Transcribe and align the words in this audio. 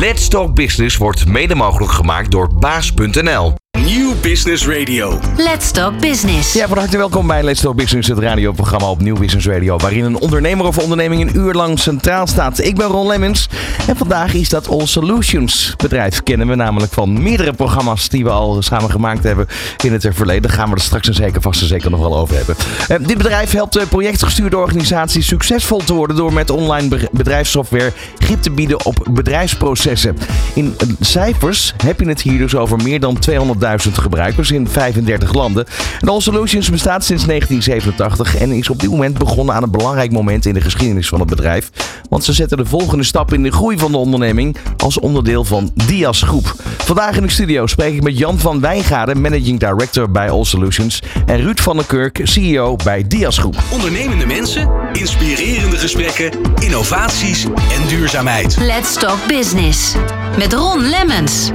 Let's 0.00 0.28
Talk 0.28 0.54
Business 0.54 0.96
wordt 0.96 1.26
mede 1.26 1.54
mogelijk 1.54 1.92
gemaakt 1.92 2.30
door 2.30 2.54
baas.nl. 2.54 3.54
Nieuw 3.86 4.14
Business 4.22 4.66
Radio. 4.66 5.18
Let's 5.36 5.70
Talk 5.70 6.00
Business. 6.00 6.52
Ja, 6.52 6.68
van 6.68 6.78
harte 6.78 6.96
welkom 6.96 7.26
bij 7.26 7.42
Let's 7.42 7.60
Talk 7.60 7.76
Business, 7.76 8.08
het 8.08 8.18
radioprogramma 8.18 8.90
op 8.90 9.00
Nieuw 9.00 9.16
Business 9.16 9.46
Radio, 9.46 9.76
waarin 9.76 10.04
een 10.04 10.18
ondernemer 10.18 10.66
of 10.66 10.78
onderneming 10.78 11.22
een 11.22 11.36
uur 11.36 11.52
lang 11.54 11.78
centraal 11.78 12.26
staat. 12.26 12.58
Ik 12.58 12.76
ben 12.76 12.86
Ron 12.86 13.06
Lemmens 13.06 13.48
en 13.86 13.96
vandaag 13.96 14.34
is 14.34 14.48
dat 14.48 14.68
All 14.68 14.86
Solutions 14.86 15.74
bedrijf. 15.76 16.22
Kennen 16.22 16.48
we 16.48 16.54
namelijk 16.54 16.92
van 16.92 17.22
meerdere 17.22 17.52
programma's 17.52 18.08
die 18.08 18.24
we 18.24 18.30
al 18.30 18.62
samen 18.62 18.90
gemaakt 18.90 19.22
hebben 19.24 19.46
in 19.84 19.92
het 19.92 20.08
verleden. 20.10 20.42
Daar 20.42 20.58
gaan 20.58 20.68
we 20.68 20.74
er 20.74 20.80
straks 20.80 21.08
en 21.08 21.14
zeker 21.14 21.40
vast 21.42 21.60
en 21.60 21.66
zeker 21.66 21.90
nog 21.90 22.00
wel 22.00 22.16
over 22.18 22.36
hebben. 22.36 22.56
Eh, 22.88 22.96
dit 23.06 23.16
bedrijf 23.16 23.50
helpt 23.52 23.76
eh, 23.76 23.86
projectgestuurde 23.88 24.56
organisaties 24.58 25.26
succesvol 25.26 25.78
te 25.84 25.94
worden 25.94 26.16
door 26.16 26.32
met 26.32 26.50
online 26.50 26.88
be- 26.88 27.08
bedrijfssoftware 27.12 27.92
grip 28.18 28.42
te 28.42 28.50
bieden 28.50 28.84
op 28.84 29.06
bedrijfsprocessen. 29.10 30.16
In 30.54 30.76
cijfers 31.00 31.74
heb 31.84 32.00
je 32.00 32.08
het 32.08 32.22
hier 32.22 32.38
dus 32.38 32.54
over 32.54 32.82
meer 32.82 33.00
dan 33.00 33.18
200.000 33.30 33.74
gebruikers 33.82 34.50
in 34.50 34.68
35 34.68 35.34
landen. 35.34 35.66
En 36.00 36.08
All 36.08 36.20
Solutions 36.20 36.70
bestaat 36.70 37.04
sinds 37.04 37.24
1987 37.26 38.36
en 38.36 38.52
is 38.52 38.70
op 38.70 38.80
dit 38.80 38.90
moment 38.90 39.18
begonnen 39.18 39.54
aan 39.54 39.62
een 39.62 39.70
belangrijk 39.70 40.12
moment 40.12 40.46
in 40.46 40.54
de 40.54 40.60
geschiedenis 40.60 41.08
van 41.08 41.20
het 41.20 41.28
bedrijf. 41.28 41.70
Want 42.08 42.24
ze 42.24 42.32
zetten 42.32 42.56
de 42.56 42.64
volgende 42.64 43.04
stap 43.04 43.32
in 43.32 43.42
de 43.42 43.52
groei 43.52 43.78
van 43.78 43.90
de 43.90 43.96
onderneming 43.96 44.56
als 44.76 44.98
onderdeel 44.98 45.44
van 45.44 45.70
Dias 45.86 46.22
Groep. 46.22 46.54
Vandaag 46.78 47.16
in 47.16 47.22
de 47.22 47.28
studio 47.28 47.66
spreek 47.66 47.94
ik 47.94 48.02
met 48.02 48.18
Jan 48.18 48.38
van 48.38 48.60
Wijngaarden, 48.60 49.20
Managing 49.20 49.60
Director 49.60 50.10
bij 50.10 50.30
All 50.30 50.44
Solutions. 50.44 51.02
En 51.26 51.36
Ruud 51.36 51.60
van 51.60 51.76
der 51.76 51.86
Kurk, 51.86 52.20
CEO 52.22 52.76
bij 52.84 53.04
Dias 53.06 53.38
Groep. 53.38 53.56
Ondernemende 53.70 54.26
mensen, 54.26 54.70
inspirerende 54.92 55.76
gesprekken, 55.76 56.30
innovaties 56.58 57.44
en 57.44 57.88
duurzaamheid. 57.88 58.56
Let's 58.58 58.94
Talk 58.94 59.26
Business. 59.26 59.94
Met 60.38 60.52
Ron 60.52 60.82
Lemmens. 60.88 61.50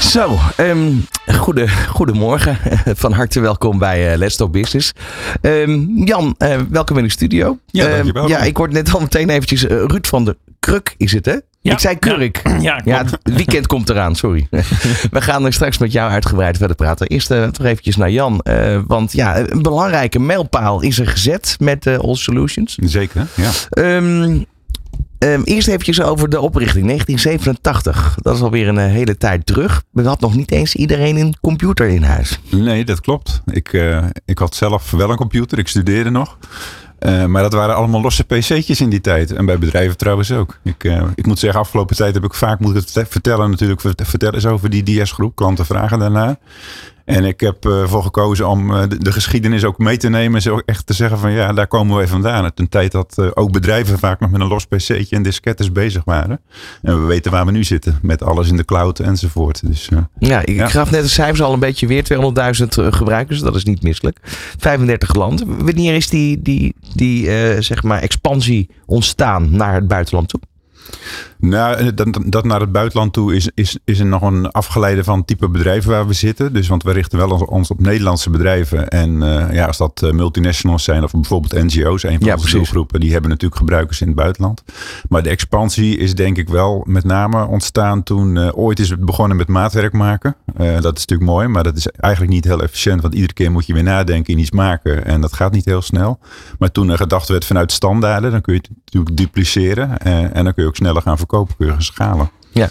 Zo, 0.00 0.38
ehm, 0.56 0.92
goede, 1.36 1.68
goedemorgen. 1.88 2.58
Van 3.02 3.12
harte 3.12 3.40
welkom 3.40 3.78
bij 3.78 4.12
eh, 4.12 4.18
Let's 4.18 4.36
Talk 4.36 4.52
Business. 4.52 4.92
Ehm, 5.40 5.80
Jan, 6.04 6.34
eh, 6.38 6.56
welkom 6.70 6.96
in 6.98 7.04
de 7.04 7.10
studio. 7.10 7.58
Ja, 7.66 7.86
Ehm, 7.86 8.26
ja, 8.28 8.38
ik 8.38 8.56
hoorde 8.56 8.74
net 8.74 8.94
al 8.94 9.00
meteen 9.00 9.30
eventjes 9.30 9.66
eh, 9.66 9.76
Ruud 9.76 10.06
van 10.06 10.24
de 10.24 10.36
Kruk 10.58 10.94
is 10.96 11.12
het, 11.12 11.24
hè? 11.26 11.36
Ja, 11.60 11.72
ik 11.72 11.78
zei 11.78 11.98
Kurk. 11.98 12.42
Ja, 12.60 12.80
Ja, 12.84 13.02
klopt. 13.02 13.10
het 13.22 13.34
weekend 13.34 13.66
komt 13.66 13.88
eraan, 13.88 14.14
sorry. 14.16 14.46
We 15.10 15.20
gaan 15.20 15.44
er 15.44 15.52
straks 15.52 15.78
met 15.78 15.92
jou 15.92 16.10
uitgebreid 16.10 16.56
verder 16.56 16.76
praten. 16.76 17.06
Eerst 17.06 17.30
eh, 17.30 17.46
toch 17.46 17.66
eventjes 17.66 17.96
naar 17.96 18.10
Jan. 18.10 18.40
eh, 18.40 18.78
want 18.86 19.12
ja, 19.12 19.38
een 19.38 19.62
belangrijke 19.62 20.18
mijlpaal 20.18 20.82
is 20.82 20.98
er 20.98 21.06
gezet 21.06 21.56
met 21.58 21.86
eh, 21.86 21.98
All 21.98 22.14
Solutions. 22.14 22.74
Zeker, 22.80 23.26
ja. 23.34 23.50
Ehm, 23.70 24.38
ehm, 25.18 25.40
eerst 25.44 25.68
eventjes 25.68 26.02
over 26.02 26.28
de 26.28 26.40
oprichting. 26.40 26.86
1987. 26.86 28.18
Dat 28.22 28.34
is 28.36 28.42
alweer 28.42 28.68
een 28.68 28.78
eh, 28.78 28.86
hele 28.90 29.16
tijd 29.16 29.46
terug. 29.46 29.82
We 29.90 30.02
had 30.02 30.20
nog 30.20 30.34
niet 30.36 30.50
eens 30.50 30.74
iedereen 30.74 31.16
een 31.16 31.34
computer 31.40 31.88
in 31.88 32.02
huis. 32.02 32.40
Nee, 32.50 32.84
dat 32.84 33.00
klopt. 33.00 33.40
Ik, 33.46 33.72
eh, 33.72 34.04
ik 34.24 34.38
had 34.38 34.54
zelf 34.54 34.90
wel 34.90 35.10
een 35.10 35.16
computer, 35.16 35.58
ik 35.58 35.68
studeerde 35.68 36.10
nog. 36.10 36.38
Eh, 36.98 37.24
maar 37.24 37.42
dat 37.42 37.52
waren 37.52 37.74
allemaal 37.76 38.00
losse 38.00 38.24
pc'tjes 38.24 38.80
in 38.80 38.90
die 38.90 39.00
tijd. 39.00 39.32
En 39.32 39.46
bij 39.46 39.58
bedrijven 39.58 39.96
trouwens 39.96 40.32
ook. 40.32 40.58
Ik, 40.64 40.84
ik 41.14 41.26
moet 41.26 41.38
zeggen, 41.38 41.60
afgelopen 41.60 41.96
tijd 41.96 42.14
heb 42.14 42.24
ik 42.24 42.34
vaak 42.34 42.60
moet 42.60 42.70
ik 42.74 42.80
het 42.80 42.90
verte- 42.90 43.10
vertellen 43.10 43.50
natuurlijk. 43.50 43.80
vert- 43.80 44.02
Vertel 44.04 44.34
eens 44.34 44.46
over 44.46 44.70
die 44.70 45.02
DS-groep. 45.02 45.36
Klanten 45.36 45.66
vragen 45.66 45.98
daarna. 45.98 46.38
En 47.08 47.24
ik 47.24 47.40
heb 47.40 47.64
eh, 47.66 47.80
ervoor 47.80 48.02
gekozen 48.02 48.48
om 48.48 48.74
eh, 48.74 48.88
de, 48.88 48.98
de 48.98 49.12
geschiedenis 49.12 49.64
ook 49.64 49.78
mee 49.78 49.96
te 49.96 50.08
nemen. 50.08 50.34
En 50.34 50.42
zo 50.42 50.60
echt 50.64 50.86
te 50.86 50.92
zeggen 50.92 51.18
van 51.18 51.32
ja, 51.32 51.52
daar 51.52 51.66
komen 51.66 51.96
we 51.96 52.08
vandaan. 52.08 52.44
Het 52.44 52.58
een 52.58 52.68
tijd 52.68 52.92
dat 52.92 53.18
eh, 53.18 53.26
ook 53.34 53.52
bedrijven 53.52 53.98
vaak 53.98 54.20
nog 54.20 54.30
met 54.30 54.40
een 54.40 54.46
los 54.48 54.66
pc'tje 54.66 55.16
en 55.16 55.22
diskettes 55.22 55.72
bezig 55.72 56.04
waren. 56.04 56.40
En 56.82 57.00
we 57.00 57.06
weten 57.06 57.30
waar 57.30 57.46
we 57.46 57.50
nu 57.50 57.64
zitten. 57.64 57.98
Met 58.02 58.22
alles 58.22 58.48
in 58.48 58.56
de 58.56 58.64
cloud 58.64 58.98
enzovoort. 58.98 59.66
Dus 59.66 59.88
Ja, 60.18 60.40
ik 60.44 60.54
Ja. 60.54 60.68
gaf 60.68 60.90
net 60.90 61.02
de 61.02 61.08
cijfers 61.08 61.42
al 61.42 61.52
een 61.52 61.58
beetje 61.58 61.86
weer. 61.86 62.04
200.000 62.04 62.66
gebruikers, 62.68 63.40
dat 63.40 63.54
is 63.56 63.64
niet 63.64 63.82
misselijk. 63.82 64.18
35 64.58 65.14
landen. 65.14 65.64
Wanneer 65.64 65.94
is 65.94 66.08
die, 66.08 66.42
die, 66.42 66.74
die 66.94 67.24
zeg 67.62 67.82
maar 67.82 68.00
expansie 68.02 68.70
ontstaan 68.86 69.56
naar 69.56 69.74
het 69.74 69.88
buitenland 69.88 70.28
toe? 70.28 70.40
Nou, 71.40 71.94
dat, 71.94 72.18
dat 72.26 72.44
naar 72.44 72.60
het 72.60 72.72
buitenland 72.72 73.12
toe 73.12 73.34
is, 73.34 73.50
is, 73.54 73.78
is 73.84 73.98
er 73.98 74.06
nog 74.06 74.22
een 74.22 74.50
afgeleide 74.50 75.04
van 75.04 75.18
het 75.18 75.26
type 75.26 75.48
bedrijven 75.48 75.90
waar 75.90 76.06
we 76.06 76.12
zitten. 76.12 76.52
Dus 76.52 76.68
want 76.68 76.82
we 76.82 76.92
richten 76.92 77.18
wel 77.18 77.30
ons, 77.30 77.70
op 77.70 77.80
Nederlandse 77.80 78.30
bedrijven. 78.30 78.88
En 78.88 79.22
eh, 79.22 79.54
ja, 79.54 79.66
als 79.66 79.76
dat 79.76 80.02
eh, 80.02 80.10
multinationals 80.10 80.84
zijn 80.84 81.04
of 81.04 81.10
bijvoorbeeld 81.10 81.64
NGO's, 81.64 82.02
een 82.02 82.18
van 82.18 82.26
Ja, 82.26 82.34
onze 82.34 82.56
doelgroepen, 82.56 83.00
die 83.00 83.12
hebben 83.12 83.30
natuurlijk 83.30 83.60
gebruikers 83.60 84.00
in 84.00 84.06
het 84.06 84.16
buitenland. 84.16 84.62
Maar 85.08 85.22
de 85.22 85.28
expansie 85.28 85.96
is 85.96 86.14
denk 86.14 86.36
ik 86.36 86.48
wel 86.48 86.82
met 86.86 87.04
name 87.04 87.46
ontstaan 87.46 88.02
toen 88.02 88.36
eh, 88.36 88.48
ooit 88.52 88.78
is 88.78 88.90
het 88.90 89.04
begonnen 89.04 89.36
met 89.36 89.48
maatwerk 89.48 89.92
maken. 89.92 90.36
Eh, 90.56 90.80
dat 90.80 90.96
is 90.96 91.06
natuurlijk 91.06 91.30
mooi, 91.30 91.48
maar 91.48 91.62
dat 91.62 91.76
is 91.76 91.86
eigenlijk 91.86 92.32
niet 92.34 92.44
heel 92.44 92.62
efficiënt. 92.62 93.02
Want 93.02 93.14
iedere 93.14 93.32
keer 93.32 93.50
moet 93.52 93.66
je 93.66 93.72
weer 93.72 93.82
nadenken 93.82 94.32
in 94.32 94.38
iets 94.38 94.50
maken. 94.50 95.04
En 95.04 95.20
dat 95.20 95.32
gaat 95.32 95.52
niet 95.52 95.64
heel 95.64 95.82
snel. 95.82 96.18
Maar 96.58 96.72
toen 96.72 96.88
er 96.90 96.96
gedacht 96.96 97.28
werd 97.28 97.44
vanuit 97.44 97.72
standaarden, 97.72 98.30
dan 98.30 98.40
kun 98.40 98.54
je 98.54 98.60
het 98.60 98.70
natuurlijk 98.84 99.16
dupliceren. 99.16 99.98
eh, 99.98 100.36
en 100.36 100.44
dan 100.44 100.54
kun 100.54 100.62
je 100.62 100.68
ook 100.68 100.76
sneller 100.78 101.02
gaan 101.02 101.18
verkopen, 101.18 101.56
kun 101.56 101.66
je 101.66 101.72
gaan 101.72 101.82
schalen. 101.82 102.30
Ja, 102.52 102.68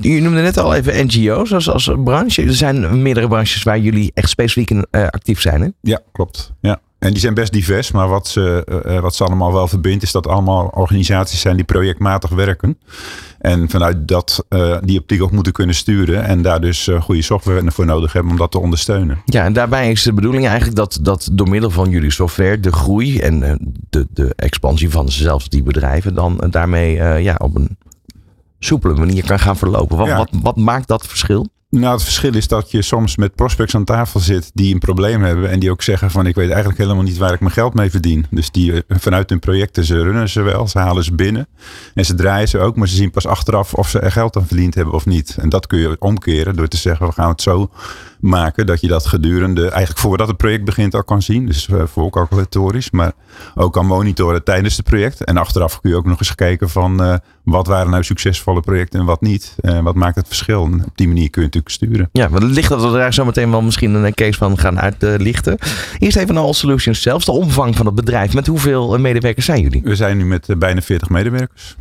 je 0.00 0.20
noemde 0.20 0.40
net 0.40 0.58
al 0.58 0.74
even 0.74 1.06
NGO's 1.06 1.52
als, 1.52 1.70
als 1.70 1.90
branche. 2.04 2.42
Er 2.42 2.54
zijn 2.54 3.02
meerdere 3.02 3.28
branches 3.28 3.62
waar 3.62 3.78
jullie 3.78 4.10
echt 4.14 4.28
specifiek 4.28 4.70
in 4.70 4.86
eh, 4.90 5.02
actief 5.06 5.40
zijn. 5.40 5.60
Hè? 5.60 5.68
Ja, 5.80 6.00
klopt. 6.12 6.52
Ja. 6.60 6.80
En 6.98 7.10
die 7.10 7.18
zijn 7.18 7.34
best 7.34 7.52
divers, 7.52 7.90
maar 7.90 8.08
wat 8.08 8.28
ze, 8.28 8.64
eh, 8.66 8.96
eh, 8.96 9.02
wat 9.02 9.14
ze 9.14 9.24
allemaal 9.24 9.52
wel 9.52 9.68
verbindt, 9.68 10.02
is 10.02 10.12
dat 10.12 10.26
allemaal 10.26 10.66
organisaties 10.66 11.40
zijn 11.40 11.56
die 11.56 11.64
projectmatig 11.64 12.30
werken. 12.30 12.78
En 13.38 13.68
vanuit 13.70 14.08
dat, 14.08 14.44
eh, 14.48 14.76
die 14.80 14.98
optiek 14.98 15.22
ook 15.22 15.30
moeten 15.30 15.52
kunnen 15.52 15.74
sturen. 15.74 16.24
En 16.24 16.42
daar 16.42 16.60
dus 16.60 16.88
goede 17.00 17.22
software 17.22 17.70
voor 17.70 17.86
nodig 17.86 18.12
hebben 18.12 18.32
om 18.32 18.38
dat 18.38 18.50
te 18.50 18.58
ondersteunen. 18.58 19.22
Ja, 19.24 19.44
en 19.44 19.52
daarbij 19.52 19.90
is 19.90 20.02
de 20.02 20.12
bedoeling 20.12 20.46
eigenlijk 20.46 20.76
dat, 20.76 20.98
dat 21.02 21.28
door 21.32 21.48
middel 21.48 21.70
van 21.70 21.90
jullie 21.90 22.10
software 22.10 22.60
de 22.60 22.72
groei 22.72 23.18
en 23.18 23.58
de, 23.90 24.06
de 24.10 24.32
expansie 24.36 24.90
van 24.90 25.08
zelfs 25.08 25.48
die 25.48 25.62
bedrijven 25.62 26.14
dan 26.14 26.44
daarmee 26.50 27.22
ja, 27.22 27.34
op 27.38 27.56
een 27.56 27.76
soepele 28.58 28.94
manier 28.94 29.26
kan 29.26 29.38
gaan 29.38 29.56
verlopen. 29.56 29.96
Wat, 29.96 30.06
Ja. 30.06 30.16
wat, 30.16 30.28
wat 30.42 30.56
maakt 30.56 30.88
dat 30.88 31.06
verschil? 31.06 31.48
Nou, 31.70 31.92
het 31.92 32.02
verschil 32.02 32.34
is 32.34 32.48
dat 32.48 32.70
je 32.70 32.82
soms 32.82 33.16
met 33.16 33.34
prospects 33.34 33.74
aan 33.74 33.84
tafel 33.84 34.20
zit 34.20 34.50
die 34.54 34.74
een 34.74 34.80
probleem 34.80 35.22
hebben. 35.22 35.50
En 35.50 35.58
die 35.58 35.70
ook 35.70 35.82
zeggen 35.82 36.10
van 36.10 36.26
ik 36.26 36.34
weet 36.34 36.48
eigenlijk 36.48 36.78
helemaal 36.78 37.02
niet 37.02 37.18
waar 37.18 37.32
ik 37.32 37.40
mijn 37.40 37.52
geld 37.52 37.74
mee 37.74 37.90
verdien. 37.90 38.26
Dus 38.30 38.50
die 38.50 38.72
eh, 38.72 38.96
vanuit 38.98 39.30
hun 39.30 39.38
projecten, 39.38 39.84
ze 39.84 40.02
runnen 40.02 40.28
ze 40.28 40.42
wel, 40.42 40.68
ze 40.68 40.78
halen 40.78 41.04
ze 41.04 41.14
binnen. 41.14 41.48
En 41.94 42.04
ze 42.04 42.14
draaien 42.14 42.48
ze 42.48 42.58
ook, 42.58 42.76
maar 42.76 42.88
ze 42.88 42.94
zien 42.94 43.10
pas 43.10 43.26
achteraf 43.26 43.74
of 43.74 43.88
ze 43.88 43.98
er 43.98 44.12
geld 44.12 44.36
aan 44.36 44.46
verdiend 44.46 44.74
hebben 44.74 44.94
of 44.94 45.06
niet. 45.06 45.36
En 45.40 45.48
dat 45.48 45.66
kun 45.66 45.78
je 45.78 45.96
omkeren 45.98 46.56
door 46.56 46.68
te 46.68 46.76
zeggen 46.76 47.06
we 47.06 47.12
gaan 47.12 47.28
het 47.28 47.42
zo 47.42 47.70
maken 48.20 48.66
dat 48.66 48.80
je 48.80 48.88
dat 48.88 49.06
gedurende, 49.06 49.62
eigenlijk 49.62 49.98
voordat 49.98 50.28
het 50.28 50.36
project 50.36 50.64
begint 50.64 50.94
al 50.94 51.04
kan 51.04 51.22
zien. 51.22 51.46
Dus 51.46 51.68
eh, 51.68 51.82
voor 51.86 52.10
calculatorisch, 52.10 52.90
maar 52.90 53.12
ook 53.54 53.72
kan 53.72 53.86
monitoren 53.86 54.44
tijdens 54.44 54.76
het 54.76 54.86
project. 54.86 55.24
En 55.24 55.36
achteraf 55.36 55.80
kun 55.80 55.90
je 55.90 55.96
ook 55.96 56.06
nog 56.06 56.18
eens 56.18 56.34
kijken 56.34 56.70
van 56.70 57.02
eh, 57.02 57.14
wat 57.50 57.66
waren 57.66 57.90
nou 57.90 58.02
succesvolle 58.04 58.60
projecten 58.60 59.00
en 59.00 59.06
wat 59.06 59.20
niet. 59.20 59.56
En 59.60 59.84
wat 59.84 59.94
maakt 59.94 60.16
het 60.16 60.26
verschil. 60.26 60.64
En 60.64 60.84
op 60.84 60.96
die 60.96 61.08
manier 61.08 61.30
kun 61.30 61.42
je 61.42 61.46
natuurlijk 61.46 61.74
sturen. 61.74 62.08
Ja, 62.12 62.28
maar 62.28 62.42
licht 62.42 62.68
dat 62.68 62.82
we 62.82 62.90
daar 62.90 63.14
zo 63.14 63.24
meteen 63.24 63.50
wel 63.50 63.62
misschien 63.62 63.94
een 63.94 64.14
case 64.14 64.38
van 64.38 64.58
gaan 64.58 64.80
uitlichten. 64.80 65.58
Eerst 65.98 66.16
even 66.16 66.34
naar 66.34 66.42
All 66.42 66.52
Solutions 66.52 67.02
zelfs, 67.02 67.24
de 67.24 67.32
omvang 67.32 67.76
van 67.76 67.86
het 67.86 67.94
bedrijf. 67.94 68.34
Met 68.34 68.46
hoeveel 68.46 68.94
eh, 68.94 69.00
medewerkers 69.00 69.46
zijn 69.46 69.62
jullie? 69.62 69.80
We 69.84 69.96
zijn 69.96 70.16
nu 70.16 70.24
met 70.24 70.48
eh, 70.48 70.56
bijna 70.56 70.80
40 70.80 71.08
medewerkers. 71.08 71.76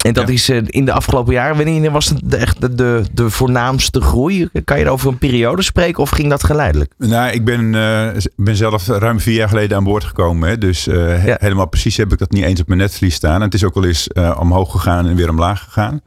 En 0.00 0.12
dat 0.12 0.26
Ja. 0.28 0.32
is 0.34 0.48
eh, 0.48 0.58
in 0.66 0.84
de 0.84 0.92
afgelopen 0.92 1.32
jaren, 1.32 1.56
wanneer 1.56 1.90
was 1.90 2.08
het 2.08 2.34
echt 2.34 2.60
de, 2.60 2.74
de, 2.74 3.02
de 3.12 3.30
voornaamste 3.30 4.00
groei? 4.00 4.48
Kan 4.64 4.78
je 4.78 4.90
over 4.90 5.08
een 5.08 5.18
periode 5.18 5.62
spreken 5.62 6.02
of 6.02 6.10
ging 6.10 6.28
dat 6.30 6.44
geleidelijk? 6.44 6.92
Nou, 6.98 7.30
ik 7.32 7.44
ben, 7.44 7.74
eh, 7.74 8.22
ben 8.36 8.56
zelf 8.56 8.86
ruim 8.86 9.20
vier 9.20 9.34
jaar 9.34 9.48
geleden 9.48 9.76
aan 9.76 9.84
boord 9.84 10.04
gekomen. 10.04 10.48
Hè, 10.48 10.58
dus 10.58 10.86
eh, 10.86 11.26
Ja. 11.26 11.36
helemaal 11.40 11.68
precies 11.68 11.96
heb 11.96 12.12
ik 12.12 12.18
dat 12.18 12.30
niet 12.30 12.44
eens 12.44 12.60
op 12.60 12.66
mijn 12.66 12.80
netvlies 12.80 13.14
staan. 13.14 13.34
En 13.34 13.40
het 13.40 13.54
is 13.54 13.64
ook 13.64 13.74
wel 13.74 13.84
eens 13.84 14.08
omhoog 14.38 14.70
gegaan 14.70 15.06
en 15.06 15.14
weer 15.16 15.28
omlaag 15.30 15.64
gegaan. 15.64 16.00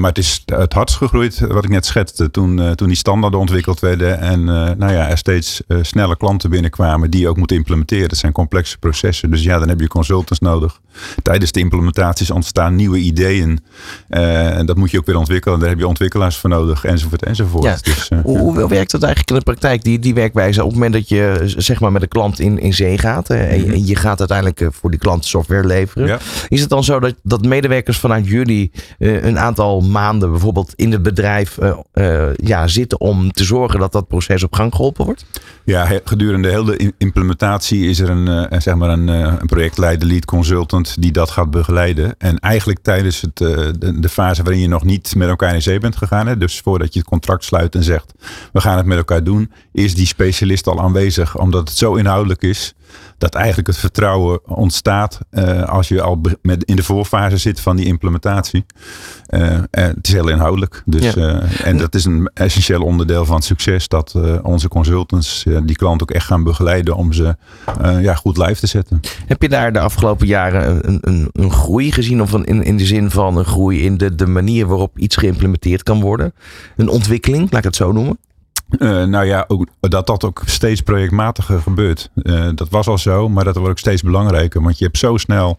Maar 0.00 0.08
het 0.08 0.18
is 0.18 0.42
het 0.46 0.72
hardst 0.72 0.96
gegroeid, 0.96 1.38
wat 1.38 1.64
ik 1.64 1.70
net 1.70 1.86
schetste, 1.86 2.30
toen, 2.30 2.74
toen 2.74 2.88
die 2.88 2.96
standaarden 2.96 3.40
ontwikkeld 3.40 3.80
werden. 3.80 4.18
En 4.20 4.44
nou 4.78 4.92
ja, 4.92 5.08
er 5.08 5.18
steeds 5.18 5.62
sneller 5.82 6.16
klanten 6.16 6.50
binnenkwamen 6.50 7.10
die 7.10 7.20
je 7.20 7.28
ook 7.28 7.36
moeten 7.36 7.56
implementeren. 7.56 8.08
Dat 8.08 8.18
zijn 8.18 8.32
complexe 8.32 8.78
processen. 8.78 9.30
Dus 9.30 9.42
ja, 9.42 9.58
dan 9.58 9.68
heb 9.68 9.80
je 9.80 9.88
consultants 9.88 10.40
nodig. 10.40 10.80
Tijdens 11.22 11.52
de 11.52 11.60
implementaties 11.60 12.30
ontstaan 12.30 12.74
nieuwe 12.76 12.98
ideeën. 12.98 13.60
Eh, 14.08 14.58
en 14.58 14.66
dat 14.66 14.76
moet 14.76 14.90
je 14.90 14.98
ook 14.98 15.06
weer 15.06 15.16
ontwikkelen. 15.16 15.58
Daar 15.58 15.68
heb 15.68 15.78
je 15.78 15.86
ontwikkelaars 15.86 16.36
voor 16.36 16.50
nodig, 16.50 16.84
enzovoort, 16.84 17.24
enzovoort. 17.24 17.64
Ja. 17.64 17.76
Dus, 17.82 18.08
eh, 18.08 18.18
Hoe, 18.22 18.38
hoe 18.38 18.68
werkt 18.68 18.90
dat 18.90 19.02
eigenlijk 19.02 19.30
in 19.30 19.36
de 19.36 19.42
praktijk, 19.44 19.82
die, 19.84 19.98
die 19.98 20.14
werkwijze? 20.14 20.60
Op 20.60 20.66
het 20.66 20.74
moment 20.74 20.92
dat 20.94 21.08
je 21.08 21.42
zeg 21.56 21.80
maar 21.80 21.92
met 21.92 22.02
een 22.02 22.08
klant 22.08 22.40
in, 22.40 22.58
in 22.58 22.74
zee 22.74 22.98
gaat 22.98 23.30
eh, 23.30 23.52
en, 23.52 23.64
je- 23.66 23.72
en 23.72 23.86
je 23.86 23.96
gaat 23.96 24.18
uiteindelijk 24.18 24.66
voor 24.70 24.90
die 24.90 24.98
klant 24.98 25.24
software 25.24 25.66
leveren. 25.66 26.06
Ja. 26.06 26.18
Is 26.48 26.60
het 26.60 26.68
dan 26.68 26.84
zo 26.84 27.00
dat, 27.00 27.14
dat 27.22 27.44
medewerkers 27.44 27.98
vanuit 27.98 28.26
jullie 28.26 28.70
een 28.98 29.38
aantal 29.38 29.80
maanden 29.80 30.30
bijvoorbeeld 30.30 30.72
in 30.76 30.92
het 30.92 31.02
bedrijf 31.02 31.58
ja, 32.34 32.66
zitten 32.68 33.00
om 33.00 33.32
te 33.32 33.44
zorgen 33.44 33.80
dat 33.80 33.92
dat 33.92 34.08
proces 34.08 34.42
op 34.42 34.54
gang 34.54 34.74
geholpen 34.74 35.04
wordt? 35.04 35.24
Ja, 35.64 35.88
gedurende 36.04 36.48
heel 36.48 36.64
de 36.64 36.92
implementatie 36.98 37.88
is 37.88 37.98
er 38.00 38.10
een, 38.10 38.60
zeg 38.62 38.74
maar 38.74 38.88
een, 38.90 39.08
een 39.08 39.46
projectleider, 39.46 40.08
lead 40.08 40.24
consultant 40.24 40.81
die 40.98 41.12
dat 41.12 41.30
gaat 41.30 41.50
begeleiden. 41.50 42.14
En 42.18 42.38
eigenlijk 42.38 42.78
tijdens 42.82 43.20
het, 43.20 43.40
eh, 43.40 43.48
de, 43.78 44.00
de, 44.00 44.08
fase 44.08 44.42
waarin 44.42 44.62
je 44.62 44.68
nog 44.68 44.84
niet 44.84 45.14
met 45.16 45.28
elkaar 45.28 45.54
in 45.54 45.62
zee 45.62 45.78
bent 45.78 45.96
gegaan. 45.96 46.26
Hè, 46.26 46.38
dus 46.38 46.60
voordat 46.60 46.92
je 46.92 46.98
het 46.98 47.08
contract 47.08 47.44
sluit 47.44 47.74
en 47.74 47.82
zegt 47.82 48.12
we 48.52 48.60
gaan 48.60 48.76
het 48.76 48.86
met 48.86 48.96
elkaar 48.96 49.24
doen. 49.24 49.52
Is 49.72 49.94
die 49.94 50.06
specialist 50.06 50.66
al 50.66 50.80
aanwezig 50.80 51.38
omdat 51.38 51.68
het 51.68 51.78
zo 51.78 51.94
inhoudelijk 51.94 52.42
is 52.42 52.74
dat 53.22 53.34
eigenlijk 53.34 53.66
het 53.66 53.76
vertrouwen 53.76 54.40
ontstaat 54.48 55.18
uh, 55.30 55.62
als 55.62 55.88
je 55.88 56.02
al 56.02 56.20
met 56.42 56.64
in 56.64 56.76
de 56.76 56.82
voorfase 56.82 57.36
zit 57.36 57.60
van 57.60 57.76
die 57.76 57.86
implementatie. 57.86 58.64
Uh, 59.30 59.58
het 59.70 60.06
is 60.06 60.12
heel 60.12 60.28
inhoudelijk. 60.28 60.82
Dus, 60.84 61.14
ja. 61.14 61.16
uh, 61.16 61.66
en 61.66 61.76
dat 61.76 61.94
is 61.94 62.04
een 62.04 62.30
essentieel 62.34 62.82
onderdeel 62.82 63.24
van 63.24 63.34
het 63.34 63.44
succes. 63.44 63.88
Dat 63.88 64.14
onze 64.42 64.68
consultants 64.68 65.44
die 65.64 65.76
klant 65.76 66.02
ook 66.02 66.10
echt 66.10 66.26
gaan 66.26 66.42
begeleiden 66.42 66.96
om 66.96 67.12
ze 67.12 67.36
ja, 68.00 68.14
goed 68.14 68.36
live 68.36 68.60
te 68.60 68.66
zetten. 68.66 69.00
Heb 69.26 69.42
je 69.42 69.48
daar 69.48 69.72
de 69.72 69.80
afgelopen 69.80 70.26
jaren 70.26 70.88
een, 70.88 70.98
een, 71.00 71.28
een 71.32 71.50
groei 71.50 71.92
gezien? 71.92 72.22
Of 72.22 72.32
een, 72.32 72.44
in, 72.44 72.62
in 72.62 72.76
de 72.76 72.86
zin 72.86 73.10
van 73.10 73.36
een 73.36 73.44
groei 73.44 73.84
in 73.84 73.96
de, 73.96 74.14
de 74.14 74.26
manier 74.26 74.66
waarop 74.66 74.98
iets 74.98 75.16
geïmplementeerd 75.16 75.82
kan 75.82 76.00
worden? 76.00 76.34
Een 76.76 76.88
ontwikkeling, 76.88 77.42
laat 77.42 77.58
ik 77.58 77.64
het 77.64 77.76
zo 77.76 77.92
noemen? 77.92 78.18
Uh, 78.78 79.04
nou 79.04 79.24
ja, 79.24 79.46
dat 79.80 80.06
dat 80.06 80.24
ook 80.24 80.42
steeds 80.44 80.80
projectmatiger 80.80 81.60
gebeurt. 81.60 82.10
Uh, 82.14 82.48
dat 82.54 82.68
was 82.68 82.86
al 82.86 82.98
zo, 82.98 83.28
maar 83.28 83.44
dat 83.44 83.54
wordt 83.54 83.70
ook 83.70 83.78
steeds 83.78 84.02
belangrijker. 84.02 84.62
Want 84.62 84.78
je 84.78 84.84
hebt 84.84 84.98
zo 84.98 85.16
snel 85.16 85.58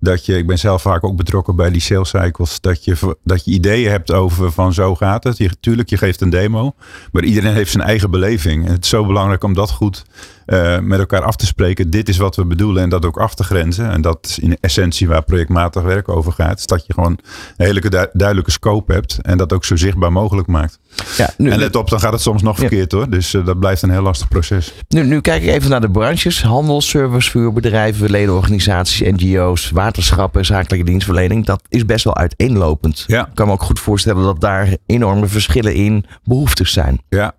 dat 0.00 0.26
je, 0.26 0.36
ik 0.36 0.46
ben 0.46 0.58
zelf 0.58 0.82
vaak 0.82 1.04
ook 1.04 1.16
betrokken 1.16 1.56
bij 1.56 1.70
die 1.70 1.80
sales 1.80 2.08
cycles, 2.08 2.60
dat 2.60 2.84
je, 2.84 3.16
dat 3.24 3.44
je 3.44 3.50
ideeën 3.50 3.90
hebt 3.90 4.12
over 4.12 4.52
van 4.52 4.72
zo 4.72 4.94
gaat 4.94 5.24
het. 5.24 5.36
Je, 5.36 5.50
tuurlijk, 5.60 5.90
je 5.90 5.96
geeft 5.96 6.20
een 6.20 6.30
demo, 6.30 6.74
maar 7.12 7.24
iedereen 7.24 7.54
heeft 7.54 7.70
zijn 7.70 7.84
eigen 7.84 8.10
beleving. 8.10 8.66
En 8.66 8.72
het 8.72 8.84
is 8.84 8.90
zo 8.90 9.06
belangrijk 9.06 9.44
om 9.44 9.54
dat 9.54 9.70
goed 9.70 10.04
uh, 10.46 10.78
met 10.78 10.98
elkaar 10.98 11.22
af 11.22 11.36
te 11.36 11.46
spreken. 11.46 11.90
Dit 11.90 12.08
is 12.08 12.16
wat 12.16 12.36
we 12.36 12.44
bedoelen 12.44 12.82
en 12.82 12.88
dat 12.88 13.04
ook 13.04 13.18
af 13.18 13.34
te 13.34 13.44
grenzen. 13.44 13.90
En 13.90 14.00
dat 14.00 14.18
is 14.22 14.38
in 14.38 14.56
essentie 14.60 15.08
waar 15.08 15.22
projectmatig 15.22 15.82
werk 15.82 16.08
over 16.08 16.32
gaat. 16.32 16.58
Is 16.58 16.66
dat 16.66 16.86
je 16.86 16.92
gewoon 16.92 17.18
een 17.56 17.66
hele 17.66 17.80
du 17.80 18.06
duidelijke 18.12 18.50
scope 18.50 18.92
hebt 18.92 19.18
en 19.22 19.38
dat 19.38 19.52
ook 19.52 19.64
zo 19.64 19.76
zichtbaar 19.76 20.12
mogelijk 20.12 20.48
maakt. 20.48 20.78
Ja, 21.16 21.30
nu, 21.36 21.50
en 21.50 21.58
let 21.58 21.76
op, 21.76 21.90
dan 21.90 22.00
gaat 22.00 22.12
het 22.12 22.20
soms 22.20 22.42
nog 22.42 22.58
verkeerd 22.58 22.92
hoor. 22.92 23.10
Dus 23.10 23.34
uh, 23.34 23.46
dat 23.46 23.58
blijft 23.58 23.82
een 23.82 23.90
heel 23.90 24.02
lastig 24.02 24.28
proces. 24.28 24.72
Nu, 24.88 25.04
nu 25.04 25.20
kijk 25.20 25.42
ik 25.42 25.48
even 25.48 25.70
naar 25.70 25.80
de 25.80 25.90
branches. 25.90 26.42
Handel, 26.42 26.80
service, 26.80 27.30
vuurbedrijven, 27.30 28.10
ledenorganisaties, 28.10 29.10
NGO's, 29.10 29.70
waterschappen, 29.70 30.44
zakelijke 30.44 30.84
dienstverlening. 30.84 31.46
Dat 31.46 31.62
is 31.68 31.84
best 31.84 32.04
wel 32.04 32.16
uiteenlopend. 32.16 33.04
Ja. 33.06 33.26
Ik 33.26 33.34
kan 33.34 33.46
me 33.46 33.52
ook 33.52 33.62
goed 33.62 33.80
voorstellen 33.80 34.22
dat 34.22 34.40
daar 34.40 34.76
enorme 34.86 35.26
verschillen 35.26 35.74
in 35.74 36.04
behoeftes 36.24 36.72
zijn. 36.72 37.00
Ja, 37.08 37.34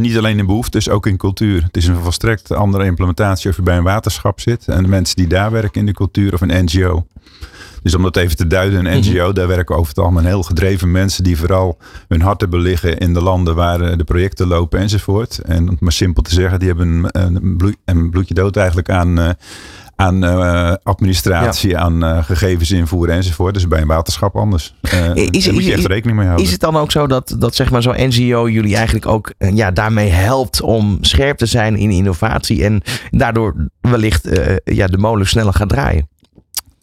niet 0.00 0.16
alleen 0.16 0.38
in 0.38 0.46
behoeftes, 0.46 0.88
ook 0.88 1.06
in 1.06 1.16
cultuur. 1.16 1.62
Het 1.62 1.76
is 1.76 1.86
een 1.86 1.96
volstrekt 1.96 2.52
andere 2.52 2.84
implementatie 2.84 3.50
of 3.50 3.56
je 3.56 3.62
bij 3.62 3.76
een 3.76 3.82
waterschap 3.82 4.40
zit 4.40 4.68
en 4.68 4.82
de 4.82 4.88
mensen 4.88 5.16
die 5.16 5.26
daar 5.26 5.50
werken 5.50 5.80
in 5.80 5.86
de 5.86 5.92
cultuur 5.92 6.34
of 6.34 6.40
een 6.40 6.64
NGO. 6.64 7.06
Dus 7.82 7.94
om 7.94 8.02
dat 8.02 8.16
even 8.16 8.36
te 8.36 8.46
duiden, 8.46 8.86
een 8.86 8.98
NGO, 8.98 9.26
mhm. 9.26 9.34
daar 9.34 9.46
werken 9.46 9.76
over 9.76 9.88
het 9.88 9.98
algemeen 9.98 10.24
heel 10.24 10.42
gedreven 10.42 10.90
mensen 10.90 11.24
die 11.24 11.36
vooral 11.36 11.78
hun 12.08 12.20
hart 12.20 12.40
hebben 12.40 12.60
liggen 12.60 12.98
in 12.98 13.14
de 13.14 13.22
landen 13.22 13.54
waar 13.54 13.80
eh, 13.80 13.96
de 13.96 14.04
projecten 14.04 14.46
lopen 14.46 14.80
enzovoort. 14.80 15.38
En 15.38 15.68
om 15.68 15.76
maar 15.80 15.92
simpel 15.92 16.22
te 16.22 16.34
zeggen, 16.34 16.58
die 16.58 16.68
hebben 16.68 17.08
een, 17.12 17.56
bloed, 17.56 17.76
een 17.84 18.10
bloedje 18.10 18.34
dood 18.34 18.56
eigenlijk 18.56 18.90
aan, 18.90 19.18
uh, 19.18 19.30
aan 20.02 20.24
uh, 20.24 20.72
administratie, 20.82 21.76
aan 21.76 22.04
uh, 22.04 22.24
gegevens 22.24 22.70
invoeren 22.70 23.14
enzovoort. 23.14 23.54
Dus 23.54 23.68
bij 23.68 23.80
een 23.80 23.86
waterschap 23.86 24.36
anders. 24.36 24.74
Uh, 24.94 25.14
is, 25.14 25.44
daar 25.44 25.54
moet 25.54 25.64
je 25.64 25.72
echt 25.72 25.86
rekening 25.86 26.16
mee 26.16 26.26
houden. 26.26 26.46
Is 26.46 26.52
het 26.52 26.60
dan 26.60 26.76
ook 26.76 26.90
zo 26.90 27.06
dat, 27.06 27.34
dat 27.38 27.54
zeg 27.54 27.70
maar 27.70 27.82
zo'n 27.82 28.08
NGO 28.08 28.48
jullie 28.48 28.76
eigenlijk 28.76 29.06
ook 29.06 29.32
ja, 29.38 29.70
daarmee 29.70 30.10
helpt 30.10 30.60
om 30.60 30.98
scherp 31.00 31.36
te 31.36 31.46
zijn 31.46 31.76
in 31.76 31.90
innovatie 31.90 32.64
en 32.64 32.82
daardoor 33.10 33.54
wellicht 33.80 34.28
ja, 34.64 34.86
de 34.86 34.98
molen 34.98 35.26
sneller 35.26 35.54
gaat 35.54 35.68
draaien? 35.68 36.08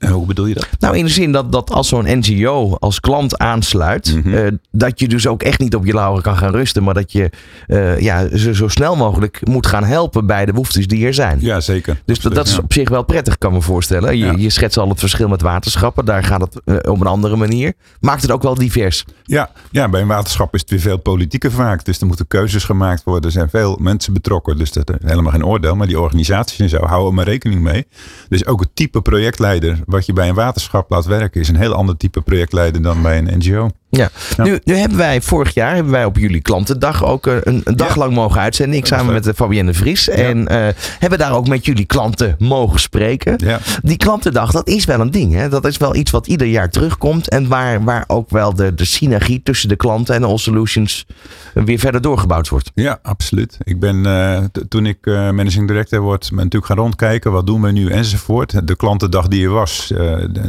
Hoe 0.07 0.25
bedoel 0.25 0.46
je 0.46 0.54
dat? 0.54 0.68
Nou, 0.80 0.98
in 0.98 1.06
de 1.06 1.12
zin 1.12 1.31
dat, 1.31 1.51
dat 1.51 1.72
als 1.72 1.88
zo'n 1.88 2.19
NGO 2.19 2.75
als 2.80 3.00
klant 3.00 3.38
aansluit, 3.38 4.16
mm 4.16 4.34
-hmm. 4.34 4.60
dat 4.72 5.00
je 5.00 5.07
dus 5.07 5.28
ook 5.28 5.44
echt 5.44 5.60
niet 5.60 5.75
op 5.75 5.86
je 5.86 5.94
lauren 5.94 6.22
kan 6.24 6.38
gaan 6.38 6.51
rusten, 6.51 6.84
maar 6.84 6.94
dat 6.94 7.12
je 7.12 7.30
uh, 7.68 8.00
ja, 8.00 8.38
ze 8.38 8.56
zo 8.56 8.68
snel 8.68 8.96
mogelijk 8.96 9.48
moet 9.48 9.68
gaan 9.68 9.84
helpen 9.84 10.25
bij 10.25 10.46
de 10.46 10.51
behoeftes 10.51 10.88
die 10.88 11.06
er 11.06 11.13
zijn. 11.13 11.38
Ja, 11.42 11.60
zeker. 11.60 12.01
Dus 12.06 12.19
dat, 12.19 12.36
dat 12.36 12.48
is 12.48 12.60
op 12.60 12.74
zich 12.74 12.90
wel 12.90 13.04
prettig, 13.04 13.38
kan 13.38 13.54
me 13.54 13.62
voorstellen. 13.62 14.18
Je, 14.18 14.25
ja. 14.25 14.34
je 14.38 14.50
schetst 14.50 14.78
al 14.78 14.90
het 14.90 15.00
verschil 15.00 15.28
met 15.28 15.42
waterschappen, 15.42 16.06
daar 16.06 16.24
gaat 16.24 16.42
het 16.42 16.62
uh, 16.66 16.75
op 16.92 17.02
een 17.02 17.07
andere 17.07 17.36
manier. 17.36 17.74
Maakt 18.00 18.22
het 18.22 18.31
ook 18.31 18.44
wel 18.44 18.56
divers. 18.56 19.06
Ja, 19.24 19.52
ja, 19.72 19.90
bij 19.90 20.02
een 20.02 20.07
waterschap 20.07 20.54
is 20.54 20.62
het 20.62 20.69
weer 20.69 20.80
veel 20.80 20.98
politieker 20.98 21.52
vaak. 21.52 21.86
Dus 21.86 22.00
er 22.00 22.07
moeten 22.07 22.28
keuzes 22.28 22.63
gemaakt 22.63 23.04
worden. 23.04 23.24
Er 23.24 23.31
zijn 23.31 23.50
veel 23.50 23.78
mensen 23.81 24.13
betrokken. 24.13 24.57
Dus 24.57 24.72
dat 24.72 24.90
is 24.90 24.95
helemaal 25.06 25.31
geen 25.31 25.45
oordeel. 25.45 25.75
Maar 25.75 25.88
die 25.88 26.00
organisaties 26.00 26.60
en 26.60 26.69
zo 26.69 26.86
houden 26.86 27.13
maar 27.13 27.25
rekening 27.25 27.62
mee. 27.62 27.88
Dus 28.30 28.45
ook 28.45 28.60
het 28.60 28.69
type 28.74 29.02
projectleider 29.02 29.80
wat 29.90 30.06
je 30.06 30.14
bij 30.14 30.30
een 30.30 30.36
waterschap 30.36 30.90
laat 30.90 31.06
werken, 31.06 31.42
is 31.42 31.50
een 31.50 31.56
heel 31.56 31.74
ander 31.74 31.98
type 31.98 32.22
projectleider 32.22 32.82
dan 32.82 33.02
bij 33.02 33.18
een 33.18 33.38
NGO. 33.38 33.70
Ja. 33.90 34.10
Nu, 34.38 34.60
nu 34.64 34.76
hebben 34.76 34.98
wij 34.98 35.22
vorig 35.22 35.54
jaar 35.54 35.74
hebben 35.76 35.92
wij 35.92 36.06
op 36.06 36.18
jullie 36.18 36.42
klantendag 36.42 37.06
ook 37.06 37.28
eh, 37.28 37.36
een, 37.44 37.62
een 37.64 37.76
dag 37.76 37.96
lang 37.96 38.14
mogen 38.14 38.42
uitzenden. 38.42 38.78
Ik 38.78 38.86
samen 38.86 39.14
met 39.14 39.32
Fabienne 39.36 39.74
Vries. 39.74 40.06
Ja. 40.06 40.12
En 40.12 40.38
uh, 40.38 40.68
hebben 41.00 41.20
daar 41.20 41.36
ook 41.36 41.48
met 41.48 41.66
jullie 41.66 41.86
klanten 41.86 42.36
mogen 42.40 42.80
spreken. 42.80 43.60
Die 43.82 43.98
klantendag, 43.98 44.52
dat 44.52 44.68
is 44.68 44.86
wel 44.86 45.00
een 45.00 45.12
ding. 45.12 45.34
Hè? 45.34 45.50
Dat 45.50 45.66
is 45.66 45.78
wel 45.78 45.96
iets 45.96 46.12
wat 46.12 46.28
ieder 46.28 46.48
jaar 46.48 46.70
terugkomt. 46.70 47.30
En 47.30 47.48
waar, 47.48 47.84
waar 47.84 48.04
ook 48.08 48.30
wel 48.30 48.54
de, 48.54 48.74
de 48.76 48.86
synergie 48.86 49.44
tussen 49.44 49.70
de 49.70 49.76
klanten 49.76 50.16
en 50.16 50.22
de 50.22 50.28
All 50.28 50.38
Solutions 50.38 51.06
weer 51.54 51.80
verder 51.80 52.02
doorgebouwd 52.02 52.50
wordt. 52.50 52.72
Ja, 52.76 53.00
absoluut. 53.02 53.58
Ik 53.64 53.80
ben 53.80 53.96
uh, 53.96 54.44
toen 54.68 54.86
ik 54.86 55.06
managing 55.06 55.68
director 55.68 56.00
word, 56.00 56.28
ben 56.30 56.38
natuurlijk 56.38 56.66
gaan 56.66 56.78
rondkijken. 56.78 57.32
Wat 57.32 57.48
doen 57.48 57.62
we 57.62 57.72
nu 57.72 57.90
enzovoort. 57.90 58.68
De 58.68 58.76
klantendag 58.76 59.28
die 59.28 59.44
er 59.44 59.52
was, 59.52 59.94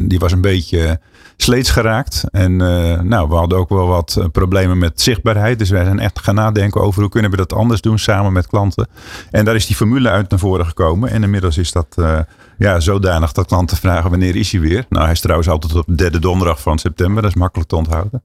die 0.00 0.18
was 0.18 0.32
een 0.32 0.40
beetje 0.40 1.00
sleets 1.42 1.70
geraakt. 1.70 2.24
En 2.30 2.52
uh, 2.52 3.00
nou, 3.00 3.28
we 3.28 3.34
hadden 3.34 3.58
ook 3.58 3.68
wel 3.68 3.86
wat 3.86 4.16
uh, 4.18 4.24
problemen 4.32 4.78
met 4.78 5.00
zichtbaarheid. 5.00 5.58
Dus 5.58 5.70
wij 5.70 5.84
zijn 5.84 5.98
echt 5.98 6.18
gaan 6.18 6.34
nadenken 6.34 6.80
over 6.80 7.00
hoe 7.00 7.10
kunnen 7.10 7.30
we 7.30 7.36
dat 7.36 7.52
anders 7.52 7.80
doen 7.80 7.98
samen 7.98 8.32
met 8.32 8.46
klanten. 8.46 8.88
En 9.30 9.44
daar 9.44 9.54
is 9.54 9.66
die 9.66 9.76
formule 9.76 10.08
uit 10.08 10.30
naar 10.30 10.38
voren 10.38 10.66
gekomen. 10.66 11.10
En 11.10 11.22
inmiddels 11.22 11.58
is 11.58 11.72
dat 11.72 11.96
uh, 11.98 12.18
ja, 12.58 12.80
zodanig 12.80 13.32
dat 13.32 13.46
klanten 13.46 13.76
vragen 13.76 14.10
wanneer 14.10 14.36
is 14.36 14.52
hij 14.52 14.60
weer. 14.60 14.84
Nou, 14.88 15.04
hij 15.04 15.12
is 15.12 15.20
trouwens 15.20 15.48
altijd 15.48 15.74
op 15.74 15.86
de 15.86 15.94
derde 15.94 16.18
donderdag 16.18 16.60
van 16.60 16.78
september. 16.78 17.22
Dat 17.22 17.30
is 17.30 17.36
makkelijk 17.36 17.68
te 17.68 17.76
onthouden. 17.76 18.22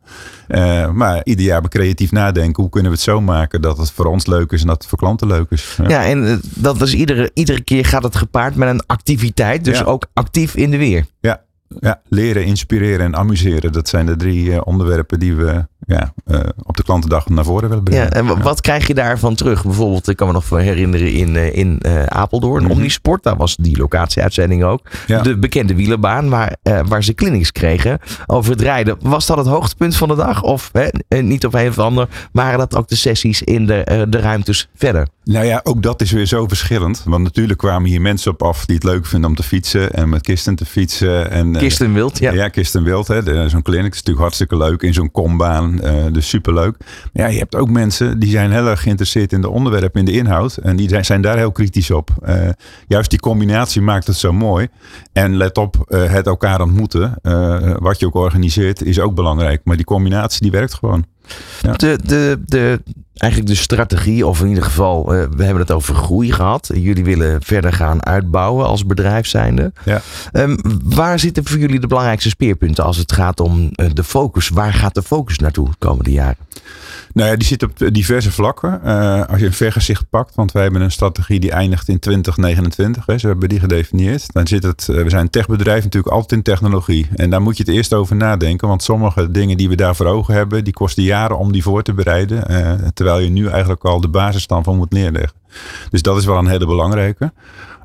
maar 0.96 1.22
ieder 1.24 1.46
jaar 1.46 1.70
creatief 1.70 2.12
nadenken. 2.12 2.62
Hoe 2.62 2.72
kunnen 2.72 2.92
we 2.92 2.98
het 2.98 3.06
zo 3.06 3.22
maken 3.22 3.62
dat 3.62 3.78
het 3.78 3.92
voor 3.92 4.06
ons 4.06 4.26
leuk 4.26 4.52
is 4.52 4.62
en 4.62 4.68
dat 4.68 4.78
het 4.78 4.88
voor 4.88 4.98
klanten 4.98 5.28
leuk 5.28 5.50
is. 5.50 5.78
Ja, 5.82 5.90
ja 5.90 6.06
en 6.06 6.42
dat 6.56 6.82
is 6.82 6.94
iedere, 6.94 7.32
iedere 7.34 7.62
keer 7.62 7.86
gaat 7.86 8.04
het 8.04 8.16
gepaard 8.16 8.56
met 8.56 8.70
een 8.70 8.86
activiteit. 8.86 9.64
Dus 9.66 9.80
ja. 9.80 9.84
ook 9.84 10.06
actief 10.14 10.56
in 10.56 10.72
de 10.72 10.78
weer. 10.78 11.06
Ja, 11.20 11.45
ja, 11.80 12.02
leren, 12.08 12.46
inspireren 12.46 13.06
en 13.06 13.16
amuseren. 13.16 13.72
Dat 13.72 13.88
zijn 13.88 14.06
de 14.06 14.16
drie 14.16 14.46
uh, 14.46 14.62
onderwerpen 14.64 15.20
die 15.20 15.36
we 15.36 15.68
ja, 15.88 16.14
uh, 16.28 16.40
op 16.64 16.78
de 16.78 16.84
klantendag 16.84 17.30
naar 17.30 17.44
voren 17.44 17.70
willen 17.70 17.84
brengen. 17.84 18.04
Ja, 18.04 18.10
en 18.10 18.26
ja. 18.26 18.38
wat 18.38 18.62
krijg 18.62 18.88
je 18.88 18.94
daarvan 18.94 19.36
terug? 19.36 19.64
Bijvoorbeeld, 19.64 20.08
ik 20.08 20.16
kan 20.16 20.28
me 20.28 20.34
nog 20.34 20.50
herinneren 20.50 21.14
in, 21.14 21.36
uh, 21.36 21.56
in 21.56 21.82
Apeldoorn, 22.08 22.62
mm 22.62 22.70
-hmm. 22.70 22.78
Omnisport. 22.78 23.24
Daar 23.24 23.38
was 23.38 23.56
die 23.56 23.78
locatieuitzending 23.78 24.64
ook. 24.64 24.82
Ja. 25.08 25.22
De 25.22 25.38
bekende 25.38 25.76
wielerbaan 25.76 26.30
waar, 26.30 26.56
waar 26.88 27.04
ze 27.04 27.14
clinics 27.14 27.52
kregen 27.52 28.00
over 28.26 28.52
het 28.52 28.62
rijden. 28.62 28.98
Was 29.02 29.26
dat 29.26 29.38
het 29.38 29.48
hoogtepunt 29.48 29.96
van 29.96 30.08
de 30.08 30.16
dag? 30.16 30.44
Of 30.44 30.72
hè, 30.72 31.18
niet 31.22 31.46
op 31.46 31.54
een 31.54 31.68
of 31.68 31.80
ander, 31.80 32.08
waren 32.32 32.60
dat 32.60 32.76
ook 32.76 32.88
de 32.88 32.96
sessies 32.96 33.42
in 33.42 33.66
de, 33.66 34.06
de 34.10 34.20
ruimtes 34.20 34.70
verder? 34.76 35.08
Nou 35.26 35.46
ja, 35.46 35.62
ook 35.64 35.82
dat 35.82 36.02
is 36.02 36.12
weer 36.12 36.26
zo 36.26 36.48
verschillend. 36.48 37.02
Want 37.06 37.24
natuurlijk 37.24 37.60
kwamen 37.60 37.90
hier 37.90 38.02
mensen 38.02 38.32
op 38.32 38.44
af 38.44 38.66
die 38.66 38.76
het 38.76 38.84
leuk 38.84 39.06
vinden 39.06 39.30
om 39.30 39.36
te 39.36 39.44
fietsen. 39.44 39.92
En 39.92 40.10
met 40.10 40.22
kisten 40.22 40.56
te 40.56 40.66
fietsen. 40.66 41.32
En, 41.32 41.52
Kisten 41.52 41.94
Wild, 41.94 42.20
ja. 42.20 42.32
Ja, 42.32 42.48
Kisten 42.48 42.84
Wild. 42.84 43.06
Zo'n 43.06 43.62
clinic 43.62 43.92
is 43.92 43.98
natuurlijk 43.98 44.20
hartstikke 44.20 44.58
leuk. 44.58 44.82
In 44.82 44.94
zo'n 44.94 45.12
kombaan. 45.12 45.80
Uh, 45.84 46.06
dus 46.12 46.30
superleuk. 46.30 46.78
Maar 46.80 47.24
ja, 47.24 47.28
je 47.28 47.38
hebt 47.38 47.56
ook 47.56 47.70
mensen 47.70 48.20
die 48.20 48.30
zijn 48.30 48.52
heel 48.52 48.68
erg 48.68 48.82
geïnteresseerd 48.82 49.34
in 49.34 49.42
de 49.42 49.50
onderwerpen, 49.50 50.00
in 50.00 50.06
de 50.06 50.12
inhoud. 50.12 50.58
En 50.58 50.76
die 50.76 50.90
zijn, 50.90 51.06
zijn 51.06 51.22
daar 51.22 51.38
heel 51.38 51.52
kritisch 51.52 51.92
op. 51.92 52.10
Uh, 52.28 52.50
juist 52.88 53.10
die 53.10 53.20
combinatie 53.20 53.82
maakt 53.82 54.08
het 54.08 54.18
zo 54.18 54.34
mooi. 54.34 54.68
En 55.14 55.38
let 55.38 55.58
op, 55.58 55.86
uh, 55.88 56.04
het 56.12 56.28
elkaar 56.28 56.62
ontmoeten. 56.62 57.20
wat 57.80 58.00
je 58.00 58.06
ook 58.06 58.16
organiseert 58.16 58.82
is 58.82 59.00
ook 59.00 59.16
belangrijk. 59.16 59.62
Maar 59.64 59.76
die 59.76 59.86
combinatie 59.86 60.42
die 60.42 60.52
werkt 60.52 60.74
gewoon. 60.74 61.06
Ja. 61.62 61.72
De, 61.72 62.00
de, 62.04 62.40
de, 62.46 62.82
eigenlijk 63.16 63.52
de 63.52 63.62
strategie, 63.62 64.28
of 64.28 64.42
in 64.42 64.48
ieder 64.48 64.64
geval, 64.64 65.02
uh, 65.02 65.26
we 65.36 65.44
hebben 65.44 65.62
het 65.62 65.72
over 65.72 65.96
groei 65.96 66.32
gehad. 66.32 66.70
Jullie 66.74 67.04
willen 67.04 67.42
verder 67.42 67.74
gaan 67.74 68.06
uitbouwen 68.06 68.66
als 68.66 68.86
bedrijf 68.86 69.28
zijnde. 69.28 69.74
Ja. 69.84 70.02
Um, 70.34 70.58
waar 70.84 71.20
zitten 71.20 71.46
voor 71.46 71.58
jullie 71.58 71.80
de 71.80 71.88
belangrijkste 71.88 72.30
speerpunten 72.30 72.84
als 72.84 72.98
het 72.98 73.12
gaat 73.12 73.40
om 73.40 73.70
uh, 73.76 73.90
de 73.94 74.04
focus? 74.04 74.50
Waar 74.50 74.74
gaat 74.74 74.94
de 74.94 75.04
focus 75.04 75.40
naartoe 75.40 75.70
de 75.70 75.76
komende 75.80 76.12
jaren? 76.12 76.38
Nou 77.14 77.30
ja, 77.30 77.36
die 77.36 77.48
zit 77.48 77.64
op 77.64 77.72
diverse 77.92 78.32
vlakken. 78.32 78.82
Uh, 78.86 79.26
als 79.26 79.40
je 79.40 79.46
een 79.46 79.54
vergezicht 79.54 80.10
pakt, 80.10 80.36
want 80.36 80.52
wij 80.52 80.64
hebben 80.64 80.82
een 80.82 80.92
strategie 80.92 81.40
die 81.40 81.52
eindigt 81.52 81.88
in 81.88 82.00
2029. 82.00 83.06
Hè, 83.06 83.18
zo 83.18 83.28
hebben 83.28 83.50
die 83.50 83.60
gedefinieerd. 83.60 84.34
Dan 84.34 84.48
zit 84.48 84.64
het, 84.64 84.88
uh, 84.92 85.04
we 85.04 85.10
zijn 85.10 85.22
een 85.22 85.30
techbedrijf 85.30 85.84
natuurlijk 85.84 86.14
altijd 86.14 86.32
in 86.32 86.42
technologie. 86.42 87.08
En 87.16 87.30
daar 87.30 87.42
moet 87.42 87.58
je 87.58 87.64
het 87.64 87.72
eerst 87.74 87.94
over 87.94 88.16
nadenken. 88.16 88.68
Want 88.68 88.84
sommige 88.84 89.32
dingen 89.32 89.58
die 89.58 89.70
we 89.70 89.76
daar 89.76 89.96
voor 89.96 90.06
ogen 90.06 90.34
hebben, 90.34 90.64
die 90.64 90.74
kosten 90.74 91.04
jaren 91.04 91.38
om 91.38 91.52
die 91.52 91.64
voor 91.64 91.84
te 91.84 91.94
bereiden. 91.94 92.52
Uh, 92.52 92.88
terwijl 92.94 93.20
je 93.20 93.30
nu 93.30 93.48
eigenlijk 93.48 93.84
al 93.84 94.02
de 94.02 94.08
basis 94.08 94.46
van 94.48 94.76
moet 94.76 94.92
neerleggen. 94.92 95.45
Dus 95.90 96.02
dat 96.02 96.18
is 96.18 96.26
wel 96.26 96.38
een 96.38 96.48
hele 96.48 96.66
belangrijke. 96.66 97.32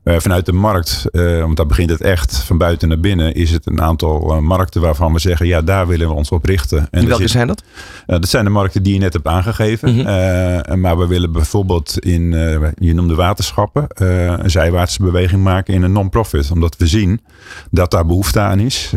Uh, 0.04 0.18
vanuit 0.18 0.46
de 0.46 0.52
markt, 0.52 1.04
uh, 1.12 1.40
want 1.40 1.56
daar 1.56 1.66
begint 1.66 1.90
het 1.90 2.00
echt 2.00 2.36
van 2.36 2.58
buiten 2.58 2.88
naar 2.88 3.00
binnen, 3.00 3.34
is 3.34 3.50
het 3.50 3.66
een 3.66 3.80
aantal 3.80 4.34
uh, 4.34 4.38
markten 4.38 4.80
waarvan 4.80 5.12
we 5.12 5.18
zeggen, 5.18 5.46
ja, 5.46 5.62
daar 5.62 5.86
willen 5.86 6.08
we 6.08 6.14
ons 6.14 6.30
op 6.30 6.44
richten. 6.44 6.88
En 6.90 7.06
welke 7.06 7.22
zit, 7.22 7.30
zijn 7.30 7.46
dat? 7.46 7.62
dat 8.06 8.28
zijn 8.28 8.44
de 8.44 8.50
markten 8.50 8.82
die 8.82 8.94
je 8.94 8.98
net 8.98 9.12
hebt 9.12 9.26
aangegeven. 9.26 9.94
Mm 9.94 10.00
-hmm. 10.00 10.80
maar 10.80 10.98
we 10.98 11.06
willen 11.06 11.32
bijvoorbeeld 11.32 11.98
in, 11.98 12.30
je 12.78 12.94
noemde 12.94 13.14
waterschappen, 13.14 13.84
een 13.94 14.50
zijwaartse 14.50 15.02
beweging 15.02 15.42
maken 15.42 15.74
in 15.74 15.82
een 15.82 15.92
non-profit. 15.92 16.50
Omdat 16.50 16.76
we 16.76 16.86
zien 16.86 17.20
dat 17.70 17.90
daar 17.90 18.06
behoefte 18.06 18.40
aan 18.40 18.58
is. 18.58 18.92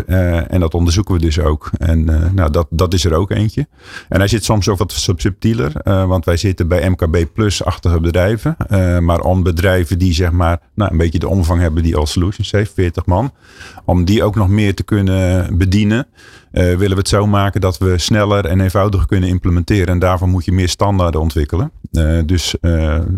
en 0.48 0.60
dat 0.60 0.74
onderzoeken 0.74 1.13
we 1.13 1.20
dus 1.20 1.39
ook. 1.39 1.70
En 1.77 2.03
nou, 2.36 2.51
dat, 2.51 2.68
dat 2.70 2.94
is 2.94 3.06
er 3.06 3.13
ook 3.13 3.32
eentje. 3.32 3.68
En 4.10 4.20
hij 4.20 4.27
zit 4.27 4.44
soms 4.44 4.70
ook 4.70 4.77
wat 4.77 5.06
subtieler, 5.15 5.72
want 5.84 6.25
wij 6.25 6.38
zitten 6.38 6.68
bij 6.68 6.89
MKB 6.89 7.25
plus-achtige 7.34 8.00
bedrijven. 8.00 8.56
Maar 9.00 9.20
om 9.20 9.43
bedrijven 9.43 9.98
die 9.98 10.13
zeg 10.13 10.32
maar, 10.32 10.60
nou, 10.75 10.91
een 10.91 10.98
beetje 10.98 11.20
de 11.20 11.27
omvang 11.27 11.62
hebben 11.62 11.84
die 11.84 11.96
All 11.96 12.05
Solutions 12.05 12.51
heeft, 12.51 12.74
40 12.74 13.05
man. 13.05 13.32
Om 13.86 14.05
die 14.05 14.24
ook 14.24 14.36
nog 14.36 14.50
meer 14.50 14.75
te 14.75 14.84
kunnen 14.84 15.58
bedienen, 15.58 16.08
uh, 16.53 16.63
willen 16.63 16.89
we 16.89 16.96
het 16.96 17.08
zo 17.08 17.27
maken 17.27 17.62
dat 17.62 17.77
we 17.77 17.98
sneller 17.98 18.46
en 18.46 18.62
eenvoudiger 18.62 19.08
kunnen 19.08 19.29
implementeren. 19.29 19.88
En 19.88 20.00
daarvoor 20.00 20.27
moet 20.27 20.46
je 20.46 20.51
meer 20.51 20.70
standaarden 20.70 21.22
ontwikkelen. 21.22 21.72
Uh, 21.91 22.20
dus 22.25 22.55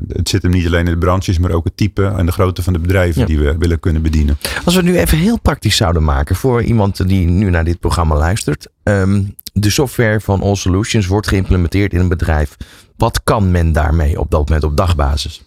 het 0.08 0.30
zit 0.30 0.42
hem 0.42 0.52
niet 0.52 0.66
alleen 0.66 0.86
in 0.86 0.92
de 0.92 0.98
branches, 0.98 1.40
maar 1.40 1.52
ook 1.52 1.64
het 1.64 1.78
type 1.78 2.06
en 2.06 2.26
de 2.26 2.32
grootte 2.32 2.64
van 2.64 2.74
de 2.74 2.80
bedrijven 2.80 3.22
ja. 3.22 3.28
die 3.28 3.40
we 3.40 3.56
willen 3.58 3.80
kunnen 3.80 4.02
bedienen. 4.02 4.38
Als 4.66 4.76
we 4.76 4.82
het 4.82 4.90
nu 4.90 4.98
even 4.98 5.18
heel 5.18 5.40
praktisch 5.40 5.76
zouden 5.76 6.04
maken 6.04 6.36
voor 6.36 6.64
iemand 6.64 7.08
die 7.08 7.28
nu 7.28 7.50
naar 7.50 7.64
dit 7.64 7.80
programma 7.80 8.18
luistert. 8.18 8.68
Um, 8.84 9.36
de 9.54 9.70
software 9.70 10.20
van 10.20 10.42
All 10.42 10.56
Solutions 10.56 11.08
wordt 11.08 11.28
geïmplementeerd 11.28 11.94
in 11.94 12.00
een 12.00 12.08
bedrijf. 12.08 12.58
Wat 12.98 13.24
kan 13.24 13.52
men 13.52 13.72
daarmee 13.72 14.20
op 14.20 14.32
dat 14.32 14.48
moment 14.48 14.64
op 14.66 14.78
dagbasis? 14.78 15.44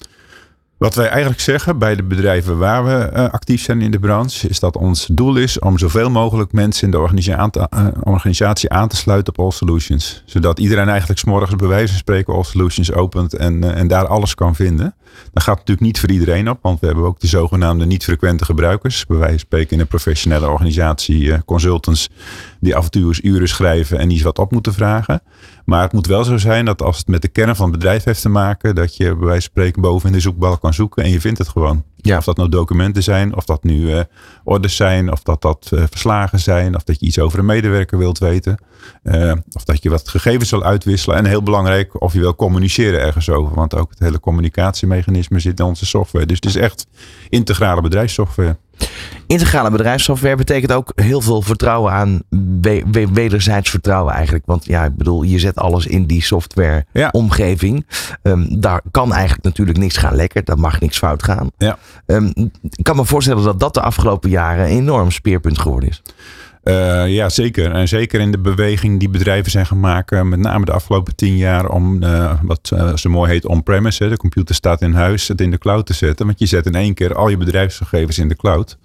Wat 0.79 0.95
wij 0.95 1.09
eigenlijk 1.09 1.41
zeggen 1.41 1.79
bij 1.79 1.97
de 1.97 2.03
bedrijven 2.03 2.59
waar 2.59 2.85
we 2.85 3.11
uh, 3.13 3.29
actief 3.31 3.63
zijn 3.63 3.81
in 3.81 3.91
de 3.91 3.99
branche, 3.99 4.49
is 4.49 4.61
dat 4.61 4.77
ons 4.77 5.07
doel 5.13 5.37
is 5.37 5.59
om 5.59 5.79
zoveel 5.79 6.11
mogelijk 6.11 6.53
mensen 6.53 6.85
in 6.85 6.91
de 6.91 6.99
organisatie 6.99 7.41
aan 7.41 7.51
te, 7.51 7.69
uh, 7.75 7.87
organisatie 8.03 8.71
aan 8.71 8.89
te 8.89 8.97
sluiten 8.97 9.33
op 9.33 9.45
All 9.45 9.51
Solutions. 9.51 10.23
Zodat 10.27 10.59
iedereen 10.59 10.89
eigenlijk 10.89 11.21
s'morgens 11.21 11.57
bij 11.57 11.69
wijze 11.69 11.89
van 11.89 11.99
spreken 11.99 12.35
All 12.35 12.43
Solutions 12.43 12.93
opent 12.93 13.35
en, 13.35 13.65
uh, 13.65 13.77
en 13.79 13.89
daar 13.89 14.07
alles 14.07 14.35
kan 14.35 14.55
vinden. 14.55 14.95
Dat 15.33 15.43
gaat 15.43 15.57
natuurlijk 15.57 15.87
niet 15.87 16.01
voor 16.01 16.11
iedereen 16.11 16.51
op, 16.51 16.59
want 16.63 16.81
we 16.81 16.87
hebben 16.87 17.05
ook 17.05 17.21
de 17.21 17.27
zogenaamde 17.27 17.87
niet-frequente 17.87 18.45
gebruikers. 18.45 19.07
Bij 19.07 19.17
wijze 19.17 19.33
van 19.33 19.47
spreken 19.47 19.71
in 19.71 19.81
een 19.81 19.87
professionele 19.87 20.49
organisatie 20.49 21.45
consultants 21.45 22.11
die 22.61 22.77
af 22.77 22.85
en 22.85 22.91
toe 22.91 23.07
eens 23.07 23.23
uren 23.23 23.49
schrijven 23.49 23.99
en 23.99 24.11
eens 24.11 24.23
wat 24.23 24.39
op 24.39 24.53
moeten 24.53 24.73
vragen. 24.73 25.23
Maar 25.65 25.83
het 25.83 25.93
moet 25.93 26.07
wel 26.07 26.25
zo 26.25 26.37
zijn 26.37 26.65
dat 26.65 26.83
als 26.83 26.99
het 26.99 27.09
met 27.09 27.23
de 27.23 27.29
kern 27.29 27.57
van 27.57 27.71
het 27.71 27.79
bedrijf 27.79 28.05
heeft 28.05 28.23
te 28.23 28.29
maken, 28.29 28.75
dat 28.75 28.97
je 28.97 29.05
bij 29.05 29.27
wijze 29.27 29.31
van 29.31 29.41
spreken 29.41 29.83
boven 29.83 30.09
in 30.09 30.15
de 30.15 30.21
zoekbalk 30.21 30.61
kan 30.61 30.75
zoeken 30.75 31.05
en 31.05 31.11
je 31.11 31.21
vindt 31.21 31.39
het 31.39 31.49
gewoon. 31.49 31.85
Ja. 31.97 32.17
Of 32.17 32.25
dat 32.25 32.37
nou 32.37 32.49
documenten 32.49 33.03
zijn, 33.03 33.37
of 33.37 33.45
dat 33.45 33.65
nu 33.65 33.81
uh, 33.81 34.01
orders 34.45 34.77
zijn, 34.77 35.13
of 35.13 35.23
dat 35.23 35.43
dat 35.43 35.71
uh, 35.75 35.83
verslagen 35.91 36.39
zijn, 36.39 36.75
of 36.75 36.83
dat 36.83 37.01
je 37.01 37.07
iets 37.07 37.19
over 37.19 37.39
een 37.39 37.45
medewerker 37.45 37.99
wilt 37.99 38.19
weten. 38.19 38.63
Uh, 39.03 39.33
of 39.53 39.65
dat 39.65 39.83
je 39.83 39.91
wat 39.91 40.09
gegevens 40.09 40.51
wil 40.51 40.65
uitwisselen. 40.65 41.17
En 41.17 41.25
heel 41.25 41.43
belangrijk, 41.43 42.01
of 42.01 42.13
je 42.13 42.21
wil 42.21 42.35
communiceren 42.35 43.01
ergens 43.01 43.31
over. 43.31 43.55
Want 43.55 43.75
ook 43.75 43.91
het 43.91 43.99
hele 43.99 44.21
communicatiemechanisme 45.05 45.41
zit 45.41 45.59
in 45.59 45.65
onze 45.65 45.87
software. 45.87 46.27
Dus 46.27 46.37
het 46.37 46.45
is 46.45 46.57
echt 46.57 46.87
integrale 47.29 47.81
bedrijfssoftware. 47.81 48.57
Integrale 49.27 49.71
bedrijfssoftware 49.71 50.37
betekent 50.37 50.73
ook 50.73 50.93
heel 50.95 51.21
veel 51.21 51.43
vertrouwen 51.43 51.93
aan 51.93 52.23
we, 52.61 52.85
we, 52.91 53.09
wederzijds 53.13 53.71
vertrouwen 53.71 54.15
eigenlijk. 54.15 54.47
Want 54.47 54.65
ja, 54.65 54.85
ik 54.85 54.97
bedoel, 54.97 55.23
je 55.23 55.39
zet 55.39 55.57
alles 55.57 55.87
in 55.87 56.07
die 56.07 56.23
software 56.23 56.87
ja. 56.93 57.09
omgeving. 57.13 57.87
Um, 58.23 58.61
daar 58.61 58.83
kan 58.91 59.13
eigenlijk 59.13 59.45
natuurlijk 59.45 59.79
niks 59.79 59.97
gaan 59.97 60.15
lekker. 60.15 60.45
Daar 60.45 60.59
mag 60.59 60.81
niks 60.81 60.99
fout 60.99 61.23
gaan. 61.23 61.51
Ja. 61.59 61.79
Um, 62.07 62.33
ik 62.63 62.85
kan 62.85 62.97
me 62.97 63.05
voorstellen 63.05 63.45
dat 63.45 63.61
dat 63.61 63.75
de 63.75 63.81
afgelopen 63.81 64.31
jaren 64.31 64.65
een 64.65 64.71
enorm 64.71 65.11
speerpunt 65.11 65.59
geworden 65.59 65.89
is. 65.89 66.03
Uh, 66.69 67.09
ja, 67.09 67.29
zeker. 67.29 67.73
En 67.73 67.89
zeker 67.89 68.21
in 68.21 68.31
de 68.31 68.39
beweging 68.39 68.99
die 68.99 69.09
bedrijven 69.09 69.51
zijn 69.51 69.67
gemaakt, 69.67 70.25
met 70.25 70.39
name 70.39 70.65
de 70.65 70.73
afgelopen 70.73 71.17
tien 71.17 71.37
jaar, 71.37 71.69
om 71.69 72.03
uh, 72.03 72.33
wat 72.43 72.71
uh, 72.75 72.97
zo 72.97 73.11
mooi 73.11 73.31
heet 73.31 73.47
on-premise, 73.47 74.09
de 74.09 74.17
computer 74.17 74.55
staat 74.55 74.83
in 74.83 74.93
huis, 74.93 75.29
het 75.29 75.41
in 75.41 75.51
de 75.51 75.59
cloud 75.59 75.87
te 75.87 75.95
zetten. 75.95 76.27
Want 76.27 76.39
je 76.39 76.47
zet 76.47 76.67
in 76.67 76.75
één 76.75 76.95
keer 76.95 77.15
al 77.15 77.29
je 77.29 77.37
bedrijfsgegevens 77.37 78.19
in 78.19 78.29
de 78.29 78.37
cloud. 78.37 78.79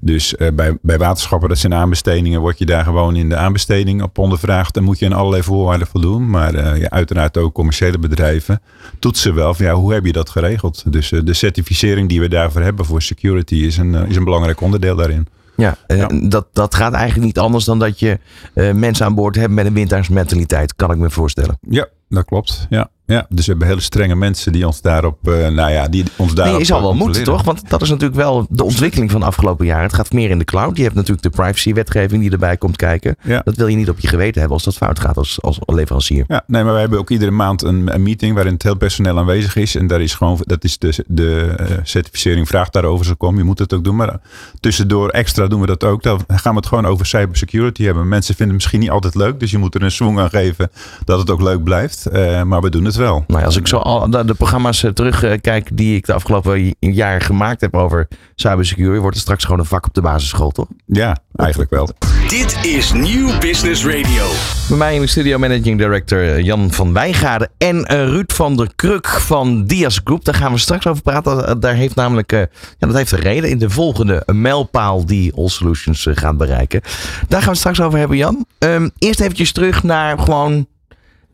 Dus 0.00 0.34
bij, 0.54 0.78
bij 0.82 0.98
waterschappen, 0.98 1.48
dat 1.48 1.58
zijn 1.58 1.74
aanbestedingen, 1.74 2.40
word 2.40 2.58
je 2.58 2.66
daar 2.66 2.84
gewoon 2.84 3.16
in 3.16 3.28
de 3.28 3.36
aanbesteding 3.36 4.02
op 4.02 4.18
ondervraagd. 4.18 4.74
Dan 4.74 4.84
moet 4.84 4.98
je 4.98 5.06
aan 5.06 5.12
allerlei 5.12 5.42
voorwaarden 5.42 5.86
voldoen. 5.86 6.30
Maar 6.30 6.80
uiteraard 6.88 7.36
ook 7.36 7.54
commerciële 7.54 7.98
bedrijven 7.98 8.60
toetsen 8.98 9.34
wel 9.34 9.54
van 9.54 9.66
ja, 9.66 9.74
hoe 9.74 9.92
heb 9.92 10.04
je 10.04 10.12
dat 10.12 10.30
geregeld? 10.30 10.92
Dus 10.92 11.08
de 11.08 11.34
certificering 11.34 12.08
die 12.08 12.20
we 12.20 12.28
daarvoor 12.28 12.62
hebben 12.62 12.84
voor 12.84 13.02
security 13.02 13.54
is 13.54 13.76
een, 13.76 13.94
is 13.94 14.16
een 14.16 14.24
belangrijk 14.24 14.60
onderdeel 14.60 14.96
daarin. 14.96 15.26
Ja, 15.60 15.76
ja. 15.86 16.06
Dat, 16.28 16.46
dat 16.52 16.74
gaat 16.74 16.92
eigenlijk 16.92 17.26
niet 17.26 17.38
anders 17.38 17.64
dan 17.64 17.78
dat 17.78 17.98
je 17.98 18.18
uh, 18.54 18.72
mensen 18.72 19.06
aan 19.06 19.14
boord 19.14 19.36
hebt 19.36 19.52
met 19.52 19.66
een 19.66 19.74
windaarsmentaliteit, 19.74 20.74
kan 20.76 20.90
ik 20.90 20.98
me 20.98 21.10
voorstellen. 21.10 21.58
Ja, 21.68 21.88
dat 22.08 22.24
klopt. 22.24 22.66
Ja. 22.68 22.90
Ja, 23.10 23.26
dus 23.28 23.44
we 23.44 23.50
hebben 23.50 23.68
hele 23.68 23.80
strenge 23.80 24.14
mensen 24.14 24.52
die 24.52 24.66
ons 24.66 24.80
daarop, 24.80 25.28
uh, 25.28 25.48
nou 25.48 25.70
ja, 25.70 25.88
die 25.88 26.04
ons 26.16 26.34
daarop. 26.34 26.52
Nee, 26.52 26.62
je 26.62 26.66
zal 26.66 26.80
wel 26.80 26.94
moeten, 26.94 27.24
toch? 27.24 27.42
Want 27.42 27.70
dat 27.70 27.82
is 27.82 27.88
natuurlijk 27.88 28.16
wel 28.16 28.46
de 28.50 28.64
ontwikkeling 28.64 29.10
van 29.10 29.20
de 29.20 29.26
afgelopen 29.26 29.66
jaren. 29.66 29.82
Het 29.82 29.94
gaat 29.94 30.12
meer 30.12 30.30
in 30.30 30.38
de 30.38 30.44
cloud. 30.44 30.76
Je 30.76 30.82
hebt 30.82 30.94
natuurlijk 30.94 31.22
de 31.22 31.30
privacy-wetgeving 31.30 32.22
die 32.22 32.30
erbij 32.30 32.56
komt 32.56 32.76
kijken. 32.76 33.16
Ja. 33.22 33.40
Dat 33.44 33.56
wil 33.56 33.66
je 33.66 33.76
niet 33.76 33.88
op 33.88 34.00
je 34.00 34.08
geweten 34.08 34.40
hebben 34.40 34.52
als 34.52 34.64
dat 34.64 34.76
fout 34.76 35.00
gaat 35.00 35.16
als, 35.16 35.42
als 35.42 35.58
leverancier. 35.66 36.24
Ja, 36.28 36.42
nee, 36.46 36.62
maar 36.62 36.72
wij 36.72 36.80
hebben 36.80 36.98
ook 36.98 37.10
iedere 37.10 37.30
maand 37.30 37.62
een, 37.62 37.94
een 37.94 38.02
meeting 38.02 38.34
waarin 38.34 38.52
het 38.52 38.62
heel 38.62 38.76
personeel 38.76 39.18
aanwezig 39.18 39.56
is. 39.56 39.74
En 39.74 39.86
daar 39.86 40.00
is 40.00 40.14
gewoon, 40.14 40.38
dat 40.40 40.64
is 40.64 40.78
de, 40.78 41.04
de 41.06 41.54
uh, 41.60 41.66
certificering 41.82 42.48
vraagt 42.48 42.72
daarover 42.72 43.06
zo 43.06 43.14
kom. 43.14 43.36
Je 43.36 43.44
moet 43.44 43.58
het 43.58 43.74
ook 43.74 43.84
doen. 43.84 43.96
Maar 43.96 44.20
tussendoor 44.60 45.08
extra 45.08 45.46
doen 45.46 45.60
we 45.60 45.66
dat 45.66 45.84
ook. 45.84 46.02
Dan 46.02 46.20
gaan 46.26 46.52
we 46.52 46.58
het 46.58 46.68
gewoon 46.68 46.86
over 46.86 47.06
cybersecurity 47.06 47.84
hebben. 47.84 48.08
Mensen 48.08 48.34
vinden 48.34 48.54
het 48.54 48.54
misschien 48.54 48.80
niet 48.80 48.90
altijd 48.90 49.14
leuk. 49.14 49.40
Dus 49.40 49.50
je 49.50 49.58
moet 49.58 49.74
er 49.74 49.82
een 49.82 49.90
swing 49.90 50.18
aan 50.18 50.30
geven 50.30 50.70
dat 51.04 51.18
het 51.18 51.30
ook 51.30 51.42
leuk 51.42 51.64
blijft. 51.64 52.06
Uh, 52.12 52.42
maar 52.42 52.60
we 52.60 52.70
doen 52.70 52.84
het 52.84 52.96
wel. 53.00 53.24
Nou, 53.26 53.44
als 53.44 53.56
ik 53.56 53.66
zo 53.66 53.76
al 53.76 54.10
de 54.10 54.34
programma's 54.34 54.84
terugkijk 54.94 55.68
die 55.72 55.96
ik 55.96 56.06
de 56.06 56.12
afgelopen 56.12 56.74
jaar 56.80 57.20
gemaakt 57.20 57.60
heb 57.60 57.76
over 57.76 58.08
cybersecurity, 58.34 59.00
wordt 59.00 59.14
het 59.14 59.24
straks 59.24 59.44
gewoon 59.44 59.58
een 59.58 59.64
vak 59.64 59.86
op 59.86 59.94
de 59.94 60.00
basisschool, 60.00 60.50
toch? 60.50 60.66
Ja, 60.86 61.18
eigenlijk 61.34 61.70
wel. 61.70 61.88
Dit 62.28 62.58
is 62.64 62.92
Nieuw 62.92 63.38
Business 63.38 63.84
Radio. 63.84 64.26
Bij 64.68 64.76
mij 64.76 64.94
in 64.94 65.00
de 65.00 65.06
studio 65.06 65.38
managing 65.38 65.78
director 65.78 66.40
Jan 66.40 66.70
van 66.70 66.92
Wijngaarden 66.92 67.50
en 67.58 67.86
Ruud 67.86 68.32
van 68.32 68.56
der 68.56 68.70
Kruk 68.76 69.08
van 69.08 69.64
Dias 69.64 70.00
Group. 70.04 70.24
Daar 70.24 70.34
gaan 70.34 70.52
we 70.52 70.58
straks 70.58 70.86
over 70.86 71.02
praten. 71.02 71.60
Daar 71.60 71.74
heeft 71.74 71.94
namelijk, 71.94 72.30
ja, 72.30 72.46
dat 72.78 72.94
heeft 72.94 73.12
een 73.12 73.18
reden 73.18 73.50
in 73.50 73.58
de 73.58 73.70
volgende 73.70 74.22
mijlpaal 74.32 75.06
die 75.06 75.32
All 75.36 75.48
Solutions 75.48 76.06
gaat 76.10 76.36
bereiken. 76.36 76.80
Daar 77.28 77.28
gaan 77.28 77.40
we 77.40 77.48
het 77.48 77.58
straks 77.58 77.80
over 77.80 77.98
hebben, 77.98 78.16
Jan. 78.16 78.46
Um, 78.58 78.90
eerst 78.98 79.20
eventjes 79.20 79.52
terug 79.52 79.82
naar 79.82 80.18
gewoon 80.18 80.66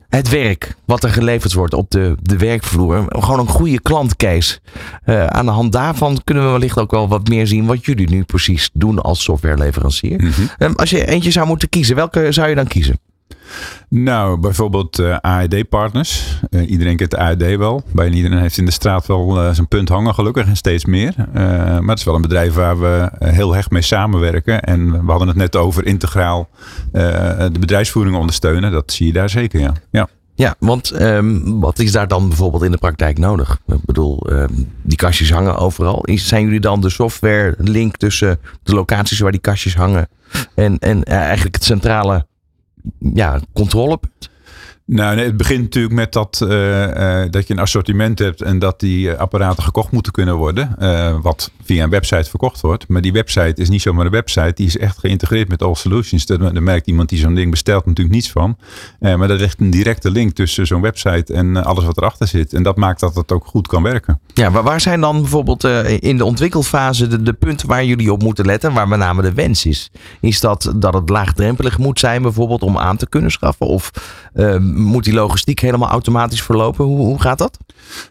het 0.08 0.28
werk 0.28 0.74
wat 0.84 1.04
er 1.04 1.10
geleverd 1.10 1.52
wordt 1.52 1.74
op 1.74 1.90
de, 1.90 2.16
de 2.22 2.36
werkvloer. 2.36 3.04
Gewoon 3.08 3.38
een 3.38 3.48
goede 3.48 3.80
klantcase. 3.80 4.58
Uh, 5.06 5.26
aan 5.26 5.44
de 5.44 5.52
hand 5.52 5.72
daarvan 5.72 6.20
kunnen 6.24 6.44
we 6.44 6.50
wellicht 6.50 6.78
ook 6.78 6.90
wel 6.90 7.08
wat 7.08 7.28
meer 7.28 7.46
zien 7.46 7.66
wat 7.66 7.84
jullie 7.84 8.08
nu 8.08 8.24
precies 8.24 8.70
doen 8.72 9.02
als 9.02 9.22
softwareleverancier. 9.22 10.20
Mm 10.22 10.30
-hmm. 10.30 10.48
um, 10.58 10.74
als 10.74 10.90
je 10.90 11.06
eentje 11.06 11.30
zou 11.30 11.46
moeten 11.46 11.68
kiezen, 11.68 11.96
welke 11.96 12.32
zou 12.32 12.48
je 12.48 12.54
dan 12.54 12.66
kiezen? 12.66 12.98
Nou, 13.88 14.40
bijvoorbeeld 14.40 14.98
uh, 14.98 15.16
AED-partners. 15.16 16.40
Uh, 16.50 16.70
iedereen 16.70 16.96
kent 16.96 17.10
de 17.10 17.16
AED 17.16 17.56
wel. 17.56 17.82
Bijna 17.92 18.14
iedereen 18.14 18.38
heeft 18.38 18.58
in 18.58 18.64
de 18.64 18.70
straat 18.70 19.06
wel 19.06 19.44
uh, 19.44 19.52
zijn 19.52 19.68
punt 19.68 19.88
hangen, 19.88 20.14
gelukkig, 20.14 20.46
en 20.46 20.56
steeds 20.56 20.84
meer. 20.84 21.14
maar 21.32 21.88
het 21.88 21.98
is 21.98 22.04
wel 22.04 22.14
een 22.14 22.22
bedrijf 22.22 22.54
waar 22.54 22.80
we 22.80 23.10
heel 23.18 23.54
hecht 23.54 23.70
mee 23.70 23.82
samenwerken. 23.82 24.62
En 24.62 24.90
we 24.90 25.10
hadden 25.10 25.28
het 25.28 25.36
net 25.36 25.56
over 25.56 25.86
integraal 25.86 26.48
de 26.92 27.58
bedrijfsvoering 27.60 28.16
ondersteunen. 28.16 28.72
Dat 28.72 28.92
zie 28.92 29.06
je 29.06 29.12
daar 29.12 29.30
zeker, 29.30 29.60
ja. 29.60 29.72
ja. 29.90 30.08
Ja, 30.36 30.54
want 30.58 31.00
um, 31.00 31.60
wat 31.60 31.78
is 31.78 31.92
daar 31.92 32.08
dan 32.08 32.28
bijvoorbeeld 32.28 32.62
in 32.62 32.70
de 32.70 32.78
praktijk 32.78 33.18
nodig? 33.18 33.60
Ik 33.66 33.84
bedoel, 33.84 34.32
um, 34.32 34.72
die 34.82 34.96
kastjes 34.96 35.30
hangen 35.32 35.56
overal. 35.56 36.02
Zijn 36.04 36.44
jullie 36.44 36.60
dan 36.60 36.80
de 36.80 36.90
software 36.90 37.54
link 37.58 37.96
tussen 37.96 38.40
de 38.62 38.74
locaties 38.74 39.18
waar 39.18 39.30
die 39.30 39.40
kastjes 39.40 39.76
hangen 39.76 40.08
en, 40.54 40.78
en 40.78 41.04
eigenlijk 41.04 41.54
het 41.54 41.64
centrale 41.64 42.26
ja, 43.00 43.40
controlepunt? 43.54 44.30
Nou, 44.86 45.18
het 45.18 45.36
begint 45.36 45.62
natuurlijk 45.62 45.94
met 45.94 46.12
dat, 46.12 46.40
uh, 46.42 46.82
uh, 46.86 47.24
dat 47.30 47.46
je 47.46 47.54
een 47.54 47.60
assortiment 47.60 48.18
hebt 48.18 48.42
en 48.42 48.58
dat 48.58 48.80
die 48.80 49.12
apparaten 49.12 49.62
gekocht 49.62 49.90
moeten 49.90 50.12
kunnen 50.12 50.34
worden. 50.34 50.74
Wat 51.22 51.50
via 51.64 51.84
een 51.84 51.90
website 51.90 52.30
verkocht 52.30 52.60
wordt. 52.60 52.88
Maar 52.88 53.02
die 53.02 53.12
website 53.12 53.62
is 53.62 53.68
niet 53.68 53.82
zomaar 53.82 54.04
een 54.04 54.10
website, 54.10 54.52
die 54.54 54.66
is 54.66 54.78
echt 54.78 54.98
geïntegreerd 54.98 55.48
met 55.48 55.62
All 55.62 55.74
Solutions. 55.74 56.26
Daar, 56.26 56.62
merkt 56.62 56.86
iemand 56.86 57.08
die 57.08 57.18
zo'n 57.18 57.34
ding 57.34 57.50
bestelt 57.50 57.86
natuurlijk 57.86 58.14
niets 58.14 58.30
van. 58.30 58.56
maar 59.00 59.28
dat 59.28 59.40
ligt 59.40 59.60
een 59.60 59.70
directe 59.70 60.10
link 60.10 60.32
tussen 60.32 60.66
zo'n 60.66 60.80
website 60.80 61.32
en 61.32 61.64
alles 61.64 61.84
wat 61.84 61.96
erachter 61.96 62.26
zit. 62.26 62.52
En 62.52 62.62
dat 62.62 62.76
maakt 62.76 63.00
dat 63.00 63.14
het 63.14 63.32
ook 63.32 63.46
goed 63.46 63.66
kan 63.66 63.82
werken. 63.82 64.20
Ja, 64.34 64.50
maar 64.50 64.62
waar 64.62 64.80
zijn 64.80 65.00
dan 65.00 65.20
bijvoorbeeld 65.20 65.64
in 66.00 66.16
de 66.16 66.24
ontwikkelfase 66.24 67.06
de, 67.06 67.22
de 67.22 67.32
punten 67.32 67.68
waar 67.68 67.84
jullie 67.84 68.12
op 68.12 68.22
moeten 68.22 68.46
letten, 68.46 68.72
waar 68.72 68.88
met 68.88 68.98
name 68.98 69.22
de 69.22 69.32
wens 69.32 69.66
is? 69.66 69.90
Is 70.20 70.40
dat 70.40 70.72
dat 70.76 70.94
het 70.94 71.08
laagdrempelig 71.08 71.78
moet 71.78 71.98
zijn 71.98 72.22
bijvoorbeeld 72.22 72.62
om 72.62 72.78
aan 72.78 72.96
te 72.96 73.08
kunnen 73.08 73.30
schaffen? 73.30 73.66
Of 73.66 73.90
moet 74.76 75.04
die 75.04 75.14
logistiek 75.14 75.60
helemaal 75.60 75.88
automatisch 75.88 76.42
verlopen? 76.42 76.84
Hoe, 76.84 76.96
hoe 76.98 77.20
gaat 77.20 77.38
dat? 77.38 77.58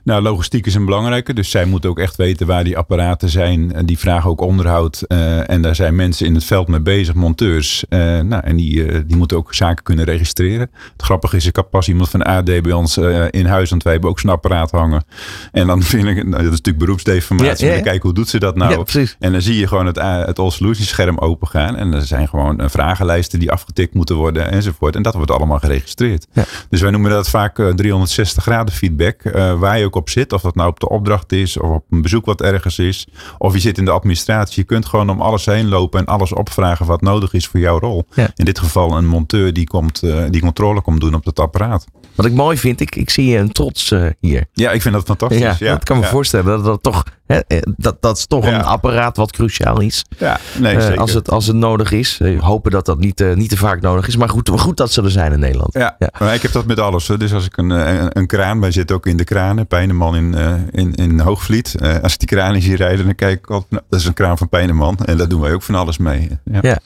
Nou, 0.04 0.22
logistiek 0.22 0.66
is 0.66 0.76
een 0.76 0.86
belangrijke. 0.86 1.34
Dus 1.34 1.50
zij 1.50 1.66
moeten 1.66 1.90
ook 1.90 2.00
echt 2.00 2.16
weten 2.16 2.48
waar 2.48 2.64
die 2.64 2.78
apparaten 2.78 3.30
zijn. 3.30 3.74
En 3.74 3.86
die 3.86 4.00
vragen 4.00 4.30
ook 4.30 4.42
onderhoud. 4.42 5.02
eh, 5.02 5.50
en 5.50 5.62
daar 5.62 5.76
zijn 5.76 5.96
mensen 5.96 6.26
in 6.26 6.34
het 6.36 6.44
veld 6.44 6.68
mee 6.68 6.80
bezig, 6.80 7.14
monteurs. 7.14 7.86
Eh, 7.90 8.00
nou, 8.20 8.44
en 8.44 8.56
die, 8.56 8.86
eh, 8.86 9.00
die 9.08 9.18
moeten 9.18 9.38
ook 9.38 9.54
zaken 9.54 9.84
kunnen 9.84 10.06
registreren. 10.06 10.70
Het 10.92 11.02
grappige 11.02 11.36
is, 11.36 11.46
ik 11.46 11.56
had 11.56 11.70
pas 11.70 11.88
iemand 11.88 12.10
van 12.10 12.24
AD 12.24 12.46
bij 12.62 12.72
ons 12.72 12.98
in 13.30 13.46
huis. 13.46 13.70
Want 13.70 13.84
wij 13.84 13.92
hebben 13.92 14.10
ook 14.10 14.20
zo'n 14.20 14.30
apparaat 14.30 14.72
hangen. 14.72 15.04
En 15.52 15.68
dan 15.68 15.84
vind 15.94 16.08
ik, 16.08 16.16
nou, 16.16 16.30
dat 16.30 16.40
is 16.42 16.50
natuurlijk 16.50 16.78
beroepsdeformatie. 16.78 17.52
Ja, 17.52 17.56
ja, 17.58 17.66
Maar 17.66 17.70
ja. 17.70 17.76
dan 17.76 17.84
kijken, 17.84 18.02
hoe 18.02 18.14
doet 18.14 18.30
ze 18.30 18.40
dat 18.40 18.56
nou? 18.56 18.86
En 19.20 19.32
dan 19.32 19.42
zie 19.42 19.58
je 19.60 19.68
gewoon 19.68 19.86
het, 19.86 20.02
het 20.02 20.40
All 20.40 20.50
Solutions 20.52 20.90
scherm 20.90 21.18
open 21.18 21.48
gaan. 21.48 21.76
En 21.76 21.94
er 21.94 22.02
zijn 22.06 22.28
gewoon 22.28 22.70
vragenlijsten 22.70 23.40
die 23.40 23.52
afgetikt 23.52 23.94
moeten 23.94 24.16
worden 24.16 24.52
enzovoort. 24.52 24.96
En 24.96 25.02
dat 25.02 25.14
wordt 25.14 25.32
allemaal 25.32 25.60
geregistreerd. 25.60 26.28
Ja. 26.34 26.44
Dus 26.70 26.82
wij 26.82 26.92
noemen 26.92 27.12
dat 27.12 27.30
vaak 27.30 27.60
eh, 27.60 27.68
360 27.70 28.44
graden 28.44 28.74
feedback. 28.74 29.22
eh, 29.22 29.60
waar 29.60 29.80
je 29.80 29.86
ook 29.86 29.96
op 29.96 30.10
zit. 30.10 30.34
Of 30.34 30.42
dat 30.42 30.56
nou 30.56 30.70
op 30.70 30.80
de 30.80 30.90
opdracht 30.90 31.32
is. 31.32 31.58
Of 31.60 31.70
op 31.70 31.84
een 31.90 32.02
bezoek 32.02 32.26
wat 32.26 32.42
ergens 32.42 32.80
is. 32.80 33.08
Of 33.38 33.54
je 33.54 33.60
zit 33.60 33.78
in 33.78 33.86
de 33.86 33.92
administratie. 33.92 34.60
Je 34.60 34.64
kunt 34.64 34.86
gewoon 34.86 35.10
om 35.10 35.22
alles 35.22 35.46
heen 35.46 35.68
lopen. 35.68 36.00
En 36.00 36.06
alles 36.06 36.34
opvragen 36.34 36.86
wat 36.86 37.02
nodig 37.02 37.34
is 37.34 37.48
voor 37.48 37.60
jouw 37.60 37.80
rol. 37.80 38.06
Ja. 38.14 38.30
In 38.36 38.46
dit 38.46 38.60
geval 38.60 38.98
een 38.98 39.08
monteur 39.08 39.54
die, 39.54 39.68
komt, 39.68 40.04
eh, 40.04 40.24
die 40.30 40.42
controle 40.42 40.82
komt 40.82 41.02
doen 41.02 41.14
op 41.14 41.24
dat 41.26 41.40
apparaat. 41.40 41.86
Wat 42.16 42.26
ik 42.26 42.34
mooi 42.34 42.58
vind, 42.58 42.82
ik, 42.82 42.96
ik 42.96 43.10
zie 43.10 43.38
een 43.38 43.52
trots 43.52 43.92
eh, 43.92 44.06
hier. 44.20 44.46
Ja, 44.54 44.72
ik 44.72 44.82
vind 44.82 44.94
dat 44.94 45.06
fantastisch. 45.06 45.40
Ja, 45.40 45.56
Ja, 45.60 45.72
dat 45.72 45.84
kan 45.84 45.98
me 45.98 46.04
ja. 46.04 46.10
voorstellen. 46.10 46.46
Dat, 46.46 46.64
dat, 46.66 46.84
toch, 46.84 47.04
eh, 47.28 47.38
dat, 47.78 47.98
dat 48.02 48.18
is 48.18 48.26
toch 48.26 48.46
Ja. 48.46 48.54
een 48.54 48.64
apparaat 48.64 49.18
wat 49.18 49.32
cruciaal 49.32 49.82
is. 49.82 50.06
Ja, 50.18 50.40
nee, 50.60 50.76
Eh, 50.78 50.98
als, 50.98 51.14
het, 51.14 51.30
als 51.32 51.48
het 51.48 51.56
nodig 51.56 51.92
is. 51.92 52.18
Eh, 52.22 52.42
hopen 52.42 52.72
dat 52.72 52.86
dat 52.86 53.00
niet, 53.00 53.24
niet 53.36 53.50
te 53.50 53.58
vaak 53.58 53.82
nodig 53.82 54.08
is. 54.08 54.18
Maar 54.18 54.30
goed, 54.30 54.50
goed 54.50 54.78
dat 54.78 54.92
ze 54.92 55.02
er 55.02 55.12
zijn 55.12 55.32
in 55.32 55.40
Nederland. 55.40 55.74
Ja, 55.74 55.96
Ja. 56.00 56.10
maar 56.20 56.34
ik 56.34 56.42
heb 56.42 56.52
dat 56.52 56.66
met 56.66 56.80
alles. 56.80 57.06
Dus 57.18 57.34
als 57.34 57.46
ik 57.46 57.58
een, 57.58 57.70
een, 57.70 58.08
een 58.18 58.28
kraan, 58.28 58.60
wij 58.62 58.72
zitten 58.72 58.96
ook 58.96 59.06
in 59.06 59.18
de 59.18 59.24
kranen, 59.24 59.68
Pijneman 59.68 60.16
in, 60.16 60.36
in, 60.72 60.94
in 60.96 61.20
Hoogvliet. 61.20 61.76
Als 62.02 62.14
ik 62.14 62.20
die 62.20 62.28
kraan 62.28 62.62
zie 62.62 62.76
rijden, 62.76 63.06
dan 63.06 63.16
kijk 63.16 63.38
ik 63.40 63.50
altijd, 63.50 63.72
nou, 63.72 63.84
dat 63.90 64.00
is 64.00 64.06
een 64.06 64.14
kraan 64.14 64.38
van 64.38 64.50
Pijneman. 64.50 64.98
En 65.06 65.18
daar 65.18 65.28
doen 65.28 65.42
wij 65.42 65.54
ook 65.54 65.64
van 65.64 65.76
alles 65.76 65.98
mee. 65.98 66.30
Ja. 66.44 66.60
Ja. 66.62 66.80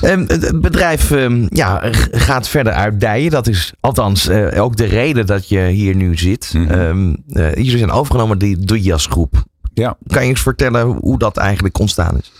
Ehm, 0.00 0.24
het 0.26 0.60
bedrijf 0.60 1.10
ehm, 1.10 1.46
ja, 1.48 1.80
gaat 2.10 2.48
verder 2.48 2.72
uitdijen. 2.72 3.30
Dat 3.30 3.46
is 3.46 3.72
althans 3.80 4.30
ook 4.56 4.76
de 4.76 4.84
reden 4.84 5.26
dat 5.26 5.48
je 5.48 5.60
hier 5.60 5.94
nu 5.94 6.16
zit. 6.18 6.50
Mhm. 6.54 6.70
Ehm, 6.70 7.14
eh, 7.32 7.54
jullie 7.54 7.78
zijn 7.78 7.90
overgenomen 7.90 8.38
door 8.38 8.76
die 8.76 8.82
Jas 8.82 9.06
groep. 9.06 9.44
Ja. 9.74 9.96
Kan 10.06 10.22
je 10.22 10.28
eens 10.28 10.42
vertellen 10.42 10.86
hoe 10.86 11.18
dat 11.18 11.36
eigenlijk 11.36 11.78
ontstaan 11.78 12.18
is? 12.18 12.32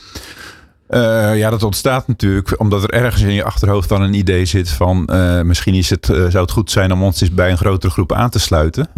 Eh, 0.94 1.36
ja, 1.38 1.50
dat 1.50 1.62
ontstaat 1.62 2.08
natuurlijk 2.08 2.60
omdat 2.60 2.82
er 2.82 2.90
ergens 2.90 3.22
in 3.22 3.32
je 3.32 3.44
achterhoofd 3.44 3.88
dan 3.88 4.02
een 4.02 4.14
idee 4.14 4.44
zit 4.44 4.68
van 4.70 5.06
eh, 5.06 5.40
misschien 5.40 5.74
is 5.74 5.90
het, 5.90 6.08
eh, 6.08 6.16
zou 6.16 6.38
het 6.38 6.50
goed 6.50 6.70
zijn 6.70 6.92
om 6.92 7.02
ons 7.02 7.20
eens 7.20 7.30
bij 7.34 7.50
een 7.50 7.56
grotere 7.56 7.92
groep 7.92 8.12
aan 8.12 8.30
te 8.30 8.38
sluiten. 8.38 8.88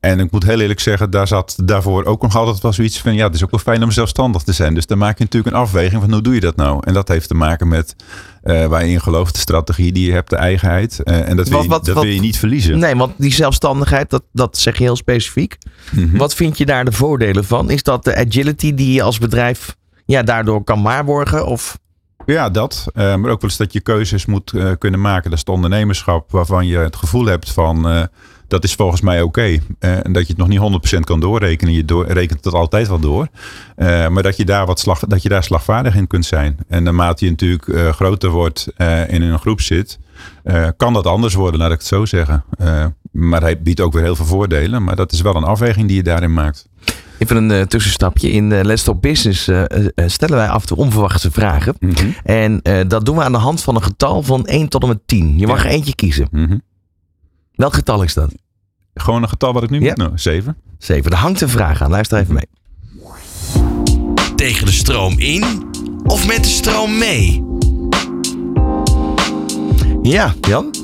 En 0.00 0.20
ik 0.20 0.30
moet 0.30 0.44
heel 0.44 0.60
eerlijk 0.60 0.80
zeggen, 0.80 1.10
daar 1.10 1.26
zat 1.28 1.56
daarvoor 1.64 2.04
ook 2.04 2.22
nog 2.22 2.36
altijd 2.36 2.60
wel 2.62 2.72
zoiets 2.72 3.00
van 3.00 3.14
ja, 3.14 3.26
het 3.26 3.34
is 3.34 3.44
ook 3.44 3.50
wel 3.50 3.60
fijn 3.60 3.82
om 3.82 3.90
zelfstandig 3.90 4.42
te 4.42 4.52
zijn. 4.52 4.74
Dus 4.74 4.86
dan 4.86 4.98
maak 4.98 5.18
je 5.18 5.24
natuurlijk 5.24 5.54
een 5.54 5.60
afweging 5.60 6.00
van 6.02 6.12
hoe 6.12 6.22
doe 6.22 6.34
je 6.34 6.40
dat 6.40 6.56
nou? 6.56 6.80
En 6.84 6.94
dat 6.94 7.08
heeft 7.08 7.28
te 7.28 7.34
maken 7.34 7.68
met 7.68 7.96
waar 8.42 8.84
je 8.84 8.92
in 8.92 9.00
gelooft, 9.00 9.34
de 9.34 9.40
strategie 9.40 9.92
die 9.92 10.06
je 10.06 10.12
hebt, 10.12 10.30
de 10.30 10.36
eigenheid. 10.36 11.02
En 11.02 11.36
dat, 11.36 11.48
wil, 11.48 11.62
je, 11.62 11.68
wat- 11.68 11.84
dat 11.84 11.94
wat- 11.94 12.04
wil 12.04 12.12
je 12.12 12.20
niet 12.20 12.38
verliezen. 12.38 12.78
Nee, 12.78 12.96
want 12.96 13.12
die 13.16 13.32
zelfstandigheid, 13.32 14.10
dat, 14.10 14.22
dat 14.32 14.58
zeg 14.58 14.78
je 14.78 14.82
heel 14.84 14.96
specifiek. 14.96 15.56
Mhm. 15.90 16.16
Wat 16.16 16.34
vind 16.34 16.58
je 16.58 16.66
daar 16.66 16.84
de 16.84 16.92
voordelen 16.92 17.44
van? 17.44 17.70
Is 17.70 17.82
dat 17.82 18.04
de 18.04 18.16
agility 18.16 18.74
die 18.74 18.92
je 18.92 19.02
als 19.02 19.18
bedrijf 19.18 19.76
ja, 20.06 20.22
daardoor 20.22 20.64
kan 20.64 20.82
waarborgen? 20.82 21.46
Of 21.46 21.78
Ja, 22.26 22.50
dat. 22.50 22.86
Eh, 22.94 23.04
maar 23.04 23.30
ook 23.30 23.40
wel 23.40 23.50
eens 23.50 23.56
dat 23.56 23.72
je 23.72 23.80
keuzes 23.80 24.26
moet 24.26 24.52
eh, 24.52 24.70
kunnen 24.78 25.00
maken. 25.00 25.24
Dat 25.24 25.32
is 25.32 25.38
het 25.38 25.48
ondernemerschap 25.48 26.30
waarvan 26.30 26.66
je 26.66 26.78
het 26.78 26.96
gevoel 26.96 27.26
hebt 27.26 27.52
van... 27.52 27.88
eh, 27.88 28.02
dat 28.48 28.64
is 28.64 28.74
volgens 28.74 29.00
mij 29.00 29.22
oké. 29.22 29.58
En 29.78 30.12
dat 30.12 30.26
je 30.26 30.34
het 30.36 30.36
nog 30.36 30.48
niet 30.48 30.96
100% 30.96 31.00
kan 31.00 31.20
doorrekenen. 31.20 31.74
Je 31.74 32.04
rekent 32.08 32.44
het 32.44 32.54
altijd 32.54 32.88
wel 32.88 32.98
door. 32.98 33.28
Maar 33.76 34.22
dat 34.22 34.36
je, 34.36 34.44
daar 34.44 34.66
wat 34.66 34.80
slag, 34.80 34.98
dat 34.98 35.22
je 35.22 35.28
daar 35.28 35.42
slagvaardig 35.42 35.94
in 35.94 36.06
kunt 36.06 36.24
zijn. 36.24 36.58
En 36.68 36.82
naarmate 36.82 37.24
je 37.24 37.30
natuurlijk 37.30 37.94
groter 37.94 38.30
wordt 38.30 38.68
en 38.76 39.08
in 39.08 39.22
een 39.22 39.38
groep 39.38 39.60
zit... 39.60 39.98
kan 40.76 40.92
dat 40.92 41.06
anders 41.06 41.34
worden, 41.34 41.60
laat 41.60 41.70
ik 41.70 41.78
het 41.78 41.86
zo 41.86 42.04
zeggen. 42.04 42.44
Maar 43.10 43.40
hij 43.40 43.62
biedt 43.62 43.80
ook 43.80 43.92
weer 43.92 44.02
heel 44.02 44.16
veel 44.16 44.24
voordelen. 44.24 44.84
Maar 44.84 44.96
dat 44.96 45.12
is 45.12 45.20
wel 45.20 45.36
een 45.36 45.44
afweging 45.44 45.86
die 45.86 45.96
je 45.96 46.02
daarin 46.02 46.34
maakt. 46.34 46.68
Even 47.18 47.36
een 47.36 47.50
eh, 47.50 47.60
tussenstapje. 47.62 48.30
In 48.30 48.52
eh, 48.52 48.64
Let's 48.64 48.82
Talk 48.82 49.00
Business 49.00 49.48
eh, 49.48 49.62
stellen 50.06 50.36
wij 50.36 50.48
af 50.48 50.60
en 50.62 50.66
toe 50.68 50.76
onverwachte 50.76 51.30
vragen. 51.30 51.74
Mhm. 51.80 52.06
En 52.24 52.60
eh, 52.62 52.88
dat 52.88 53.04
doen 53.06 53.16
we 53.16 53.22
aan 53.22 53.32
de 53.32 53.38
hand 53.38 53.62
van 53.62 53.74
een 53.76 53.82
getal 53.82 54.22
van 54.22 54.46
1 54.46 54.68
tot 54.68 54.82
en 54.82 54.88
met 54.88 54.98
10. 55.06 55.38
Je 55.38 55.46
mag 55.46 55.62
Ja. 55.62 55.68
er 55.68 55.74
eentje 55.74 55.94
kiezen. 55.94 56.28
Mhm. 56.30 56.58
Welk 57.54 57.74
getal 57.74 58.02
is 58.02 58.14
dat? 58.14 58.34
Gewoon 58.94 59.22
een 59.22 59.28
getal 59.28 59.52
wat 59.52 59.62
ik 59.62 59.70
nu 59.70 59.80
Ja. 59.80 59.86
moet 59.88 59.96
nou, 59.96 60.10
Zeven. 60.14 60.56
7. 60.78 61.10
Er 61.10 61.16
hangt 61.16 61.40
een 61.40 61.48
vraag 61.48 61.82
aan. 61.82 61.90
Luister 61.90 62.18
even 62.18 62.34
mee. 62.34 62.46
Tegen 64.34 64.66
de 64.66 64.72
stroom 64.72 65.18
in 65.18 65.44
of 66.04 66.26
met 66.26 66.42
de 66.44 66.50
stroom 66.50 66.98
mee? 66.98 67.44
Ja, 70.02 70.34
Jan? 70.40 70.74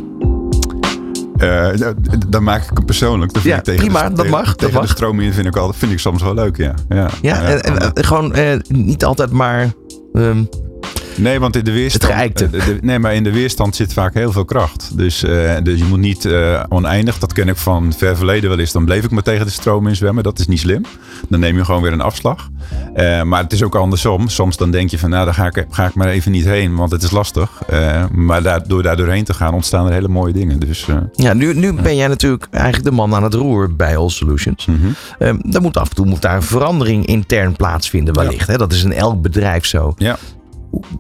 D- 1.43 2.33
dan 2.33 2.43
maak 2.43 2.63
ik 2.63 2.71
hem 2.75 2.85
persoonlijk. 2.85 3.33
Dat 3.33 3.43
vind 3.43 3.55
Ja, 3.55 3.59
ik 3.61 3.65
tegen 3.65 3.81
prima, 3.85 4.03
de, 4.03 4.09
dat 4.09 4.17
tegen- 4.25 4.31
mag, 4.31 4.57
dat 4.57 4.71
mag. 4.73 4.83
de 4.83 4.89
stroom 4.89 5.21
in 5.21 5.33
vind 5.33 5.47
ik, 5.47 5.57
al, 5.57 5.73
vind 5.73 5.93
ik 5.93 5.99
soms 5.99 6.23
wel 6.23 6.35
leuk, 6.35 6.57
ja. 6.57 6.75
Ja, 6.89 7.09
Ja, 7.23 7.43
en, 7.43 7.63
en, 7.95 8.05
gewoon 8.05 8.35
eh, 8.35 8.59
niet 8.69 9.05
altijd 9.05 9.31
maar... 9.31 9.73
ehm, 10.13 10.45
nee, 11.17 11.41
want 11.41 11.57
in 11.57 11.65
de 11.65 11.73
weerstand... 11.73 12.13
Het 12.15 12.43
eh, 12.43 12.51
de- 12.51 12.79
nee, 12.81 12.99
maar 12.99 13.15
in 13.15 13.25
de 13.25 13.33
weerstand 13.33 13.77
zit 13.77 13.93
vaak 13.93 14.15
heel 14.15 14.33
veel 14.33 14.45
kracht. 14.45 14.99
Dus, 14.99 15.23
eh, 15.23 15.57
dus 15.63 15.79
je 15.79 15.85
moet 15.85 15.99
niet 15.99 16.25
eh, 16.25 16.63
oneindig, 16.69 17.19
dat 17.19 17.33
ken 17.33 17.49
ik 17.49 17.57
van 17.57 17.93
ver 17.97 18.17
verleden 18.17 18.51
wel 18.51 18.59
eens. 18.59 18.73
Dan 18.73 18.85
bleef 18.85 19.05
ik 19.05 19.11
maar 19.11 19.23
tegen 19.23 19.47
de 19.47 19.53
stroom 19.53 19.87
in 19.87 19.97
zwemmen. 19.97 20.23
Dat 20.23 20.39
is 20.39 20.47
niet 20.47 20.61
slim. 20.61 20.85
Dan 21.29 21.41
neem 21.41 21.57
je 21.57 21.65
gewoon 21.65 21.83
weer 21.83 21.93
een 21.93 22.01
afslag. 22.01 22.49
Maar 23.25 23.43
het 23.43 23.53
is 23.53 23.63
ook 23.63 23.75
andersom. 23.75 24.29
Soms 24.29 24.57
dan 24.57 24.71
denk 24.71 24.91
je 24.91 24.99
van, 24.99 25.11
nou, 25.11 25.25
daar 25.25 25.35
ga 25.35 25.47
ik, 25.47 25.67
ga 25.71 25.87
ik 25.87 25.95
maar 25.95 26.09
even 26.09 26.33
niet 26.33 26.45
heen, 26.45 26.77
want 26.77 26.91
het 26.91 27.03
is 27.03 27.11
lastig. 27.11 27.51
Maar 28.13 28.43
daar, 28.43 28.69
door 28.69 28.83
daar 28.83 28.97
doorheen 28.97 29.25
te 29.25 29.35
gaan, 29.35 29.55
ontstaan 29.55 29.87
er 29.87 29.93
hele 29.93 30.09
mooie 30.09 30.33
dingen. 30.33 30.61
Dus... 30.61 30.87
ja, 31.15 31.33
nu, 31.33 31.55
nu 31.55 31.73
ben 31.73 31.97
jij 31.97 32.09
natuurlijk 32.09 32.47
eigenlijk 32.51 32.85
de 32.85 32.91
man 32.91 33.15
aan 33.15 33.23
het 33.23 33.35
roer 33.35 33.77
bij 33.77 33.97
All 33.97 34.09
Solutions. 34.09 34.69
Ehm 35.19 35.37
daar 35.43 35.63
moet 35.63 35.77
af 35.77 35.89
en 35.89 35.95
toe 35.95 36.07
moet 36.07 36.23
daar 36.23 36.37
een 36.37 36.43
verandering 36.43 37.07
intern 37.07 37.57
plaatsvinden 37.57 38.15
wellicht. 38.15 38.47
Hè? 38.47 38.57
Dat 38.57 38.73
is 38.73 38.85
in 38.85 38.93
elk 38.93 39.23
bedrijf 39.23 39.67
zo. 39.67 39.95
Ja. 39.97 40.17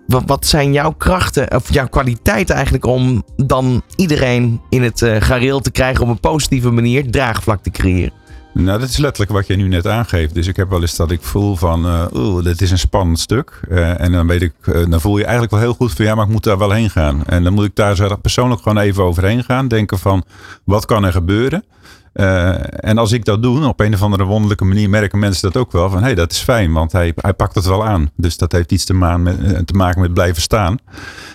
Wat, 0.07 0.47
zijn 0.47 0.73
jouw 0.73 0.91
krachten 0.91 1.55
of 1.55 1.73
jouw 1.73 1.89
kwaliteiten 1.89 2.55
eigenlijk 2.55 2.87
om 2.87 3.23
dan 3.37 3.83
iedereen 3.97 4.61
in 4.69 4.83
het 4.83 5.03
eh, 5.03 5.21
gareel 5.21 5.61
te 5.61 5.71
krijgen 5.71 6.03
op 6.03 6.09
een 6.09 6.21
positieve 6.21 6.71
manier 6.71 7.11
draagvlak 7.11 7.63
te 7.63 7.71
creëren? 7.71 8.13
Nou, 8.55 8.79
dat 8.79 8.89
is 8.89 8.97
letterlijk 8.97 9.33
wat 9.33 9.47
je 9.47 9.57
nu 9.57 9.69
net 9.69 9.87
aangeeft. 9.87 10.35
Dus 10.35 10.47
ik 10.47 10.57
heb 10.57 10.71
wel 10.71 10.81
eens 10.81 10.97
dat 10.97 11.11
ik 11.11 11.23
voel 11.23 11.57
van, 11.57 11.87
eh 11.87 12.07
oeh, 12.13 12.45
dit 12.45 12.61
is 12.61 12.71
een 12.71 12.79
spannend 12.79 13.19
stuk. 13.19 13.61
Eh, 13.71 14.01
en 14.01 14.13
dan 14.13 14.27
weet 14.27 14.43
ik, 14.43 14.53
dan 14.89 15.01
voel 15.01 15.17
je 15.17 15.23
eigenlijk 15.23 15.53
wel 15.53 15.63
heel 15.63 15.75
goed 15.75 15.93
van, 15.93 16.05
ja, 16.05 16.15
maar 16.15 16.25
ik 16.25 16.33
moet 16.33 16.45
daar 16.45 16.59
wel 16.59 16.71
heen 16.71 16.91
gaan. 16.91 17.25
En 17.27 17.45
dan 17.45 17.53
moet 17.53 17.65
ik 17.65 17.77
daar 17.77 18.19
persoonlijk 18.19 18.63
gewoon 18.63 18.79
even 18.79 19.05
overheen 19.05 19.45
gaan. 19.45 19.69
Denken 19.69 19.99
van, 19.99 20.25
wat 20.65 20.87
kan 20.87 21.05
er 21.05 21.13
gebeuren? 21.13 21.65
Eh, 22.13 22.55
en 22.85 22.99
als 22.99 23.13
ik 23.13 23.25
dat 23.25 23.43
doe, 23.43 23.67
op 23.67 23.81
een 23.81 23.95
of 23.95 24.03
andere 24.03 24.25
wonderlijke 24.25 24.65
manier 24.65 24.91
merken 24.91 25.19
mensen 25.19 25.53
dat 25.53 25.63
ook 25.63 25.73
wel. 25.73 25.91
Van, 25.91 25.99
hé, 25.99 26.05
hey, 26.05 26.15
dat 26.15 26.33
is 26.33 26.39
fijn, 26.39 26.73
want 26.73 26.93
hij, 26.93 27.13
hij 27.17 27.33
pakt 27.33 27.55
het 27.55 27.65
wel 27.65 27.87
aan. 27.87 28.11
Dus 28.17 28.37
dat 28.37 28.53
heeft 28.53 28.73
iets 28.73 28.85
te, 28.85 28.95
maan 28.95 29.23
met, 29.23 29.43
eh, 29.43 29.59
te 29.59 29.73
maken 29.73 30.01
met 30.01 30.15
blijven 30.15 30.43
staan. 30.43 30.79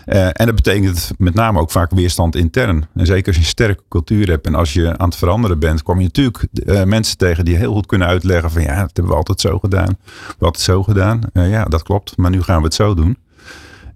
Eh, 0.06 0.26
en 0.26 0.46
dat 0.46 0.56
betekent 0.56 1.12
met 1.18 1.34
name 1.34 1.60
ook 1.60 1.72
vaak 1.72 1.92
weerstand 1.92 2.36
intern. 2.36 2.88
En 2.96 3.06
zeker 3.06 3.28
als 3.28 3.36
je 3.36 3.42
een 3.42 3.48
sterke 3.48 3.84
cultuur 3.90 4.28
hebt 4.28 4.46
en 4.46 4.56
als 4.56 4.74
je 4.74 4.98
aan 4.98 5.08
het 5.08 5.18
veranderen 5.18 5.60
bent, 5.60 5.84
kom 5.84 6.00
je 6.00 6.04
natuurlijk 6.04 6.48
mensen 6.86 7.18
tegen 7.18 7.46
die 7.46 7.56
heel 7.56 7.74
goed 7.74 7.86
kunnen 7.86 8.08
uitleggen 8.08 8.52
van 8.52 8.62
ja, 8.62 8.82
dat 8.82 8.92
hebben 8.94 9.14
we 9.14 9.18
altijd 9.18 9.42
zo 9.42 9.60
gedaan. 9.60 9.98
We 10.40 10.46
altijd 10.46 10.64
zo 10.64 10.84
gedaan. 10.84 11.20
Ja, 11.34 11.66
dat 11.66 11.84
klopt, 11.84 12.18
maar 12.18 12.32
nu 12.32 12.42
gaan 12.42 12.58
we 12.58 12.64
het 12.64 12.74
zo 12.74 12.94
doen. 12.94 13.18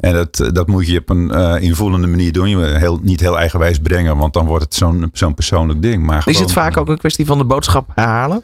En 0.01 0.13
dat, 0.13 0.49
dat 0.53 0.67
moet 0.67 0.87
je 0.87 0.99
op 0.99 1.09
een 1.09 1.31
eh, 1.31 1.61
invoelende 1.61 2.07
manier 2.07 2.31
doen. 2.31 2.49
Je 2.49 2.57
heel, 2.57 2.99
niet 3.01 3.19
heel 3.19 3.37
eigenwijs 3.37 3.79
brengen, 3.79 4.17
want 4.17 4.33
dan 4.33 4.45
wordt 4.45 4.63
het 4.63 4.73
zo'n 4.73 5.09
zo'n 5.13 5.33
persoonlijk 5.33 5.81
ding. 5.81 6.03
Maar 6.03 6.23
Is 6.25 6.39
het 6.39 6.51
vaak 6.51 6.77
ook 6.77 6.87
een 6.87 6.97
kwestie 6.97 7.25
van 7.25 7.37
de 7.37 7.45
boodschap 7.45 7.89
herhalen? 7.95 8.43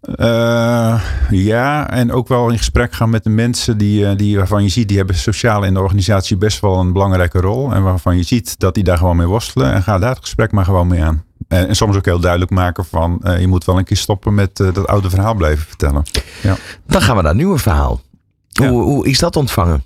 eh, 0.00 1.00
ja, 1.30 1.90
en 1.90 2.12
ook 2.12 2.28
wel 2.28 2.50
in 2.50 2.58
gesprek 2.58 2.92
gaan 2.92 3.10
met 3.10 3.24
de 3.24 3.30
mensen 3.30 3.78
die, 3.78 4.06
eh, 4.06 4.16
die, 4.16 4.36
waarvan 4.36 4.62
je 4.62 4.68
ziet, 4.68 4.88
die 4.88 4.96
hebben 4.96 5.16
sociaal 5.16 5.64
in 5.64 5.74
de 5.74 5.80
organisatie 5.80 6.36
best 6.36 6.60
wel 6.60 6.78
een 6.78 6.92
belangrijke 6.92 7.40
rol. 7.40 7.72
En 7.72 7.82
waarvan 7.82 8.16
je 8.16 8.22
ziet 8.22 8.58
dat 8.58 8.74
die 8.74 8.84
daar 8.84 8.98
gewoon 8.98 9.16
mee 9.16 9.26
worstelen. 9.26 9.72
En 9.72 9.82
ga 9.82 9.98
daar 9.98 10.10
het 10.14 10.20
gesprek 10.20 10.52
maar 10.52 10.64
gewoon 10.64 10.86
mee 10.86 11.02
aan. 11.02 11.24
En, 11.48 11.68
en 11.68 11.76
soms 11.76 11.96
ook 11.96 12.04
heel 12.04 12.20
duidelijk 12.20 12.50
maken 12.50 12.84
van, 12.84 13.20
je 13.38 13.46
moet 13.46 13.64
wel 13.64 13.78
een 13.78 13.84
keer 13.84 13.96
stoppen 13.96 14.34
met 14.34 14.56
dat 14.56 14.86
oude 14.86 15.10
verhaal 15.10 15.34
blijven 15.34 15.66
vertellen. 15.66 16.02
Ja. 16.42 16.56
Dan 16.86 17.00
gaan 17.00 17.16
we 17.16 17.22
naar 17.22 17.30
een 17.30 17.36
nieuwe 17.36 17.58
verhaal. 17.58 18.00
Ja. 18.48 18.68
Hoe, 18.68 18.82
hoe 18.82 19.08
is 19.08 19.18
dat 19.18 19.36
ontvangen? 19.36 19.82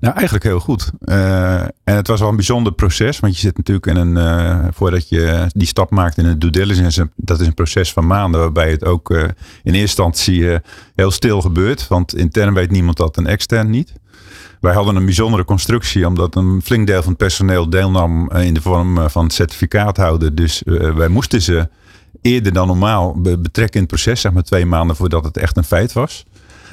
Nou, 0.00 0.14
eigenlijk 0.14 0.44
heel 0.44 0.60
goed. 0.60 0.90
Uh, 1.04 1.60
en 1.62 1.70
het 1.84 2.06
was 2.06 2.20
wel 2.20 2.28
een 2.28 2.36
bijzonder 2.36 2.72
proces, 2.72 3.20
want 3.20 3.34
je 3.34 3.40
zit 3.40 3.56
natuurlijk 3.56 3.86
in 3.86 3.96
een, 3.96 4.16
uh, 4.16 4.68
voordat 4.72 5.08
je 5.08 5.46
die 5.52 5.66
stap 5.66 5.90
maakt 5.90 6.18
in 6.18 6.24
een 6.24 6.38
due 6.38 6.50
diligence, 6.50 7.10
dat 7.16 7.40
is 7.40 7.46
een 7.46 7.54
proces 7.54 7.92
van 7.92 8.06
maanden 8.06 8.40
waarbij 8.40 8.70
het 8.70 8.84
ook 8.84 9.10
uh, 9.10 9.22
in 9.22 9.28
eerste 9.62 9.80
instantie 9.80 10.58
heel 10.94 11.10
stil 11.10 11.40
gebeurt, 11.40 11.88
want 11.88 12.16
intern 12.16 12.54
weet 12.54 12.70
niemand 12.70 12.96
dat 12.96 13.16
en 13.16 13.26
extern 13.26 13.70
niet. 13.70 13.92
Wij 14.60 14.74
hadden 14.74 14.96
een 14.96 15.04
bijzondere 15.04 15.44
constructie, 15.44 16.06
omdat 16.06 16.34
een 16.34 16.60
flink 16.64 16.86
deel 16.86 17.00
van 17.02 17.08
het 17.08 17.18
personeel 17.18 17.70
deelnam 17.70 18.30
in 18.30 18.54
de 18.54 18.60
vorm 18.60 19.10
van 19.10 19.30
certificaathouder. 19.30 20.34
Dus 20.34 20.62
wij 20.94 21.08
moesten 21.08 21.42
ze 21.42 21.68
eerder 22.22 22.52
dan 22.52 22.66
normaal 22.66 23.20
betrekken 23.20 23.74
in 23.74 23.80
het 23.80 23.88
proces, 23.88 24.20
zeg 24.20 24.32
maar 24.32 24.42
twee 24.42 24.66
maanden 24.66 24.96
voordat 24.96 25.24
het 25.24 25.36
echt 25.36 25.56
een 25.56 25.64
feit 25.64 25.92
was. 25.92 26.24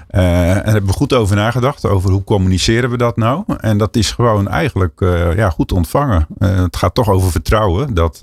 En 0.08 0.64
hebben 0.64 0.86
we 0.86 0.94
goed 0.94 1.14
over 1.14 1.36
nagedacht, 1.36 1.86
over 1.86 2.12
hoe 2.12 2.24
communiceren 2.24 2.90
we 2.90 2.98
dat 2.98 3.18
nou. 3.18 3.44
En 3.58 3.78
dat 3.78 3.96
is 3.96 4.12
gewoon 4.12 4.48
eigenlijk 4.48 5.02
uh, 5.02 5.36
ja, 5.36 5.50
goed 5.50 5.72
ontvangen. 5.72 6.28
Uh, 6.40 6.56
het 6.56 6.78
gaat 6.78 6.96
toch 6.96 7.10
over 7.10 7.32
vertrouwen. 7.32 7.94
Dat 7.94 8.22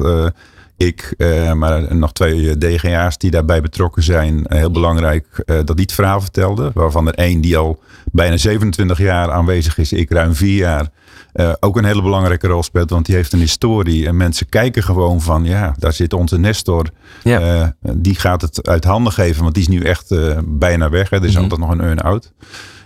ik, 0.77 1.15
maar 1.55 1.97
nog 1.97 2.13
twee 2.13 2.59
DGA's 2.59 3.19
die 3.19 3.31
daarbij 3.31 3.61
betrokken 3.61 4.03
zijn, 4.03 4.45
heel 4.49 4.71
belangrijk 4.71 5.43
dat 5.45 5.67
die 5.67 5.85
het 5.85 5.93
verhaal 5.93 6.21
vertelden. 6.21 6.71
Waarvan 6.75 7.07
er 7.07 7.15
één 7.15 7.41
die 7.41 7.57
al 7.57 7.83
bijna 8.13 8.37
27 8.37 8.99
jaar 8.99 9.31
aanwezig 9.31 9.79
is, 9.79 9.93
ik 9.93 10.11
ruim 10.11 10.35
vier 10.35 10.57
jaar. 10.57 10.89
Uh, 11.35 11.53
ook 11.61 11.77
een 11.77 11.85
hele 11.85 12.03
belangrijke 12.03 12.47
rol 12.47 12.63
speelt. 12.63 12.91
Want 12.91 13.07
die 13.07 13.15
heeft 13.15 13.33
een 13.33 13.39
historie. 13.39 14.07
En 14.07 14.17
mensen 14.17 14.49
kijken 14.49 14.83
gewoon 14.83 15.21
van, 15.21 15.45
ja, 15.45 15.75
daar 15.79 15.93
zit 15.93 16.13
onze 16.13 16.39
Nestor. 16.39 16.87
Ja. 17.23 17.41
Uh, 17.41 17.69
die 17.97 18.15
gaat 18.15 18.41
het 18.41 18.69
uit 18.69 18.85
handen 18.85 19.13
geven. 19.13 19.43
Want 19.43 19.55
die 19.55 19.63
is 19.63 19.69
nu 19.69 19.81
echt 19.81 20.11
uh, 20.11 20.39
bijna 20.45 20.91
weg. 20.91 21.11
Hè. 21.11 21.17
Er 21.17 21.25
is 21.25 21.29
mm 21.29 21.35
-hmm. 21.35 21.43
altijd 21.43 21.61
nog 21.61 21.71
een 21.71 21.81
earn-out. 21.81 22.33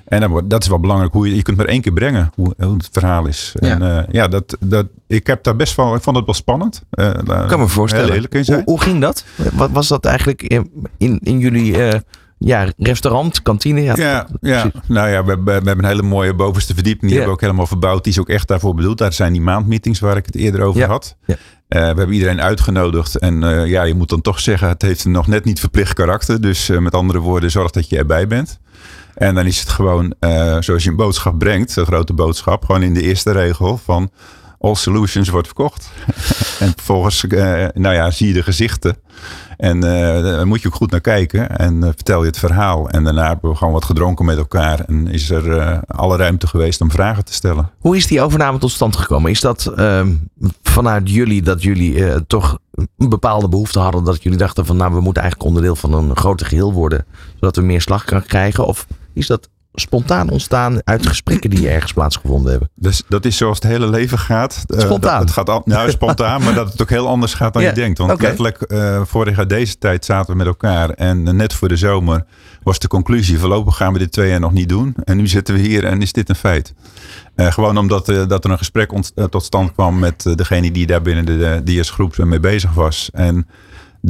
En 0.05 0.21
dan, 0.21 0.43
dat 0.49 0.63
is 0.63 0.69
wel 0.69 0.81
belangrijk. 0.81 1.13
Hoe 1.13 1.29
je, 1.29 1.37
je 1.37 1.43
kunt 1.43 1.57
maar 1.57 1.67
één 1.67 1.81
keer 1.81 1.93
brengen 1.93 2.31
hoe, 2.35 2.55
hoe 2.59 2.77
het 2.77 2.89
verhaal 2.93 3.27
is. 3.27 3.55
Ja. 3.61 3.81
En 3.81 4.07
ja, 4.11 4.29
dat, 4.29 4.57
dat, 4.61 4.87
ik 5.07 5.27
heb 5.27 5.45
daar 5.45 5.57
best 5.57 5.77
wel, 5.77 5.95
ik 5.95 6.03
vond 6.03 6.17
het 6.17 6.25
wel 6.25 6.35
spannend. 6.35 6.83
ik 6.91 7.25
kan 7.49 7.59
me 7.59 7.69
voorstellen. 7.69 8.27
Hoe, 8.31 8.63
hoe, 8.65 8.81
ging 8.81 9.01
dat? 9.01 9.25
Wat 9.53 9.71
was 9.71 9.89
dat 9.89 10.05
eigenlijk 10.05 10.43
in, 10.97 11.19
in 11.23 11.39
jullie 11.39 11.77
ja, 12.39 12.73
restaurant, 12.77 13.43
kantine. 13.43 13.83
Ja, 13.83 13.95
ja, 13.97 14.29
ja. 14.41 14.71
nou 14.87 15.09
ja, 15.09 15.25
we, 15.25 15.43
we, 15.45 15.51
hebben 15.51 15.79
een 15.79 15.85
hele 15.85 16.03
mooie 16.03 16.35
bovenste 16.35 16.75
verdieping. 16.75 17.11
Die 17.11 17.11
hebben 17.11 17.29
we 17.29 17.35
ook 17.35 17.41
helemaal 17.41 17.67
verbouwd. 17.67 18.05
Die 18.05 18.13
is 18.13 18.19
ook 18.19 18.29
echt 18.29 18.49
daarvoor 18.49 18.75
bedoeld. 18.75 18.99
Daar 18.99 19.13
zijn 19.13 19.33
die 19.33 19.41
maandmeetings 19.41 20.01
waar 20.01 20.17
ik 20.17 20.27
het 20.27 20.35
eerder 20.35 20.63
over 20.63 20.87
had. 20.87 21.17
Uh, 21.27 21.37
we 21.69 21.77
hebben 21.79 22.13
iedereen 22.13 22.41
uitgenodigd. 22.41 23.17
En 23.17 23.43
uh, 23.43 23.67
ja, 23.67 23.83
je 23.83 23.95
moet 23.95 24.09
dan 24.09 24.21
toch 24.21 24.41
zeggen, 24.41 24.69
het 24.69 24.83
heeft 24.83 25.05
nog 25.05 25.27
net 25.27 25.45
niet 25.45 25.61
verplicht 25.61 25.93
karakter. 25.93 26.41
Dus 26.41 26.69
uh, 26.69 26.79
met 26.79 26.95
andere 26.95 27.19
woorden, 27.19 27.51
zorg 27.51 27.71
dat 27.71 27.89
je 27.89 27.99
erbij 27.99 28.27
bent. 28.27 28.59
En 29.15 29.35
dan 29.35 29.47
is 29.47 29.61
het 29.61 29.69
gewoon, 29.69 30.15
zoals 30.61 30.85
je 30.85 30.91
een 30.91 30.97
boodschap 30.97 31.39
brengt, 31.39 31.77
een 31.77 31.87
grote 31.87 32.13
boodschap, 32.13 32.65
gewoon 32.65 32.83
in 32.83 32.95
de 32.95 33.03
eerste 33.03 33.33
regel 33.33 33.77
van 33.77 34.11
All 34.61 34.75
Solutions 34.75 35.29
wordt 35.29 35.47
verkocht. 35.47 35.91
en 36.61 36.73
vervolgens, 36.77 37.23
nou 37.75 37.95
ja, 37.95 38.11
zie 38.11 38.29
je 38.29 38.33
de 38.33 38.43
gezichten. 38.43 38.97
En 39.59 39.77
uh, 39.77 40.23
daar 40.23 40.47
moet 40.47 40.63
je 40.63 40.69
ook 40.69 40.75
goed 40.75 40.91
naar 40.91 41.01
kijken. 41.01 41.59
En 41.59 41.75
uh, 41.77 41.85
vertel 41.85 42.21
je 42.21 42.27
het 42.27 42.39
verhaal. 42.39 42.89
En 42.89 43.05
daarna 43.05 43.27
hebben 43.27 43.51
we 43.51 43.57
gewoon 43.57 43.73
wat 43.73 43.85
gedronken 43.85 44.25
met 44.25 44.39
elkaar. 44.39 44.81
En 44.81 45.07
is 45.07 45.31
er 45.31 45.47
uh, 45.47 45.79
alle 45.87 46.17
ruimte 46.17 46.47
geweest 46.47 46.81
om 46.81 46.91
vragen 46.91 47.25
te 47.25 47.33
stellen. 47.33 47.71
Hoe 47.79 47.97
is 47.97 48.07
die 48.07 48.21
overname 48.21 48.59
tot 48.59 48.71
stand 48.71 48.97
gekomen? 48.97 49.31
Is 49.31 49.41
dat 49.41 49.67
ehm, 49.77 50.15
vanuit 50.63 51.11
jullie 51.11 51.43
dat 51.43 51.63
jullie 51.63 52.27
toch 52.27 52.59
een 52.97 53.09
bepaalde 53.09 53.49
behoefte 53.49 53.79
hadden? 53.79 54.05
Dat 54.05 54.23
jullie 54.23 54.39
dachten 54.39 54.67
van 54.67 54.77
nou 54.77 54.95
we 54.95 55.01
moeten 55.01 55.23
eigenlijk 55.23 55.51
onderdeel 55.51 55.77
van 55.77 55.93
een 55.93 56.17
groter 56.17 56.47
geheel 56.47 56.73
worden. 56.73 57.05
Zodat 57.35 57.57
we 57.57 57.63
meer 57.63 57.81
slagkracht 57.81 58.27
krijgen? 58.27 58.67
Of 58.67 58.87
is 59.15 59.27
dat 59.27 59.49
spontaan 59.81 60.31
ontstaan 60.31 60.81
uit 60.85 61.07
gesprekken 61.07 61.51
die 61.51 61.69
ergens 61.69 61.93
plaatsgevonden 61.93 62.51
hebben. 62.51 62.71
Dus 62.75 63.03
dat 63.09 63.25
is 63.25 63.37
zoals 63.37 63.59
het 63.59 63.67
hele 63.67 63.89
leven 63.89 64.19
gaat. 64.19 64.65
Eh, 64.67 64.81
spontaan. 64.81 65.15
Uh, 65.15 65.21
het 65.21 65.31
gaat 65.31 65.51
al, 65.51 65.63
nou, 65.65 65.91
spontaan, 66.01 66.43
maar 66.43 66.55
dat 66.55 66.73
het 66.73 66.83
ook 66.83 66.91
heel 66.91 67.09
anders 67.09 67.35
gaat 67.35 67.53
dan 67.53 67.63
ja, 67.63 67.69
je 67.69 67.75
denkt. 67.75 67.99
Want 67.99 68.13
okay. 68.13 68.27
letterlijk, 68.27 68.65
uh, 68.69 69.01
vorig 69.05 69.37
jaar 69.37 69.49
deze 69.49 69.79
tijd 69.79 70.05
zaten 70.05 70.31
we 70.31 70.37
met 70.37 70.47
elkaar. 70.47 70.91
En 70.91 71.37
net 71.37 71.53
voor 71.53 71.69
de 71.69 71.77
zomer 71.77 72.25
was 72.63 72.79
de 72.79 72.89
conclusie: 72.89 73.39
voorlopig 73.39 73.77
gaan 73.77 73.93
we 73.93 73.99
dit 73.99 74.13
twee 74.13 74.31
jaar 74.31 74.41
nog 74.41 74.53
niet 74.53 74.69
doen. 74.69 74.95
En 75.05 75.17
nu 75.17 75.27
zitten 75.27 75.55
we 75.55 75.61
hier 75.61 75.85
en 75.85 76.03
is 76.03 76.13
dit 76.13 76.29
een 76.29 76.35
feit. 76.35 76.75
Gewoon 77.37 77.79
omdat 77.79 78.07
dat 78.07 78.45
er 78.45 78.51
een 78.51 78.59
gesprek 78.59 78.93
tot 79.31 79.45
stand 79.45 79.73
kwam 79.73 79.99
met 79.99 80.33
degene 80.35 80.71
die 80.71 80.87
daar 80.87 81.03
binnen 81.03 81.25
de, 81.25 81.61
de 81.65 81.81
DS-groep 81.81 82.17
mee 82.17 82.41
bezig 82.41 82.75
was. 82.75 83.11
En 83.13 83.47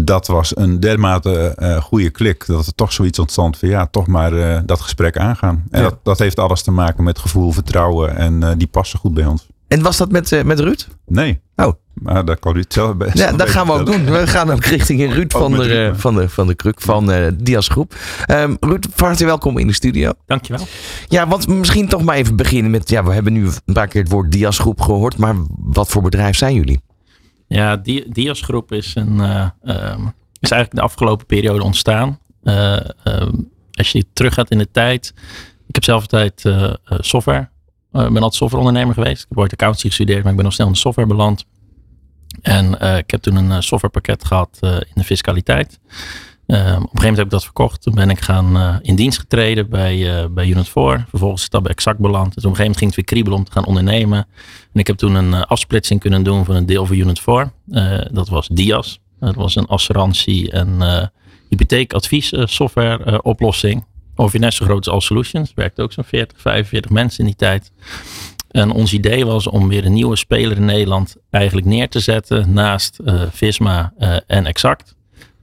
dat 0.00 0.26
was 0.26 0.56
een 0.56 0.80
dermate 0.80 1.56
uh, 1.58 1.76
goede 1.76 2.10
klik. 2.10 2.46
Dat 2.46 2.66
er 2.66 2.74
toch 2.74 2.92
zoiets 2.92 3.18
ontstond 3.18 3.58
van 3.58 3.68
ja, 3.68 3.86
toch 3.86 4.06
maar 4.06 4.32
uh, 4.32 4.58
dat 4.66 4.80
gesprek 4.80 5.16
aangaan. 5.18 5.64
En 5.70 5.82
ja. 5.82 5.88
dat, 5.88 5.98
dat 6.02 6.18
heeft 6.18 6.38
alles 6.38 6.62
te 6.62 6.70
maken 6.70 7.04
met 7.04 7.18
gevoel, 7.18 7.52
vertrouwen. 7.52 8.16
En 8.16 8.42
uh, 8.42 8.50
die 8.56 8.66
passen 8.66 8.98
goed 8.98 9.14
bij 9.14 9.26
ons. 9.26 9.46
En 9.68 9.82
was 9.82 9.96
dat 9.96 10.10
met, 10.10 10.42
met 10.44 10.60
Ruud? 10.60 10.88
Nee. 11.06 11.40
Oh. 11.56 11.72
Maar 11.92 12.24
dat 12.24 12.38
kan 12.38 12.56
u 12.56 12.60
het 12.60 12.72
zelf 12.72 12.96
best. 12.96 13.18
Ja, 13.18 13.32
dat 13.32 13.48
gaan 13.48 13.66
we 13.66 13.72
ook 13.72 13.86
doen. 13.86 14.04
We 14.04 14.26
gaan 14.26 14.50
ook 14.50 14.64
richting 14.64 15.12
Ruud 15.12 15.32
van 15.32 15.52
de, 15.52 15.92
van, 15.94 16.14
de, 16.14 16.28
van 16.28 16.46
de 16.46 16.54
Kruk 16.54 16.80
van 16.80 17.10
uh, 17.10 17.26
Dias 17.34 17.68
Groep. 17.68 17.94
Um, 18.30 18.56
Ruud, 18.60 18.86
van 18.94 19.06
harte 19.06 19.24
welkom 19.24 19.58
in 19.58 19.66
de 19.66 19.72
studio. 19.72 20.12
Dankjewel. 20.26 20.66
Ja, 21.08 21.28
want 21.28 21.48
misschien 21.48 21.88
toch 21.88 22.02
maar 22.02 22.16
even 22.16 22.36
beginnen 22.36 22.70
met... 22.70 22.88
Ja, 22.88 23.04
we 23.04 23.12
hebben 23.12 23.32
nu 23.32 23.48
een 23.64 23.74
paar 23.74 23.88
keer 23.88 24.02
het 24.02 24.10
woord 24.10 24.32
Dias 24.32 24.58
Groep 24.58 24.80
gehoord. 24.80 25.16
Maar 25.16 25.34
wat 25.58 25.88
voor 25.88 26.02
bedrijf 26.02 26.36
zijn 26.36 26.54
jullie? 26.54 26.80
Ja, 27.48 27.76
Dias 28.08 28.40
Groep 28.40 28.72
is, 28.72 28.94
een, 28.94 29.14
uh, 29.14 29.48
um, 29.64 30.14
is 30.40 30.50
eigenlijk 30.50 30.74
de 30.74 30.80
afgelopen 30.80 31.26
periode 31.26 31.62
ontstaan. 31.62 32.18
Uh, 32.42 32.80
um, 33.04 33.50
als 33.72 33.92
je 33.92 34.06
terug 34.12 34.34
gaat 34.34 34.50
in 34.50 34.58
de 34.58 34.70
tijd. 34.70 35.14
Ik 35.66 35.74
heb 35.74 35.84
zelf 35.84 36.00
altijd 36.00 36.44
uh, 36.44 36.72
software. 36.84 37.48
Ik 37.92 38.12
ben 38.12 38.14
altijd 38.14 38.34
softwareondernemer 38.34 38.94
geweest. 38.94 39.22
Ik 39.22 39.28
heb 39.28 39.38
ooit 39.38 39.52
accountancy 39.52 39.86
gestudeerd, 39.86 40.20
maar 40.22 40.30
ik 40.30 40.36
ben 40.36 40.44
nog 40.44 40.54
snel 40.54 40.66
in 40.66 40.72
de 40.72 40.78
software 40.78 41.08
beland. 41.08 41.44
En 42.42 42.72
ik 42.98 43.10
heb 43.10 43.20
toen 43.20 43.36
een 43.36 43.62
softwarepakket 43.62 44.24
gehad 44.24 44.58
in 44.60 44.94
de 44.94 45.04
fiscaliteit. 45.04 45.78
Um, 46.50 46.56
op 46.56 46.64
een 46.64 46.72
gegeven 46.72 46.88
moment 46.92 47.16
heb 47.16 47.26
ik 47.26 47.30
dat 47.30 47.44
verkocht. 47.44 47.82
Toen 47.82 47.94
ben 47.94 48.10
ik 48.10 48.20
gaan 48.20 48.56
uh, 48.56 48.76
in 48.82 48.96
dienst 48.96 49.18
getreden 49.18 49.68
bij, 49.70 49.96
uh, 49.96 50.26
bij 50.30 50.46
Unit 50.46 50.68
4. 50.68 51.06
Vervolgens 51.08 51.42
is 51.42 51.48
dat 51.48 51.62
bij 51.62 51.70
Exact 51.72 51.98
beland. 51.98 52.34
Dus 52.34 52.44
op 52.44 52.50
een 52.50 52.56
gegeven 52.56 52.62
moment 52.62 52.78
ging 52.78 52.90
het 52.90 52.96
weer 52.96 53.04
kriebelen 53.04 53.38
om 53.38 53.44
te 53.44 53.52
gaan 53.52 53.64
ondernemen. 53.64 54.26
En 54.72 54.80
ik 54.80 54.86
heb 54.86 54.96
toen 54.96 55.14
een 55.14 55.30
uh, 55.30 55.42
afsplitsing 55.42 56.00
kunnen 56.00 56.22
doen 56.22 56.44
van 56.44 56.54
een 56.54 56.66
deel 56.66 56.86
van 56.86 56.96
Unit 56.96 57.20
4. 57.20 57.52
dat 58.12 58.28
was 58.28 58.48
DIAS. 58.48 59.00
Dat 59.20 59.34
was 59.34 59.56
een 59.56 59.66
assurantie- 59.66 60.50
en 60.50 61.10
hypotheekadvies 61.48 62.32
software 62.44 63.22
oplossing. 63.22 63.84
Ongeveer 64.14 64.40
net 64.40 64.54
zo 64.54 64.64
groot 64.64 64.86
als 64.86 64.94
All 64.94 65.00
Solutions. 65.00 65.52
Werkte 65.54 65.82
ook 65.82 65.92
zo'n 65.92 66.04
40, 66.04 66.40
45 66.40 66.90
mensen 66.90 67.18
in 67.18 67.26
die 67.26 67.36
tijd. 67.36 67.72
En 68.50 68.70
ons 68.70 68.92
idee 68.92 69.26
was 69.26 69.46
om 69.46 69.68
weer 69.68 69.84
een 69.84 69.92
nieuwe 69.92 70.16
speler 70.16 70.56
in 70.56 70.64
Nederland 70.64 71.16
eigenlijk 71.30 71.66
neer 71.66 71.88
te 71.88 72.00
zetten 72.00 72.52
naast 72.52 72.98
Visma 73.30 73.92
en 74.26 74.46
Exact 74.46 74.96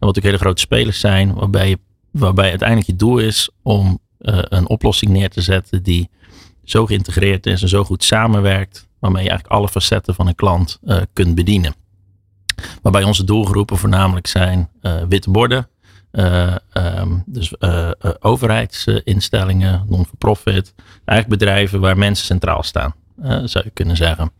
wat 0.05 0.17
ook 0.17 0.23
hele 0.23 0.37
grote 0.37 0.61
spelers 0.61 0.99
zijn, 0.99 1.33
waarbij, 1.33 1.77
waarbij 2.11 2.49
uiteindelijk 2.49 2.87
je 2.87 2.95
doel 2.95 3.17
is 3.17 3.49
om 3.61 3.99
uh, 4.19 4.39
een 4.41 4.69
oplossing 4.69 5.11
neer 5.11 5.29
te 5.29 5.41
zetten 5.41 5.83
die 5.83 6.09
zo 6.63 6.85
geïntegreerd 6.85 7.45
is 7.45 7.61
en 7.61 7.69
zo 7.69 7.83
goed 7.83 8.03
samenwerkt, 8.03 8.87
waarmee 8.99 9.23
je 9.23 9.29
eigenlijk 9.29 9.59
alle 9.59 9.69
facetten 9.69 10.15
van 10.15 10.27
een 10.27 10.35
klant 10.35 10.79
uh, 10.83 11.01
kunt 11.13 11.35
bedienen. 11.35 11.75
Waarbij 12.81 13.03
onze 13.03 13.23
doelgroepen 13.23 13.77
voornamelijk 13.77 14.27
zijn 14.27 14.69
uh, 14.81 15.01
witte 15.09 15.31
borden, 15.31 15.67
um, 16.11 17.23
dus 17.25 17.53
overheidsinstellingen, 18.19 19.85
non-for-profit, 19.87 20.73
eigenlijk 21.05 21.39
bedrijven 21.39 21.79
waar 21.79 21.97
mensen 21.97 22.25
centraal 22.25 22.63
staan, 22.63 22.95
zou 23.23 23.63
je 23.63 23.71
kunnen 23.73 23.95
zeggen. 23.95 24.31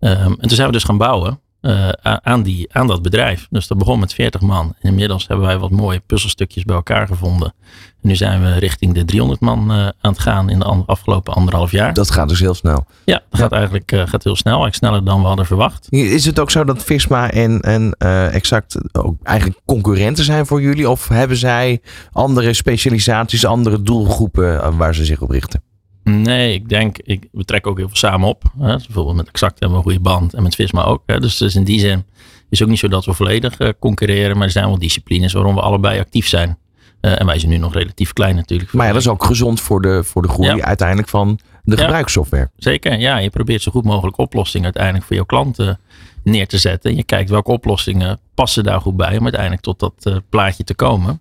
Um, 0.00 0.10
en 0.10 0.38
toen 0.38 0.50
zijn 0.50 0.66
we 0.66 0.72
dus 0.72 0.84
gaan 0.84 0.98
bouwen. 0.98 1.40
Uh, 1.66 1.88
aan, 2.02 2.42
die, 2.42 2.68
aan 2.72 2.86
dat 2.86 3.02
bedrijf. 3.02 3.46
Dus 3.50 3.66
dat 3.66 3.78
begon 3.78 3.98
met 3.98 4.14
40 4.14 4.40
man. 4.40 4.74
En 4.80 4.88
inmiddels 4.88 5.26
hebben 5.26 5.46
wij 5.46 5.58
wat 5.58 5.70
mooie 5.70 6.00
puzzelstukjes 6.06 6.64
bij 6.64 6.76
elkaar 6.76 7.06
gevonden. 7.06 7.54
En 8.02 8.08
nu 8.08 8.16
zijn 8.16 8.42
we 8.42 8.58
richting 8.58 8.94
de 8.94 9.04
300 9.04 9.40
man 9.40 9.70
uh, 9.70 9.76
aan 9.78 10.12
het 10.12 10.18
gaan 10.18 10.50
in 10.50 10.58
de 10.58 10.64
afgelopen 10.64 11.34
anderhalf 11.34 11.70
jaar. 11.70 11.94
Dat 11.94 12.10
gaat 12.10 12.28
dus 12.28 12.40
heel 12.40 12.54
snel. 12.54 12.86
Ja, 13.04 13.22
dat 13.30 13.40
gaat 13.40 13.52
eigenlijk 13.52 13.92
uh, 13.92 14.02
gaat 14.06 14.24
heel 14.24 14.36
snel. 14.36 14.60
Eigenlijk 14.60 14.74
sneller 14.74 15.04
dan 15.04 15.20
we 15.20 15.26
hadden 15.26 15.46
verwacht. 15.46 15.86
Is 15.90 16.24
het 16.24 16.38
ook 16.38 16.50
zo 16.50 16.64
dat 16.64 16.84
Visma 16.84 17.30
en, 17.30 17.60
en 17.60 17.96
Exact 18.32 18.78
ook 18.92 19.16
eigenlijk 19.22 19.60
concurrenten 19.64 20.24
zijn 20.24 20.46
voor 20.46 20.62
jullie? 20.62 20.90
Of 20.90 21.08
hebben 21.08 21.36
zij 21.36 21.80
andere 22.12 22.52
specialisaties, 22.52 23.44
andere 23.44 23.82
doelgroepen 23.82 24.76
waar 24.76 24.94
ze 24.94 25.04
zich 25.04 25.20
op 25.20 25.30
richten? 25.30 25.62
Nee, 26.10 26.54
ik 26.54 26.68
denk, 26.68 26.98
ik, 26.98 27.28
we 27.32 27.44
trekken 27.44 27.70
ook 27.70 27.76
heel 27.76 27.86
veel 27.86 27.96
samen 27.96 28.28
op. 28.28 28.42
Hè. 28.58 28.72
Dus 28.72 28.86
bijvoorbeeld 28.86 29.16
met 29.16 29.28
Exact 29.28 29.60
hebben 29.60 29.70
we 29.70 29.76
een 29.76 29.82
goede 29.82 30.10
band 30.10 30.34
en 30.34 30.42
met 30.42 30.54
Visma 30.54 30.84
ook. 30.84 31.02
Hè. 31.06 31.20
Dus, 31.20 31.36
dus 31.36 31.54
in 31.54 31.64
die 31.64 31.80
zin 31.80 32.04
is 32.48 32.58
het 32.58 32.62
ook 32.62 32.68
niet 32.68 32.78
zo 32.78 32.88
dat 32.88 33.04
we 33.04 33.12
volledig 33.12 33.60
uh, 33.60 33.68
concurreren, 33.78 34.36
maar 34.36 34.46
er 34.46 34.52
zijn 34.52 34.66
wel 34.66 34.78
disciplines 34.78 35.32
waarom 35.32 35.54
we 35.54 35.60
allebei 35.60 36.00
actief 36.00 36.28
zijn. 36.28 36.58
Uh, 37.00 37.20
en 37.20 37.26
wij 37.26 37.38
zijn 37.38 37.50
nu 37.50 37.58
nog 37.58 37.74
relatief 37.74 38.12
klein 38.12 38.36
natuurlijk. 38.36 38.72
Maar 38.72 38.86
ja, 38.86 38.92
dat 38.92 39.00
is 39.00 39.08
ook 39.08 39.24
gezond 39.24 39.60
voor 39.60 39.82
de, 39.82 40.04
voor 40.04 40.22
de 40.22 40.28
groei 40.28 40.56
ja. 40.56 40.64
uiteindelijk 40.64 41.08
van 41.08 41.38
de 41.62 41.76
ja, 41.76 41.82
gebruikssoftware. 41.82 42.50
Zeker, 42.56 42.98
ja. 42.98 43.18
Je 43.18 43.30
probeert 43.30 43.62
zo 43.62 43.70
goed 43.70 43.84
mogelijk 43.84 44.18
oplossingen 44.18 44.64
uiteindelijk 44.64 45.04
voor 45.04 45.16
jouw 45.16 45.24
klanten 45.24 45.80
neer 46.24 46.46
te 46.46 46.58
zetten. 46.58 46.90
En 46.90 46.96
je 46.96 47.04
kijkt 47.04 47.30
welke 47.30 47.50
oplossingen 47.50 48.18
passen 48.34 48.64
daar 48.64 48.80
goed 48.80 48.96
bij 48.96 49.16
om 49.16 49.22
uiteindelijk 49.22 49.62
tot 49.62 49.78
dat 49.78 49.94
uh, 50.02 50.16
plaatje 50.28 50.64
te 50.64 50.74
komen. 50.74 51.20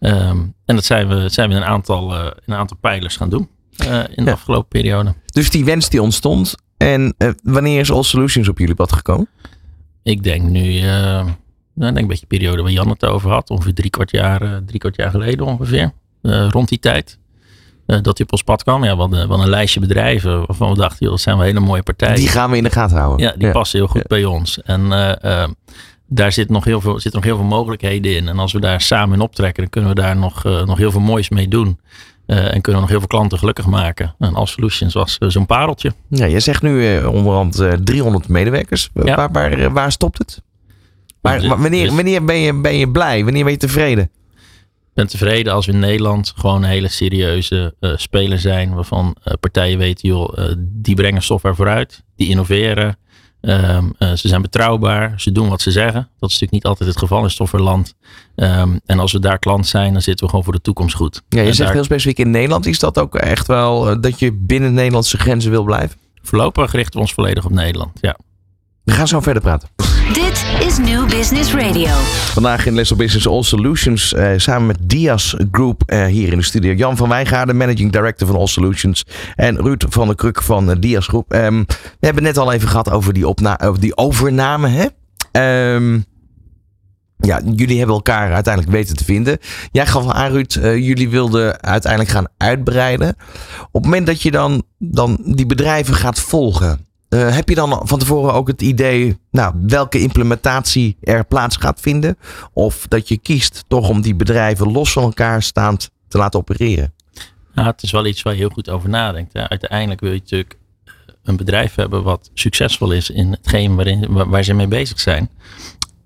Um, 0.00 0.54
en 0.64 0.74
dat 0.74 0.84
zijn 0.84 1.08
we, 1.08 1.28
zijn 1.28 1.48
we 1.48 1.54
een 1.54 1.64
aantal, 1.64 2.14
een 2.14 2.54
aantal 2.54 2.76
pijlers 2.80 3.16
gaan 3.16 3.30
doen. 3.30 3.48
Eh, 3.76 4.00
in 4.14 4.24
de 4.24 4.32
afgelopen 4.32 4.68
periode. 4.68 5.14
Dus 5.26 5.50
die 5.50 5.64
wens 5.64 5.88
die 5.88 6.02
ontstond. 6.02 6.54
En 6.76 7.14
eh, 7.18 7.30
wanneer 7.42 7.80
is 7.80 7.90
All 7.90 8.02
Solutions 8.02 8.48
op 8.48 8.58
jullie 8.58 8.74
pad 8.74 8.92
gekomen? 8.92 9.28
Ik 10.02 10.22
denk 10.22 10.42
nu, 10.42 10.78
eh, 10.78 10.84
nou, 10.84 11.28
ik 11.74 11.80
denk 11.80 11.96
een 11.96 12.06
beetje 12.06 12.26
de 12.28 12.36
periode 12.36 12.62
waar 12.62 12.70
Jan 12.70 12.88
het 12.88 13.04
over 13.04 13.30
had. 13.30 13.50
Ongeveer 13.50 13.74
drie 13.74 13.90
kwart 13.90 14.10
jaar, 14.10 14.62
drie 14.66 14.78
kwart 14.78 14.96
jaar 14.96 15.10
geleden 15.10 15.46
ongeveer. 15.46 15.92
Rond 16.22 16.68
die 16.68 16.78
tijd. 16.78 17.18
dat 17.86 18.04
hij 18.04 18.26
op 18.26 18.32
ons 18.32 18.42
pad 18.42 18.62
kwam. 18.62 18.84
Ja, 18.84 18.94
we 18.94 19.00
hadden, 19.00 19.28
we 19.28 19.34
een 19.34 19.48
lijstje 19.48 19.80
bedrijven 19.80 20.46
waarvan 20.46 20.70
we 20.70 20.76
dachten, 20.76 20.98
joh, 21.00 21.10
dat 21.10 21.20
zijn 21.20 21.36
wel 21.36 21.44
hele 21.44 21.60
mooie 21.60 21.82
partijen. 21.82 22.16
Die 22.16 22.28
gaan 22.28 22.50
we 22.50 22.56
in 22.56 22.62
de 22.62 22.70
gaten 22.70 22.96
houden. 22.96 23.26
Ja, 23.26 23.34
die 23.38 23.50
passen 23.50 23.78
heel 23.78 23.88
goed 23.88 24.06
bij 24.06 24.24
ons. 24.24 24.62
En 24.62 24.88
daar 26.06 26.32
zit 26.32 26.48
nog, 26.48 26.64
heel 26.64 26.80
veel, 26.80 26.92
zitten 26.92 27.20
nog 27.20 27.24
heel 27.24 27.36
veel 27.36 27.58
mogelijkheden 27.58 28.16
in. 28.16 28.28
En 28.28 28.38
als 28.38 28.52
we 28.52 28.60
daar 28.60 28.80
samen 28.80 29.14
in 29.14 29.20
optrekken, 29.20 29.62
dan 29.62 29.70
kunnen 29.70 29.90
we 29.90 30.00
daar 30.00 30.16
nog, 30.16 30.44
nog 30.44 30.78
heel 30.78 30.90
veel 30.90 31.00
moois 31.00 31.28
mee 31.28 31.48
doen. 31.48 31.78
Eh, 32.30 32.54
en 32.54 32.60
kunnen 32.60 32.72
we 32.72 32.80
nog 32.80 32.88
heel 32.88 32.98
veel 32.98 33.08
klanten 33.08 33.38
gelukkig 33.38 33.66
maken. 33.66 34.14
En 34.18 34.34
All 34.34 34.46
Solutions 34.46 34.94
was 34.94 35.18
eh, 35.18 35.28
zo'n 35.28 35.46
pareltje. 35.46 35.92
Ja, 36.08 36.24
je 36.24 36.40
zegt 36.40 36.62
nu 36.62 36.96
eh, 36.96 37.12
onderhand 37.12 37.58
eh, 37.58 37.72
300 37.72 38.28
medewerkers. 38.28 38.90
Ja. 38.94 39.16
Waar, 39.16 39.30
waar, 39.32 39.72
waar 39.72 39.92
stopt 39.92 40.18
het? 40.18 40.42
Waar, 41.20 41.46
wanneer 41.48 41.84
dus- 41.86 41.94
wanneer 41.94 42.24
ben, 42.24 42.36
je, 42.36 42.60
ben 42.60 42.74
je 42.74 42.90
blij? 42.90 43.24
Wanneer 43.24 43.42
ben 43.42 43.52
je 43.52 43.58
tevreden? 43.58 44.04
Ik 44.04 44.96
ben 44.96 45.06
tevreden 45.06 45.52
als 45.52 45.66
we 45.66 45.72
in 45.72 45.78
Nederland 45.78 46.32
gewoon 46.36 46.62
een 46.62 46.68
hele 46.68 46.88
serieuze 46.88 47.74
speler 47.80 48.38
zijn. 48.38 48.74
Waarvan 48.74 49.16
partijen 49.40 49.78
weten, 49.78 50.08
joh, 50.08 50.54
die 50.58 50.94
brengen 50.94 51.22
software 51.22 51.54
vooruit. 51.54 52.02
Die 52.16 52.28
innoveren. 52.28 52.96
Ehm, 53.40 53.84
eh, 53.98 54.12
ze 54.12 54.28
zijn 54.28 54.42
betrouwbaar. 54.42 55.12
Ze 55.16 55.32
doen 55.32 55.48
wat 55.48 55.60
ze 55.60 55.70
zeggen. 55.70 56.00
Dat 56.18 56.30
is 56.30 56.38
natuurlijk 56.40 56.52
niet 56.52 56.64
altijd 56.64 56.88
het 56.88 56.98
geval 56.98 57.22
in 57.22 57.30
softwareland. 57.30 57.94
Ehm, 58.34 58.78
en 58.86 58.98
als 58.98 59.12
we 59.12 59.18
daar 59.18 59.38
klant 59.38 59.66
zijn, 59.66 59.92
dan 59.92 60.02
zitten 60.02 60.24
we 60.24 60.30
gewoon 60.30 60.44
voor 60.44 60.54
de 60.54 60.60
toekomst 60.60 60.94
goed. 60.96 61.22
Ja, 61.28 61.40
je 61.40 61.46
En 61.46 61.54
zegt 61.54 61.58
daar- 61.66 61.72
heel 61.76 61.84
specifiek 61.84 62.18
in 62.18 62.30
Nederland. 62.30 62.66
Is 62.66 62.78
dat 62.78 62.98
ook 62.98 63.14
echt 63.14 63.46
wel 63.46 63.90
eh, 63.90 63.96
dat 64.00 64.18
je 64.18 64.32
binnen 64.32 64.72
Nederlandse 64.74 65.18
grenzen 65.18 65.50
wil 65.50 65.64
blijven? 65.64 65.98
Voorlopig 66.22 66.72
richten 66.72 66.92
we 66.94 67.00
ons 67.00 67.12
volledig 67.14 67.44
op 67.44 67.50
Nederland. 67.50 67.90
Ja. 68.00 68.16
We 68.90 68.96
gaan 68.96 69.08
zo 69.08 69.20
verder 69.20 69.42
praten. 69.42 69.68
Dit 70.12 70.44
is 70.60 70.78
New 70.78 71.08
Business 71.08 71.54
Radio. 71.54 71.90
Vandaag 72.32 72.66
in 72.66 72.74
Lesson 72.74 72.96
Business 72.96 73.28
All 73.28 73.42
Solutions 73.42 74.14
eh, 74.14 74.32
samen 74.36 74.66
met 74.66 74.78
Dias 74.82 75.36
Group 75.52 75.82
eh, 75.86 76.06
hier 76.06 76.32
in 76.32 76.38
de 76.38 76.44
studio. 76.44 76.72
Jan 76.72 76.96
van 76.96 77.08
Wijngaarden, 77.08 77.56
Managing 77.56 77.92
Director 77.92 78.26
van 78.26 78.36
All 78.36 78.46
Solutions. 78.46 79.04
En 79.34 79.56
Ruud 79.56 79.84
van 79.88 80.06
der 80.06 80.16
Kruk 80.16 80.42
van 80.42 80.70
eh, 80.70 80.76
Dias 80.80 81.06
Group. 81.06 81.32
Ehm, 81.32 81.58
we 82.00 82.06
hebben 82.06 82.22
net 82.22 82.38
al 82.38 82.52
even 82.52 82.68
gehad 82.68 82.90
over 82.90 83.12
die, 83.12 83.26
over 83.26 83.80
die 83.80 83.96
overname. 83.96 84.68
Hè? 84.68 84.86
Ehm, 85.32 86.00
ja, 87.16 87.40
jullie 87.54 87.78
hebben 87.78 87.96
elkaar 87.96 88.32
uiteindelijk 88.32 88.74
weten 88.74 88.96
te 88.96 89.04
vinden. 89.04 89.38
Jij 89.72 89.86
gaf 89.86 90.08
aan, 90.08 90.30
Ruud, 90.30 90.52
jullie 90.62 91.08
wilden 91.08 91.62
uiteindelijk 91.62 92.12
gaan 92.12 92.28
uitbreiden. 92.36 93.08
Op 93.70 93.82
het 93.82 93.84
moment 93.84 94.06
dat 94.06 94.22
je 94.22 94.30
dan, 94.30 94.62
dan 94.78 95.18
die 95.24 95.46
bedrijven 95.46 95.94
gaat 95.94 96.20
volgen, 96.20 96.88
eh, 97.10 97.34
heb 97.34 97.48
je 97.48 97.54
dan 97.54 97.80
van 97.82 97.98
tevoren 97.98 98.32
ook 98.32 98.46
het 98.46 98.62
idee 98.62 99.18
nou, 99.30 99.54
welke 99.66 100.00
implementatie 100.00 100.96
er 101.00 101.24
plaats 101.24 101.56
gaat 101.56 101.80
vinden? 101.80 102.18
Of 102.52 102.86
dat 102.88 103.08
je 103.08 103.18
kiest 103.18 103.64
toch 103.68 103.88
om 103.88 104.00
die 104.00 104.14
bedrijven 104.14 104.72
los 104.72 104.92
van 104.92 105.02
elkaar 105.02 105.42
staand 105.42 105.90
te 106.08 106.18
laten 106.18 106.40
opereren? 106.40 106.94
Nou, 107.54 107.68
het 107.68 107.82
is 107.82 107.90
wel 107.90 108.06
iets 108.06 108.22
waar 108.22 108.32
je 108.32 108.38
heel 108.38 108.48
goed 108.48 108.70
over 108.70 108.88
nadenkt. 108.88 109.32
Hè. 109.32 109.48
Uiteindelijk 109.48 110.00
wil 110.00 110.12
je 110.12 110.18
natuurlijk 110.18 110.56
eh, 110.84 110.92
een 111.24 111.36
bedrijf 111.36 111.74
hebben 111.74 112.02
wat 112.02 112.30
succesvol 112.34 112.92
is 112.92 113.10
in 113.10 113.30
hetgeen 113.30 113.74
waarin, 113.74 114.06
waar, 114.08 114.28
waar 114.28 114.42
ze 114.42 114.54
mee 114.54 114.68
bezig 114.68 115.00
zijn. 115.00 115.30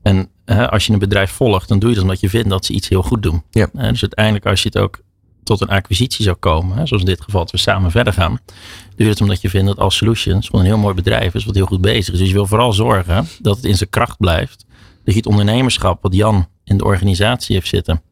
En 0.03 0.29
hè, 0.45 0.71
als 0.71 0.87
je 0.87 0.93
een 0.93 0.99
bedrijf 0.99 1.31
volgt, 1.31 1.69
dan 1.69 1.79
doe 1.79 1.89
je 1.89 1.95
dat 1.95 2.05
omdat 2.05 2.21
je 2.21 2.29
vindt 2.29 2.49
dat 2.49 2.65
ze 2.65 2.73
iets 2.73 2.89
heel 2.89 3.03
goed 3.03 3.23
doen. 3.23 3.43
Ja. 3.51 3.69
Eh, 3.75 3.89
dus 3.89 4.03
uiteindelijk 4.03 4.47
als 4.47 4.63
je 4.63 4.69
het 4.73 4.79
ook 4.79 4.99
tot 5.45 5.61
een 5.61 5.69
acquisitie 5.69 6.25
zou 6.25 6.37
komen, 6.37 6.77
hè, 6.77 6.87
zoals 6.87 7.03
in 7.03 7.09
dit 7.09 7.21
geval 7.21 7.41
dat 7.41 7.51
we 7.51 7.59
samen 7.59 7.91
verder 7.91 8.13
gaan, 8.13 8.39
je 8.97 9.05
het 9.05 9.21
omdat 9.21 9.41
je 9.41 9.51
vindt 9.51 9.67
dat 9.67 9.79
als 9.79 9.97
Solutions 9.97 10.47
gewoon 10.47 10.61
een 10.61 10.71
heel 10.71 10.81
mooi 10.81 10.95
bedrijf 10.95 11.35
is 11.35 11.45
wat 11.45 11.55
heel 11.55 11.67
goed 11.67 11.81
bezig 11.81 12.15
is. 12.15 12.19
Dus 12.19 12.29
je 12.29 12.35
wil 12.35 12.47
vooral 12.47 12.73
zorgen 12.73 13.27
dat 13.41 13.57
het 13.57 13.65
in 13.65 13.77
zijn 13.77 13.91
kracht 13.91 14.19
blijft. 14.19 14.67
Dat 15.05 15.15
je 15.15 15.21
het 15.21 15.27
ondernemerschap 15.27 16.03
wat 16.03 16.15
Jan 16.15 16.47
in 16.65 16.77
de 16.77 16.85
organisatie 16.85 17.55
heeft 17.55 17.69
zitten, 17.69 18.03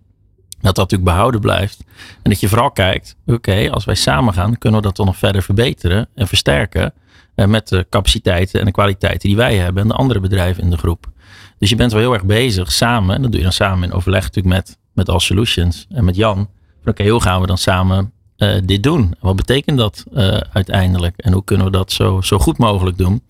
dat 0.48 0.74
dat 0.74 0.76
natuurlijk 0.76 1.10
behouden 1.10 1.40
blijft. 1.40 1.84
En 2.22 2.30
dat 2.30 2.40
je 2.40 2.48
vooral 2.48 2.70
kijkt, 2.70 3.16
oké, 3.26 3.70
als 3.70 3.84
wij 3.84 3.94
samen 3.94 4.34
gaan, 4.34 4.58
kunnen 4.58 4.80
we 4.80 4.86
dat 4.86 4.96
dan 4.96 5.06
nog 5.06 5.16
verder 5.16 5.42
verbeteren 5.42 6.08
en 6.14 6.28
versterken. 6.28 6.92
eh, 7.34 7.46
met 7.46 7.68
de 7.68 7.86
capaciteiten 7.90 8.60
en 8.60 8.66
de 8.66 8.72
kwaliteiten 8.72 9.28
die 9.28 9.36
wij 9.36 9.56
hebben 9.56 9.82
en 9.82 9.88
de 9.88 9.94
andere 9.94 10.20
bedrijven 10.20 10.62
in 10.62 10.70
de 10.70 10.76
groep. 10.76 11.10
Dus 11.58 11.70
je 11.70 11.76
bent 11.76 11.92
wel 11.92 12.00
heel 12.00 12.12
erg 12.12 12.24
bezig 12.24 12.72
samen, 12.72 13.14
en 13.16 13.22
dat 13.22 13.30
doe 13.30 13.40
je 13.40 13.46
dan 13.46 13.56
samen 13.56 13.88
in 13.88 13.94
overleg 13.94 14.22
natuurlijk 14.22 14.54
met, 14.54 14.78
met 14.92 15.08
All 15.08 15.18
Solutions 15.18 15.86
en 15.88 16.04
met 16.04 16.16
Jan. 16.16 16.48
Oké, 16.84 17.08
hoe 17.08 17.22
gaan 17.22 17.40
we 17.40 17.46
dan 17.46 17.58
samen 17.58 18.12
eh, 18.36 18.56
dit 18.64 18.82
doen? 18.82 19.02
En 19.02 19.16
wat 19.20 19.36
betekent 19.36 19.78
dat 19.78 20.04
eh, 20.14 20.40
uiteindelijk? 20.52 21.16
En 21.16 21.32
hoe 21.32 21.44
kunnen 21.44 21.66
we 21.66 21.72
dat 21.72 21.92
zo, 21.92 22.20
zo 22.20 22.38
goed 22.38 22.58
mogelijk 22.58 22.98
doen? 22.98 23.22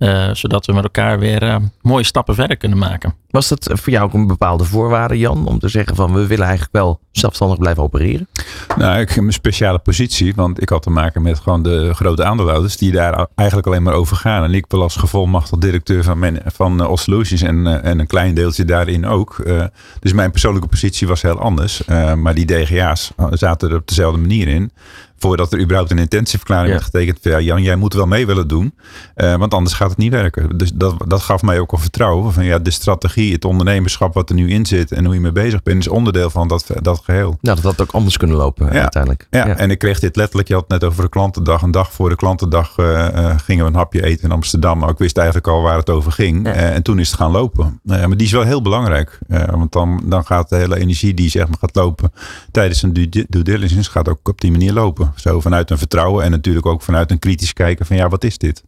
Eh, 0.00 0.30
zodat 0.32 0.66
we 0.66 0.72
met 0.72 0.82
elkaar 0.82 1.18
weer 1.18 1.42
eh, 1.42 1.56
mooie 1.82 2.04
stappen 2.04 2.34
verder 2.34 2.56
kunnen 2.56 2.78
maken. 2.78 3.14
Was 3.30 3.48
dat 3.48 3.70
voor 3.72 3.92
jou 3.92 4.04
ook 4.04 4.14
een 4.14 4.26
bepaalde 4.26 4.64
voorwaarde, 4.64 5.18
Jan? 5.18 5.46
Om 5.46 5.58
te 5.58 5.68
zeggen 5.68 5.96
van 5.96 6.12
we 6.12 6.26
willen 6.26 6.44
eigenlijk 6.44 6.72
wel 6.72 7.00
zelfstandig 7.12 7.58
blijven 7.58 7.82
opereren? 7.82 8.28
Nou, 8.76 9.00
ik 9.00 9.10
heb 9.10 9.24
een 9.24 9.32
speciale 9.32 9.78
positie, 9.78 10.34
want 10.34 10.62
ik 10.62 10.68
had 10.68 10.82
te 10.82 10.90
maken 10.90 11.22
met 11.22 11.38
gewoon 11.38 11.62
de 11.62 11.94
grote 11.94 12.24
aandeelhouders 12.24 12.76
die 12.76 12.92
daar 12.92 13.26
eigenlijk 13.34 13.68
alleen 13.68 13.82
maar 13.82 13.94
over 13.94 14.16
gaan. 14.16 14.44
En 14.44 14.54
ik 14.54 14.64
wel 14.68 14.82
als 14.82 14.96
gevolmachtigd 14.96 15.62
directeur 15.62 16.04
van, 16.04 16.18
mijn, 16.18 16.40
van 16.46 16.80
All 16.80 16.96
Solutions 16.96 17.42
en, 17.42 17.82
en 17.82 17.98
een 17.98 18.06
klein 18.06 18.34
deeltje 18.34 18.64
daarin 18.64 19.06
ook. 19.06 19.38
Eh, 19.38 19.64
dus 20.00 20.12
mijn 20.12 20.30
persoonlijke 20.30 20.68
positie 20.68 21.06
was 21.06 21.22
heel 21.22 21.38
anders. 21.38 21.84
Eh, 21.84 22.14
maar 22.14 22.34
die 22.34 22.46
DGA's 22.46 23.12
zaten 23.30 23.70
er 23.70 23.76
op 23.76 23.88
dezelfde 23.88 24.20
manier 24.20 24.48
in. 24.48 24.72
Voordat 25.22 25.52
er 25.52 25.60
überhaupt 25.60 25.90
een 25.90 25.98
intentieverklaring 25.98 26.66
Ja. 26.68 26.72
werd 26.72 26.84
getekend. 26.84 27.18
van, 27.22 27.30
Ja, 27.32 27.40
Jan, 27.40 27.62
jij 27.62 27.76
moet 27.76 27.94
wel 27.94 28.06
mee 28.06 28.26
willen 28.26 28.48
doen. 28.48 28.74
eh, 29.14 29.36
want 29.36 29.54
anders 29.54 29.74
gaat 29.76 29.88
het 29.88 29.98
niet 29.98 30.12
werken. 30.12 30.58
Dus 30.58 30.72
dat, 30.74 30.94
dat 31.06 31.22
gaf 31.22 31.42
mij 31.42 31.58
ook 31.60 31.72
een 31.72 31.78
vertrouwen. 31.78 32.32
Van 32.32 32.44
ja, 32.44 32.58
de 32.58 32.70
strategie, 32.70 33.32
het 33.32 33.44
ondernemerschap 33.44 34.14
wat 34.14 34.28
er 34.28 34.34
nu 34.34 34.50
in 34.50 34.66
zit. 34.66 34.92
En 34.92 35.04
hoe 35.04 35.14
je 35.14 35.20
mee 35.20 35.32
bezig 35.32 35.62
bent, 35.62 35.78
is 35.78 35.88
onderdeel 35.88 36.30
van 36.30 36.48
dat, 36.48 36.66
dat 36.82 37.00
geheel. 37.04 37.38
Nou, 37.40 37.56
dat 37.56 37.64
had 37.64 37.80
ook 37.80 37.92
anders 37.92 38.16
kunnen 38.16 38.36
lopen 38.36 38.72
Ja. 38.72 38.80
uiteindelijk. 38.80 39.26
Ja, 39.30 39.46
en 39.56 39.70
ik 39.70 39.78
kreeg 39.78 39.98
dit 40.00 40.16
letterlijk. 40.16 40.48
Je 40.48 40.54
had 40.54 40.64
het 40.68 40.80
net 40.80 40.90
over 40.90 41.02
de 41.02 41.08
klantendag. 41.08 41.62
Een 41.62 41.70
dag 41.70 41.92
voor 41.92 42.08
de 42.08 42.16
klantendag 42.16 42.72
eh, 42.76 43.06
eh, 43.30 43.38
gingen 43.44 43.64
we 43.64 43.70
een 43.70 43.76
hapje 43.76 44.04
eten 44.04 44.24
in 44.24 44.30
Amsterdam. 44.32 44.78
Maar 44.78 44.88
ik 44.90 44.98
wist 44.98 45.16
eigenlijk 45.16 45.46
al 45.48 45.62
waar 45.62 45.76
het 45.76 45.90
over 45.90 46.12
ging. 46.12 46.46
Eh, 46.46 46.74
en 46.74 46.82
toen 46.82 46.98
is 46.98 47.08
het 47.10 47.16
gaan 47.16 47.30
lopen. 47.30 47.80
Eh, 47.86 47.98
maar 48.06 48.16
die 48.16 48.26
is 48.26 48.32
wel 48.32 48.42
heel 48.42 48.62
belangrijk. 48.62 49.18
Eh, 49.28 49.44
want 49.44 49.72
dan, 49.72 50.02
dan 50.04 50.24
gaat 50.26 50.48
de 50.48 50.56
hele 50.56 50.78
energie 50.78 51.14
die 51.14 51.30
zeg 51.30 51.48
maar 51.48 51.56
gaat 51.60 51.74
lopen 51.74 52.12
tijdens 52.50 52.82
een 52.82 52.92
due, 52.92 53.08
due 53.28 53.42
diligence 53.42 53.90
gaat 53.90 54.08
ook 54.08 54.28
op 54.28 54.40
die 54.40 54.50
manier 54.50 54.72
lopen. 54.72 55.09
Zo 55.16 55.40
vanuit 55.40 55.70
een 55.70 55.78
vertrouwen 55.78 56.24
en 56.24 56.30
natuurlijk 56.30 56.66
ook 56.66 56.82
vanuit 56.82 57.10
een 57.10 57.18
kritisch 57.18 57.52
kijken 57.52 57.86
van 57.86 57.96
ja, 57.96 58.08
wat 58.08 58.24
is 58.24 58.38
dit? 58.38 58.64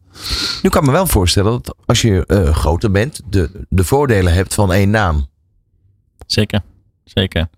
Nu 0.63 0.71
kan 0.71 0.81
ik 0.81 0.87
me 0.87 0.93
wel 0.93 1.07
voorstellen 1.07 1.53
dat 1.53 1.77
als 1.87 2.03
je 2.03 2.27
eh, 2.27 2.57
groter 2.57 2.91
bent, 2.91 3.21
de, 3.29 3.67
de 3.69 3.85
voordelen 3.85 4.33
hebt 4.33 4.55
van 4.55 4.73
één 4.73 4.91
naam. 4.91 5.27
Zeker, 6.27 6.63
zeker. 7.05 7.49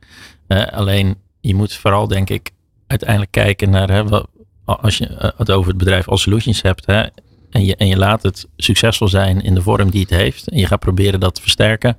Eh, 0.46 0.66
alleen 0.66 1.16
je 1.40 1.54
moet 1.54 1.74
vooral 1.74 2.08
denk 2.08 2.30
ik 2.30 2.50
uiteindelijk 2.86 3.30
kijken 3.30 3.70
naar 3.70 3.90
hè, 3.90 4.08
wat, 4.08 4.26
als 4.64 4.98
je 4.98 5.06
eh, 5.06 5.30
het 5.36 5.50
over 5.50 5.68
het 5.68 5.78
bedrijf 5.78 6.08
als 6.08 6.22
solutions 6.22 6.62
hebt 6.62 6.86
hè, 6.86 7.02
en, 7.50 7.64
je, 7.64 7.76
en 7.76 7.86
je 7.86 7.96
laat 7.96 8.22
het 8.22 8.48
succesvol 8.56 9.08
zijn 9.08 9.42
in 9.42 9.54
de 9.54 9.62
vorm 9.62 9.90
die 9.90 10.00
het 10.00 10.10
heeft 10.10 10.48
en 10.48 10.58
je 10.58 10.66
gaat 10.66 10.80
proberen 10.80 11.20
dat 11.20 11.34
te 11.34 11.40
versterken. 11.40 11.96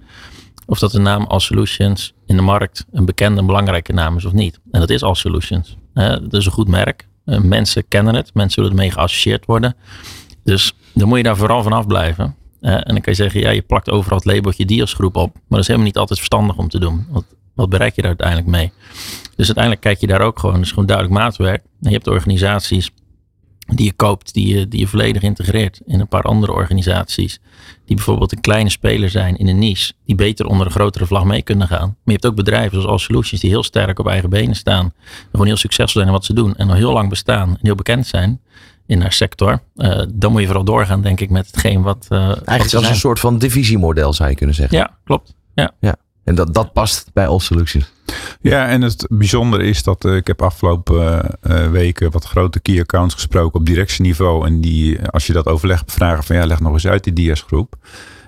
Of 0.66 0.80
dat 0.80 0.92
de 0.92 1.00
naam 1.00 1.24
als 1.24 1.46
solutions 1.46 2.14
in 2.26 2.36
de 2.36 2.42
markt 2.42 2.86
een 2.92 3.06
bekende 3.06 3.40
en 3.40 3.46
belangrijke 3.46 3.94
naam 3.94 4.18
is 4.18 4.26
of 4.26 4.32
niet. 4.32 4.60
En 4.72 4.80
dat 4.80 4.90
is 4.90 5.04
als 5.04 5.20
solutions. 5.20 5.78
Dat 6.04 6.34
is 6.34 6.46
een 6.46 6.52
goed 6.52 6.68
merk. 6.68 7.08
Eh, 7.26 7.40
mensen 7.40 7.88
kennen 7.88 8.16
het. 8.16 8.34
Mensen 8.34 8.62
willen 8.62 8.78
ermee 8.78 8.92
geassocieerd 8.92 9.46
worden. 9.46 9.76
Dus 10.44 10.76
dan 10.94 11.08
moet 11.08 11.18
je 11.18 11.24
daar 11.24 11.38
vooral 11.38 11.64
vanaf 11.64 11.88
blijven. 11.88 12.36
Eh, 12.62 12.74
en 12.74 12.84
dan 12.86 13.02
kan 13.02 13.14
je 13.14 13.14
zeggen, 13.14 13.40
ja, 13.40 13.50
je 13.50 13.62
plakt 13.62 13.90
overal 13.90 14.18
het 14.18 14.28
labeltje 14.28 14.66
Diasgroep 14.66 15.16
op. 15.16 15.34
Maar 15.34 15.44
dat 15.48 15.60
is 15.60 15.68
helemaal 15.68 15.88
niet 15.88 15.98
altijd 15.98 16.20
verstandig 16.20 16.58
om 16.58 16.70
te 16.70 16.80
doen. 16.80 17.06
Want 17.10 17.26
wat 17.54 17.70
bereik 17.70 17.96
je 17.96 18.02
daar 18.02 18.10
uiteindelijk 18.10 18.48
mee? 18.48 18.72
Dus 19.36 19.46
uiteindelijk 19.46 19.82
kijk 19.82 20.00
je 20.00 20.08
daar 20.08 20.22
ook 20.22 20.40
gewoon, 20.40 20.60
dus 20.60 20.70
gewoon 20.70 20.86
duidelijk 20.86 21.18
maatwerk. 21.18 21.64
En 21.64 21.90
je 21.90 21.96
hebt 21.96 22.08
organisaties 22.08 22.92
die 23.66 23.86
je 23.86 23.94
koopt, 23.94 24.34
die 24.34 24.58
je, 24.58 24.68
die 24.68 24.80
je 24.80 24.88
volledig 24.88 25.22
integreert 25.22 25.82
in 25.86 26.00
een 26.00 26.08
paar 26.08 26.22
andere 26.22 26.52
organisaties. 26.52 27.40
Die 27.86 27.96
bijvoorbeeld 27.96 28.32
een 28.32 28.42
kleine 28.42 28.70
speler 28.70 29.10
zijn 29.10 29.38
in 29.38 29.48
een 29.48 29.60
niche, 29.60 29.94
die 30.06 30.16
beter 30.16 30.46
onder 30.46 30.66
een 30.66 30.72
grotere 30.72 31.06
vlag 31.06 31.24
mee 31.24 31.42
kunnen 31.42 31.68
gaan. 31.68 31.88
Maar 31.88 31.98
je 32.04 32.12
hebt 32.12 32.26
ook 32.26 32.36
bedrijven 32.36 32.72
zoals 32.82 32.88
All 32.88 32.98
Solutions 32.98 33.42
die 33.42 33.50
heel 33.50 33.64
sterk 33.64 34.00
op 34.00 34.08
eigen 34.08 34.30
benen 34.30 34.56
staan. 34.56 34.86
En 34.86 35.30
gewoon 35.32 35.46
heel 35.48 35.58
succesvol 35.58 35.94
zijn 35.94 36.06
in 36.08 36.12
wat 36.12 36.26
ze 36.26 36.34
doen. 36.34 36.56
En 36.56 36.70
al 36.70 36.76
heel 36.76 36.94
lang 36.94 37.10
bestaan 37.10 37.50
en 37.50 37.60
heel 37.62 37.76
bekend 37.76 38.08
zijn 38.08 38.42
in 38.88 39.02
haar 39.02 39.14
sector. 39.14 39.62
Eh, 39.76 40.02
dan 40.14 40.32
moet 40.32 40.42
je 40.42 40.48
vooral 40.48 40.64
doorgaan, 40.66 41.02
denk 41.02 41.20
ik, 41.20 41.30
met 41.30 41.46
hetgeen 41.48 41.82
wat. 41.82 41.96
wat 41.96 42.06
ze 42.06 42.16
Eigenlijk 42.16 42.62
als 42.62 42.72
zijn. 42.72 42.84
een 42.86 42.96
soort 42.96 43.20
van 43.20 43.38
divisiemodel 43.38 44.14
zou 44.14 44.30
je 44.30 44.36
kunnen 44.36 44.56
zeggen. 44.56 44.78
Ja, 44.78 44.98
klopt. 45.04 45.36
Ja. 45.56 45.72
En 46.26 46.36
dat, 46.36 46.54
dat 46.54 46.74
past 46.74 47.10
bij 47.14 47.28
All 47.28 47.40
Solutions. 47.40 47.92
Ja, 48.42 48.68
en 48.68 48.82
het 48.82 49.06
bijzondere 49.10 49.64
is 49.64 49.84
dat 49.84 50.06
eh, 50.06 50.16
ik 50.16 50.28
heb 50.28 50.42
afgelopen 50.42 51.24
eh, 51.42 51.64
eh, 51.64 51.72
weken 51.72 52.12
wat 52.12 52.26
grote 52.26 52.60
key 52.60 52.80
accounts 52.80 53.14
gesproken 53.14 53.60
op 53.60 53.66
directieniveau. 53.66 54.46
En 54.46 54.62
die, 54.62 55.02
als 55.10 55.28
je 55.28 55.34
dat 55.34 55.46
overleg 55.48 55.84
vragen 55.86 56.24
van 56.24 56.36
ja, 56.36 56.46
leg 56.46 56.60
nog 56.60 56.74
eens 56.74 56.88
uit 56.88 57.04
die 57.04 57.14
diasgroep. 57.14 57.76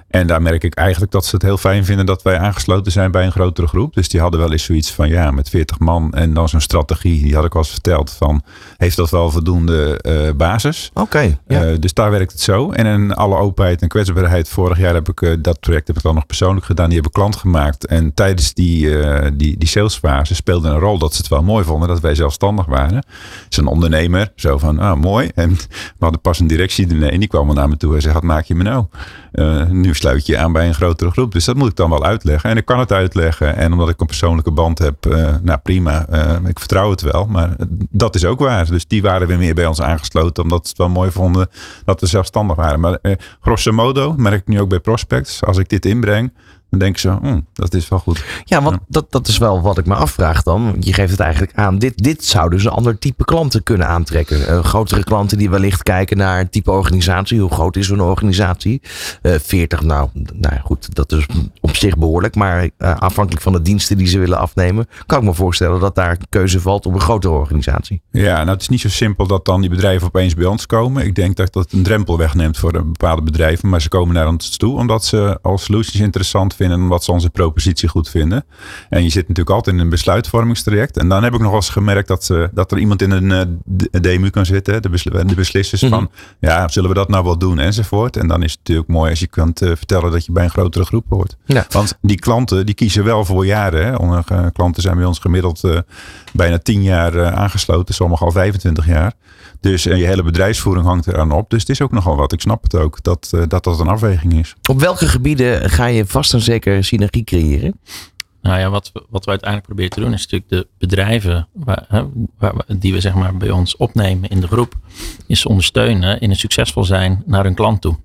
En 0.07 0.27
daar 0.27 0.41
merk 0.41 0.63
ik 0.63 0.75
eigenlijk 0.75 1.11
dat 1.11 1.25
ze 1.25 1.35
het 1.35 1.43
heel 1.43 1.57
fijn 1.57 1.85
vinden 1.85 2.05
dat 2.05 2.21
wij 2.21 2.37
aangesloten 2.37 2.91
zijn 2.91 3.11
bij 3.11 3.25
een 3.25 3.31
grotere 3.31 3.67
groep. 3.67 3.93
Dus 3.93 4.09
die 4.09 4.19
hadden 4.19 4.39
wel 4.39 4.51
eens 4.51 4.63
zoiets 4.63 4.91
van 4.91 5.09
ja, 5.09 5.31
met 5.31 5.49
40 5.49 5.79
man 5.79 6.13
en 6.13 6.33
dan 6.33 6.49
zo'n 6.49 6.61
strategie. 6.61 7.21
Die 7.21 7.35
had 7.35 7.45
ik 7.45 7.53
al 7.53 7.59
eens 7.59 7.69
verteld 7.69 8.11
van, 8.11 8.41
heeft 8.77 8.95
dat 8.95 9.09
wel 9.09 9.31
voldoende 9.31 9.99
uh, 10.07 10.31
basis? 10.35 10.91
Oké. 10.93 11.37
ja. 11.47 11.65
Uh, 11.65 11.79
dus 11.79 11.93
daar 11.93 12.11
werkt 12.11 12.31
het 12.31 12.41
zo. 12.41 12.71
En 12.71 12.85
in 12.85 13.13
alle 13.13 13.35
openheid 13.35 13.81
en 13.81 13.87
kwetsbaarheid, 13.87 14.49
vorig 14.49 14.77
jaar 14.77 14.93
heb 14.93 15.09
ik 15.09 15.21
uh, 15.21 15.35
dat 15.39 15.59
project 15.59 15.87
heb 15.87 15.97
ik 15.97 16.03
dan 16.03 16.15
nog 16.15 16.25
persoonlijk 16.25 16.65
gedaan. 16.65 16.85
Die 16.85 16.93
hebben 16.93 17.11
klant 17.11 17.35
gemaakt. 17.35 17.85
En 17.85 18.13
tijdens 18.13 18.53
die, 18.53 18.89
die, 19.33 19.57
die 19.57 19.67
salesfase 19.67 20.35
speelde 20.35 20.69
een 20.69 20.79
rol 20.79 20.97
dat 20.97 21.13
ze 21.13 21.17
het 21.17 21.27
wel 21.27 21.43
mooi 21.43 21.65
vonden 21.65 21.87
dat 21.87 21.99
wij 21.99 22.15
zelfstandig 22.15 22.65
waren. 22.65 23.05
Dus 23.47 23.57
een 23.57 23.67
ondernemer, 23.67 24.31
zo 24.35 24.57
van, 24.57 24.79
ah 24.79 24.99
mooi. 24.99 25.31
En 25.35 25.49
we 25.49 25.99
hadden 25.99 26.21
pas 26.21 26.39
een 26.39 26.47
directie 26.47 27.09
en 27.09 27.19
die 27.19 27.29
kwam 27.29 27.53
naar 27.53 27.69
me 27.69 27.77
toe 27.77 27.95
en 27.95 28.01
zei, 28.01 28.13
wat 28.13 28.23
maak 28.23 28.45
je 28.45 28.55
me 28.55 28.63
nou? 28.63 28.85
nu 29.69 29.93
sluit 29.97 30.25
je 30.25 30.37
aan 30.37 30.51
bij 30.51 30.67
een 30.67 30.73
grotere 30.73 31.11
groep. 31.11 31.31
Dus 31.31 31.45
dat 31.45 31.55
moet 31.55 31.69
ik 31.69 31.75
dan 31.75 31.89
wel 31.89 32.03
uitleggen. 32.03 32.49
En 32.49 32.57
ik 32.57 32.65
kan 32.65 32.79
het 32.79 32.91
uitleggen. 32.91 33.55
En 33.55 33.71
omdat 33.71 33.89
ik 33.89 34.01
een 34.01 34.07
persoonlijke 34.07 34.51
band 34.51 34.79
heb, 34.79 35.05
uh, 35.05 35.35
nou 35.41 35.59
prima. 35.63 36.05
Uh, 36.09 36.49
ik 36.49 36.59
vertrouw 36.59 36.89
het 36.89 37.01
wel. 37.01 37.25
Maar 37.25 37.55
dat 37.89 38.15
is 38.15 38.25
ook 38.25 38.39
waar. 38.39 38.65
Dus 38.65 38.87
die 38.87 39.01
waren 39.01 39.27
weer 39.27 39.37
meer 39.37 39.55
bij 39.55 39.65
ons 39.65 39.81
aangesloten. 39.81 40.43
Omdat 40.43 40.63
ze 40.63 40.69
het 40.69 40.77
wel 40.77 40.89
mooi 40.89 41.11
vonden 41.11 41.49
dat 41.85 42.01
we 42.01 42.07
zelfstandig 42.07 42.55
waren. 42.55 42.79
Maar 42.79 42.99
uh, 43.01 43.15
grosso 43.41 43.71
modo 43.71 44.13
merk 44.17 44.41
ik 44.41 44.47
nu 44.47 44.61
ook 44.61 44.69
bij 44.69 44.79
prospects. 44.79 45.43
Als 45.43 45.57
ik 45.57 45.69
dit 45.69 45.85
inbreng 45.85 46.31
dan 46.77 46.87
denk 46.87 46.97
ze, 46.97 47.09
hm, 47.09 47.39
dat 47.53 47.73
is 47.73 47.89
wel 47.89 47.99
goed. 47.99 48.23
Ja, 48.43 48.61
want 48.61 48.77
Dat, 48.87 49.11
dat 49.11 49.27
is 49.27 49.37
wel 49.37 49.61
wat 49.61 49.77
ik 49.77 49.85
me 49.85 49.95
afvraag 49.95 50.43
dan. 50.43 50.75
Je 50.79 50.93
geeft 50.93 51.11
het 51.11 51.19
eigenlijk 51.19 51.51
aan. 51.55 51.77
Dit, 51.79 51.97
dit 51.97 52.25
zou 52.25 52.49
dus 52.49 52.63
een 52.63 52.71
ander 52.71 52.99
type 52.99 53.25
klanten 53.25 53.63
kunnen 53.63 53.87
aantrekken. 53.87 54.39
Uh, 54.39 54.63
grotere 54.63 55.03
klanten 55.03 55.37
die 55.37 55.49
wellicht 55.49 55.83
kijken 55.83 56.17
naar 56.17 56.39
een 56.39 56.49
type 56.49 56.71
organisatie. 56.71 57.39
Hoe 57.39 57.51
groot 57.51 57.75
is 57.75 57.87
zo'n 57.87 58.01
organisatie? 58.01 58.81
Uh, 59.21 59.33
40, 59.39 59.81
nou, 59.81 60.09
nou 60.33 60.59
goed, 60.63 60.95
dat 60.95 61.11
is 61.11 61.25
op 61.61 61.75
zich 61.75 61.97
behoorlijk. 61.97 62.35
Maar 62.35 62.63
uh, 62.63 62.95
afhankelijk 62.97 63.43
van 63.43 63.53
de 63.53 63.61
diensten 63.61 63.97
die 63.97 64.07
ze 64.07 64.19
willen 64.19 64.37
afnemen, 64.37 64.87
kan 65.05 65.19
ik 65.19 65.23
me 65.23 65.33
voorstellen 65.33 65.79
dat 65.79 65.95
daar 65.95 66.17
keuze 66.29 66.59
valt 66.59 66.85
op 66.85 66.93
een 66.93 67.01
grotere 67.01 67.33
organisatie. 67.33 68.01
Ja, 68.11 68.35
nou 68.35 68.49
het 68.49 68.61
is 68.61 68.69
niet 68.69 68.81
zo 68.81 68.89
simpel 68.89 69.27
dat 69.27 69.45
dan 69.45 69.61
die 69.61 69.69
bedrijven 69.69 70.07
opeens 70.07 70.33
bij 70.33 70.45
ons 70.45 70.65
komen. 70.65 71.05
Ik 71.05 71.15
denk 71.15 71.35
dat 71.35 71.53
dat 71.53 71.71
een 71.71 71.83
drempel 71.83 72.17
wegneemt 72.17 72.57
voor 72.57 72.71
bepaalde 72.71 73.21
bedrijven. 73.21 73.69
Maar 73.69 73.81
ze 73.81 73.89
komen 73.89 74.13
naar 74.13 74.27
ons 74.27 74.57
toe 74.57 74.77
omdat 74.77 75.05
ze 75.05 75.39
als 75.41 75.63
solutions 75.63 75.99
interessant 75.99 76.55
vinden 76.55 76.66
omdat 76.73 77.03
ze 77.03 77.11
onze 77.11 77.29
propositie 77.29 77.89
goed 77.89 78.09
vinden. 78.09 78.45
En 78.89 79.03
je 79.03 79.09
zit 79.09 79.27
natuurlijk 79.27 79.55
altijd 79.55 79.75
in 79.75 79.81
een 79.81 79.89
besluitvormingstraject. 79.89 80.97
En 80.97 81.09
dan 81.09 81.23
heb 81.23 81.33
ik 81.33 81.39
nog 81.39 81.47
wel 81.47 81.59
eens 81.59 81.69
gemerkt 81.69 82.07
dat, 82.07 82.29
uh, 82.31 82.47
dat 82.51 82.71
er 82.71 82.77
iemand 82.77 83.01
in 83.01 83.11
een 83.11 83.49
uh, 83.91 84.01
DMU 84.01 84.29
kan 84.29 84.45
zitten, 84.45 84.81
de, 84.81 84.89
besl 84.89 85.09
de 85.09 85.35
beslissers 85.35 85.81
mm 85.81 85.91
-hmm. 85.91 85.99
van, 85.99 86.11
ja, 86.39 86.67
zullen 86.67 86.89
we 86.89 86.95
dat 86.95 87.09
nou 87.09 87.23
wel 87.23 87.37
doen 87.37 87.59
enzovoort. 87.59 88.17
En 88.17 88.27
dan 88.27 88.43
is 88.43 88.51
het 88.51 88.59
natuurlijk 88.59 88.87
mooi 88.87 89.09
als 89.09 89.19
je 89.19 89.27
kunt 89.27 89.61
uh, 89.61 89.71
vertellen 89.75 90.11
dat 90.11 90.25
je 90.25 90.31
bij 90.31 90.43
een 90.43 90.49
grotere 90.49 90.85
groep 90.85 91.05
hoort. 91.09 91.37
Ja. 91.45 91.65
Want 91.69 91.97
die 92.01 92.19
klanten, 92.19 92.65
die 92.65 92.75
kiezen 92.75 93.03
wel 93.03 93.25
voor 93.25 93.45
jaren. 93.45 93.85
Hè. 93.85 93.95
Onze 93.95 94.51
klanten 94.53 94.81
zijn 94.81 94.95
bij 94.95 95.05
ons 95.05 95.19
gemiddeld 95.19 95.61
bijna 96.33 96.57
10 96.57 96.83
jaar 96.83 97.33
aangesloten, 97.33 97.95
sommigen 97.95 98.25
al 98.25 98.31
25 98.31 98.87
jaar. 98.87 99.13
Dus 99.59 99.83
je 99.83 99.93
hele 99.93 100.23
bedrijfsvoering 100.23 100.85
hangt 100.85 101.07
eraan 101.07 101.31
op. 101.31 101.49
Dus 101.49 101.59
het 101.59 101.69
is 101.69 101.81
ook 101.81 101.91
nogal 101.91 102.15
wat. 102.15 102.31
Ik 102.31 102.41
snap 102.41 102.63
het 102.63 102.75
ook 102.75 103.03
dat 103.03 103.29
dat, 103.47 103.63
dat 103.63 103.79
een 103.79 103.87
afweging 103.87 104.33
is. 104.33 104.55
Op 104.69 104.79
welke 104.79 105.07
gebieden 105.07 105.69
ga 105.69 105.85
je 105.85 106.05
vast 106.05 106.33
en 106.33 106.41
zeker 106.41 106.83
synergie 106.83 107.23
creëren? 107.23 107.79
Nou 108.41 108.59
ja, 108.59 108.69
wat, 108.69 108.91
wat 109.09 109.25
we 109.25 109.29
uiteindelijk 109.29 109.67
proberen 109.67 109.91
te 109.91 109.99
doen 109.99 110.13
is 110.13 110.27
natuurlijk 110.27 110.49
de 110.49 110.67
bedrijven 110.77 111.47
waar, 111.53 111.85
hè, 111.87 112.03
waar, 112.37 112.53
die 112.67 112.93
we 112.93 113.01
zeg 113.01 113.13
maar 113.13 113.37
bij 113.37 113.49
ons 113.49 113.75
opnemen 113.75 114.29
in 114.29 114.41
de 114.41 114.47
groep, 114.47 114.73
is 115.27 115.45
ondersteunen 115.45 116.19
in 116.19 116.29
het 116.29 116.39
succesvol 116.39 116.83
zijn 116.83 117.23
naar 117.25 117.43
hun 117.43 117.55
klant 117.55 117.81
toe. 117.81 117.97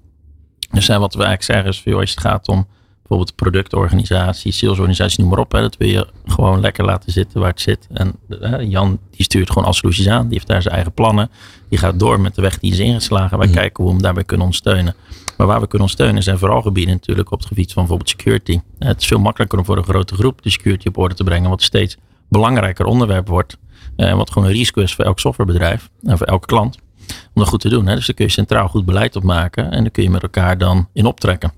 Dus 0.70 0.86
wat 0.86 1.14
we 1.14 1.24
eigenlijk 1.24 1.42
zeggen 1.42 1.92
is, 1.92 1.94
als 1.94 2.10
het 2.10 2.20
gaat 2.20 2.48
om 2.48 2.66
bijvoorbeeld 3.12 3.34
productorganisatie, 3.34 4.52
salesorganisatie, 4.52 5.20
noem 5.20 5.30
maar 5.30 5.38
op. 5.38 5.52
Hè, 5.52 5.60
dat 5.60 5.76
wil 5.76 5.88
je 5.88 6.06
gewoon 6.26 6.60
lekker 6.60 6.84
laten 6.84 7.12
zitten 7.12 7.40
waar 7.40 7.50
het 7.50 7.60
zit. 7.60 7.86
En 7.92 8.12
hè, 8.28 8.56
Jan 8.56 8.98
die 9.10 9.24
stuurt 9.24 9.48
gewoon 9.48 9.64
al 9.64 9.72
soluties 9.72 10.08
aan. 10.08 10.22
Die 10.22 10.32
heeft 10.32 10.46
daar 10.46 10.62
zijn 10.62 10.74
eigen 10.74 10.92
plannen. 10.92 11.30
Die 11.68 11.78
gaat 11.78 11.98
door 11.98 12.20
met 12.20 12.34
de 12.34 12.42
weg 12.42 12.58
die 12.58 12.72
is 12.72 12.78
ingeslagen. 12.78 13.38
Wij 13.38 13.46
mm. 13.46 13.52
kijken 13.52 13.76
hoe 13.76 13.86
we 13.86 13.92
hem 13.92 14.02
daarbij 14.02 14.24
kunnen 14.24 14.46
ondersteunen. 14.46 14.94
Maar 15.36 15.46
waar 15.46 15.60
we 15.60 15.66
kunnen 15.66 15.88
ondersteunen 15.88 16.22
zijn 16.22 16.38
vooral 16.38 16.62
gebieden 16.62 16.94
natuurlijk 16.94 17.30
op 17.30 17.38
het 17.38 17.48
gebied 17.48 17.72
van 17.72 17.82
bijvoorbeeld 17.82 18.08
security. 18.08 18.60
Het 18.78 19.00
is 19.00 19.06
veel 19.06 19.18
makkelijker 19.18 19.58
om 19.58 19.64
voor 19.64 19.76
een 19.76 19.84
grote 19.84 20.14
groep 20.14 20.42
de 20.42 20.50
security 20.50 20.88
op 20.88 20.98
orde 20.98 21.14
te 21.14 21.24
brengen. 21.24 21.50
Wat 21.50 21.62
steeds 21.62 21.96
belangrijker 22.28 22.84
onderwerp 22.84 23.28
wordt. 23.28 23.58
En 23.96 24.16
wat 24.16 24.30
gewoon 24.30 24.48
een 24.48 24.54
risico 24.54 24.82
is 24.82 24.94
voor 24.94 25.04
elk 25.04 25.18
softwarebedrijf 25.18 25.90
en 26.02 26.18
voor 26.18 26.26
elke 26.26 26.46
klant. 26.46 26.78
Om 27.08 27.42
dat 27.42 27.48
goed 27.48 27.60
te 27.60 27.68
doen. 27.68 27.86
Hè. 27.86 27.94
Dus 27.94 28.06
daar 28.06 28.16
kun 28.16 28.24
je 28.24 28.30
centraal 28.30 28.68
goed 28.68 28.84
beleid 28.84 29.16
op 29.16 29.22
maken. 29.22 29.70
En 29.70 29.82
dan 29.82 29.90
kun 29.90 30.02
je 30.02 30.10
met 30.10 30.22
elkaar 30.22 30.58
dan 30.58 30.88
in 30.92 31.06
optrekken. 31.06 31.52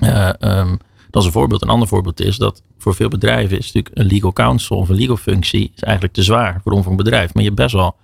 Uh, 0.00 0.28
um, 0.40 0.78
dat 1.10 1.22
is 1.22 1.26
een 1.26 1.32
voorbeeld. 1.32 1.62
Een 1.62 1.68
ander 1.68 1.88
voorbeeld 1.88 2.20
is 2.20 2.36
dat 2.36 2.62
voor 2.78 2.94
veel 2.94 3.08
bedrijven 3.08 3.58
is 3.58 3.72
natuurlijk 3.72 3.98
een 3.98 4.06
legal 4.06 4.32
counsel 4.32 4.76
of 4.76 4.88
een 4.88 4.96
legal 4.96 5.16
functie 5.16 5.72
is 5.74 5.82
eigenlijk 5.82 6.14
te 6.14 6.22
zwaar 6.22 6.60
voor 6.64 6.86
een 6.86 6.96
bedrijf. 6.96 7.34
Maar 7.34 7.42
je 7.42 7.48
hebt 7.48 7.60
best 7.60 7.74
wel 7.74 7.96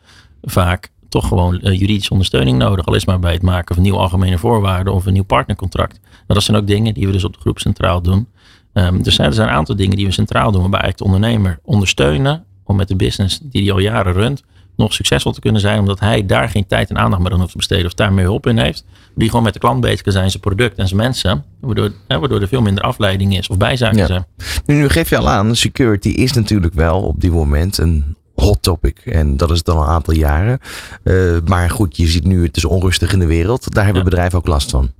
vaak 0.43 0.91
toch 1.09 1.29
gewoon 1.29 1.61
uh, 1.63 1.79
juridische 1.79 2.11
ondersteuning 2.11 2.59
nodig. 2.59 2.87
Al 2.87 2.95
is 2.95 3.07
maar 3.07 3.19
bij 3.19 3.33
het 3.33 3.43
maken 3.43 3.75
van 3.75 3.83
nieuwe 3.83 3.99
algemene 3.99 4.39
voorwaarden 4.39 4.95
of 4.95 5.07
een 5.07 5.13
nieuw 5.13 5.25
partnercontract. 5.25 6.01
Nou, 6.03 6.25
dat 6.27 6.43
zijn 6.43 6.57
ook 6.57 6.67
dingen 6.67 6.95
die 6.95 7.07
we 7.07 7.13
dus 7.13 7.25
op 7.25 7.33
de 7.33 7.41
groep 7.41 7.59
centraal 7.59 8.03
doen. 8.03 8.29
Um, 8.73 9.03
dus 9.03 9.19
er 9.19 9.33
zijn 9.33 9.49
een 9.49 9.55
aantal 9.55 9.77
dingen 9.77 9.97
die 9.97 10.07
we 10.07 10.13
centraal 10.13 10.53
doen 10.53 10.61
waarbij 10.61 10.81
eigenlijk 10.81 11.11
de 11.11 11.17
ondernemer 11.17 11.59
ondersteunen 11.63 12.45
om 12.65 12.77
met 12.77 12.89
de 12.89 12.97
business 12.97 13.41
die 13.43 13.63
hij 13.63 13.73
al 13.73 13.79
jaren 13.79 14.13
runt 14.13 14.43
nog 14.77 14.93
succesvol 14.93 15.33
te 15.33 15.41
kunnen 15.41 15.61
zijn, 15.61 15.79
omdat 15.79 16.01
hij 16.01 16.27
daar 16.27 16.49
geen 16.49 16.67
tijd 16.67 16.91
en 16.91 16.99
aandacht 16.99 17.23
meer 17.23 17.33
aan 17.33 17.39
hoeft 17.39 17.51
te 17.51 17.57
besteden 17.57 17.87
of 17.87 17.95
daar 17.95 18.13
meer 18.13 18.25
hulp 18.25 18.47
in 18.47 18.59
heeft. 18.59 18.85
Die 19.15 19.29
gewoon 19.29 19.45
met 19.45 19.53
de 19.53 19.59
klant 19.59 19.81
bezig 19.81 20.13
zijn, 20.13 20.31
zijn 20.31 20.43
product 20.43 20.79
en 20.79 20.89
zijn 20.89 21.01
mensen, 21.01 21.45
waardoor, 21.61 21.93
hè, 22.09 22.19
waardoor 22.19 22.41
er 22.41 22.49
veel 22.49 22.63
minder 22.63 22.85
afleiding 22.85 23.37
is 23.37 23.49
of 23.49 23.57
bijzaken 23.57 23.99
ja. 23.99 24.07
zijn. 24.07 24.27
Nu, 24.67 24.75
nu 24.75 24.89
geef 24.89 25.09
je 25.09 25.17
al 25.17 25.29
aan, 25.29 25.57
security 25.57 26.09
is 26.09 26.33
natuurlijk 26.33 26.75
wel 26.75 27.03
op 27.03 27.21
dit 27.21 27.31
moment 27.31 27.79
een 27.79 28.17
hot 28.35 28.63
topic. 28.63 28.99
En 28.99 29.37
dat 29.37 29.51
is 29.51 29.59
het 29.59 29.69
al 29.69 29.83
een 29.83 29.89
aantal 29.89 30.15
jaren. 30.15 30.59
Uh, 31.05 31.39
maar 31.45 31.71
goed, 31.71 31.97
je 31.97 32.07
ziet 32.07 32.25
nu, 32.25 32.45
het 32.45 32.57
is 32.57 32.65
onrustig 32.65 33.13
in 33.13 33.19
de 33.19 33.27
wereld. 33.27 33.75
Daar 33.75 33.85
hebben 33.85 34.03
ja. 34.03 34.09
bedrijven 34.09 34.39
ook 34.39 34.47
last 34.47 34.71
van. 34.71 34.93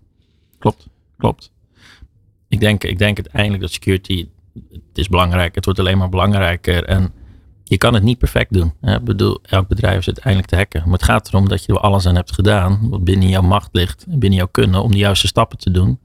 Klopt, 0.59 0.87
klopt. 1.19 1.51
Ik 2.49 2.61
denk, 2.61 2.85
ik 2.85 2.99
denk 2.99 3.17
uiteindelijk 3.17 3.63
dat 3.63 3.73
security, 3.73 4.29
het 4.71 4.81
is 4.95 5.09
belangrijk. 5.09 5.55
Het 5.55 5.65
wordt 5.65 5.81
alleen 5.81 5.99
maar 5.99 6.09
belangrijker. 6.09 6.85
En 6.85 7.13
je 7.73 7.79
kan 7.79 7.95
het 7.95 8.03
niet 8.03 8.19
perfect 8.19 8.53
doen. 8.53 8.73
Ik 8.83 9.05
bedoel, 9.05 9.39
elk 9.43 9.69
bedrijf 9.69 9.99
is 9.99 10.07
uiteindelijk 10.07 10.47
te 10.47 10.57
hacken. 10.57 10.83
Maar 10.85 10.93
het 10.93 11.03
gaat 11.03 11.29
erom 11.29 11.49
dat 11.49 11.65
je 11.65 11.73
er 11.73 11.79
alles 11.79 12.07
aan 12.07 12.15
hebt 12.15 12.33
gedaan. 12.33 12.89
Wat 12.91 13.05
binnen 13.05 13.29
jouw 13.29 13.43
macht 13.43 13.69
ligt. 13.73 14.05
Binnen 14.09 14.39
jouw 14.39 14.49
kunnen. 14.51 14.83
Om 14.83 14.91
de 14.91 14.97
juiste 14.99 15.27
stappen 15.27 15.59
te 15.59 15.71
doen. 15.71 15.99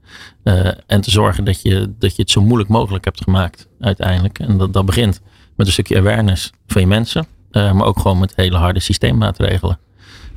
Uh, 0.44 0.70
en 0.86 1.00
te 1.00 1.10
zorgen 1.10 1.44
dat 1.44 1.62
je, 1.62 1.94
dat 1.98 2.16
je 2.16 2.22
het 2.22 2.30
zo 2.30 2.40
moeilijk 2.40 2.70
mogelijk 2.70 3.04
hebt 3.04 3.22
gemaakt. 3.22 3.68
Uiteindelijk. 3.80 4.38
En 4.38 4.58
dat, 4.58 4.72
dat 4.72 4.86
begint 4.86 5.20
met 5.56 5.66
een 5.66 5.72
stukje 5.72 5.98
awareness 5.98 6.52
van 6.66 6.80
je 6.80 6.86
mensen. 6.86 7.26
Uh, 7.52 7.72
maar 7.72 7.86
ook 7.86 8.00
gewoon 8.00 8.18
met 8.18 8.32
hele 8.36 8.56
harde 8.56 8.80
systeemmaatregelen. 8.80 9.78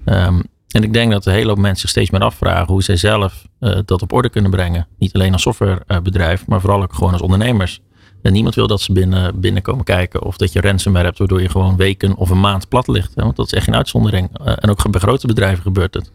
Um, 0.06 0.44
en 0.68 0.84
ik 0.84 0.94
denk 0.94 1.12
dat 1.12 1.26
een 1.26 1.34
hele 1.34 1.50
hoop 1.50 1.58
mensen 1.58 1.80
zich 1.80 1.90
steeds 1.90 2.10
meer 2.10 2.22
afvragen 2.22 2.74
hoe 2.74 2.84
zij 2.84 2.96
zelf 2.96 3.48
uh, 3.60 3.80
dat 3.86 4.02
op 4.02 4.14
orde 4.14 4.30
kunnen 4.30 4.52
brengen. 4.52 4.88
Niet 4.98 5.14
alleen 5.14 5.34
als 5.34 5.42
softwarebedrijf, 5.42 6.48
maar 6.48 6.62
vooral 6.62 6.82
ook 6.82 6.94
gewoon 6.94 7.12
als 7.14 7.22
ondernemers. 7.22 7.82
En 8.22 8.34
niemand 8.34 8.56
wil 8.56 8.68
dat 8.68 8.82
ze 8.82 8.94
binnen, 8.94 9.40
binnenkomen 9.40 9.84
kijken 9.84 10.24
of 10.24 10.38
dat 10.38 10.54
je 10.54 10.62
ransomware 10.62 11.06
hebt, 11.06 11.18
waardoor 11.18 11.42
je 11.42 11.50
gewoon 11.50 11.76
weken 11.76 12.16
of 12.16 12.30
een 12.30 12.40
maand 12.40 12.68
plat 12.68 12.88
ligt. 12.88 13.16
Hè? 13.16 13.24
Want 13.24 13.36
dat 13.36 13.46
is 13.46 13.54
echt 13.54 13.64
geen 13.64 13.76
uitzondering. 13.76 14.30
Uh, 14.42 14.54
en 14.56 14.70
ook 14.70 14.92
bij 14.92 15.00
grote 15.00 15.28
bedrijven 15.28 15.64
gebeurt 15.64 15.94
het. 15.94 16.12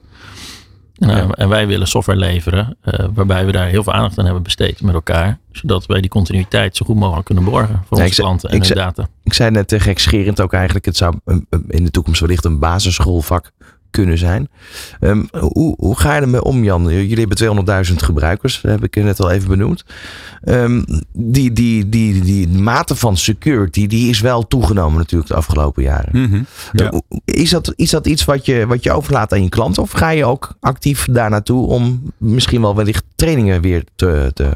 Uh, 0.98 1.08
ja. 1.08 1.28
En 1.30 1.48
wij 1.48 1.66
willen 1.66 1.88
software 1.88 2.18
leveren, 2.18 2.76
uh, 2.84 3.06
waarbij 3.14 3.46
we 3.46 3.52
daar 3.52 3.66
heel 3.66 3.82
veel 3.82 3.92
aandacht 3.92 4.18
aan 4.18 4.24
hebben 4.24 4.42
besteed 4.42 4.82
met 4.82 4.94
elkaar. 4.94 5.38
Zodat 5.52 5.86
wij 5.86 6.00
die 6.00 6.10
continuïteit 6.10 6.76
zo 6.76 6.86
goed 6.86 6.96
mogelijk 6.96 7.26
kunnen 7.26 7.44
borgen 7.44 7.82
voor 7.86 7.98
ja, 7.98 8.04
onze 8.04 8.20
klanten 8.20 8.50
en 8.50 8.62
hun 8.62 8.74
data. 8.74 9.08
Ik 9.22 9.32
zei 9.32 9.50
net 9.50 9.72
uh, 9.72 9.80
gekscherend 9.80 10.40
ook 10.40 10.52
eigenlijk, 10.52 10.84
het 10.84 10.96
zou 10.96 11.20
in 11.68 11.84
de 11.84 11.90
toekomst 11.90 12.20
wellicht 12.20 12.44
een 12.44 12.58
basisschoolvak 12.58 13.50
kunnen 13.96 14.18
zijn. 14.18 14.48
Um, 15.00 15.28
hoe, 15.38 15.74
hoe 15.78 15.98
ga 15.98 16.14
je 16.14 16.20
ermee 16.20 16.42
om, 16.42 16.64
Jan? 16.64 16.84
Jullie 16.88 17.26
hebben 17.26 17.86
200.000 17.88 17.94
gebruikers, 17.94 18.62
heb 18.62 18.84
ik 18.84 18.96
net 18.96 19.20
al 19.20 19.30
even 19.30 19.48
benoemd. 19.48 19.84
Um, 20.44 20.84
die, 21.12 21.52
die, 21.52 21.88
die, 21.88 22.20
die 22.20 22.48
mate 22.48 22.96
van 22.96 23.16
security, 23.16 23.86
die 23.86 24.08
is 24.08 24.20
wel 24.20 24.46
toegenomen 24.46 24.98
natuurlijk 24.98 25.30
de 25.30 25.36
afgelopen 25.36 25.82
jaren. 25.82 26.08
Mm 26.12 26.30
-hmm, 26.30 26.46
ja. 26.72 27.00
is, 27.24 27.50
dat, 27.50 27.72
is 27.76 27.90
dat 27.90 28.06
iets 28.06 28.24
wat 28.24 28.46
je, 28.46 28.66
wat 28.66 28.82
je 28.82 28.92
overlaat 28.92 29.32
aan 29.32 29.42
je 29.42 29.48
klant? 29.48 29.78
Of 29.78 29.90
ga 29.90 30.10
je 30.10 30.24
ook 30.24 30.56
actief 30.60 31.06
daar 31.10 31.30
naartoe 31.30 31.66
om 31.66 32.12
misschien 32.16 32.60
wel 32.60 32.74
wellicht 32.74 33.04
trainingen 33.14 33.60
weer 33.60 33.84
te, 33.94 34.30
te 34.34 34.50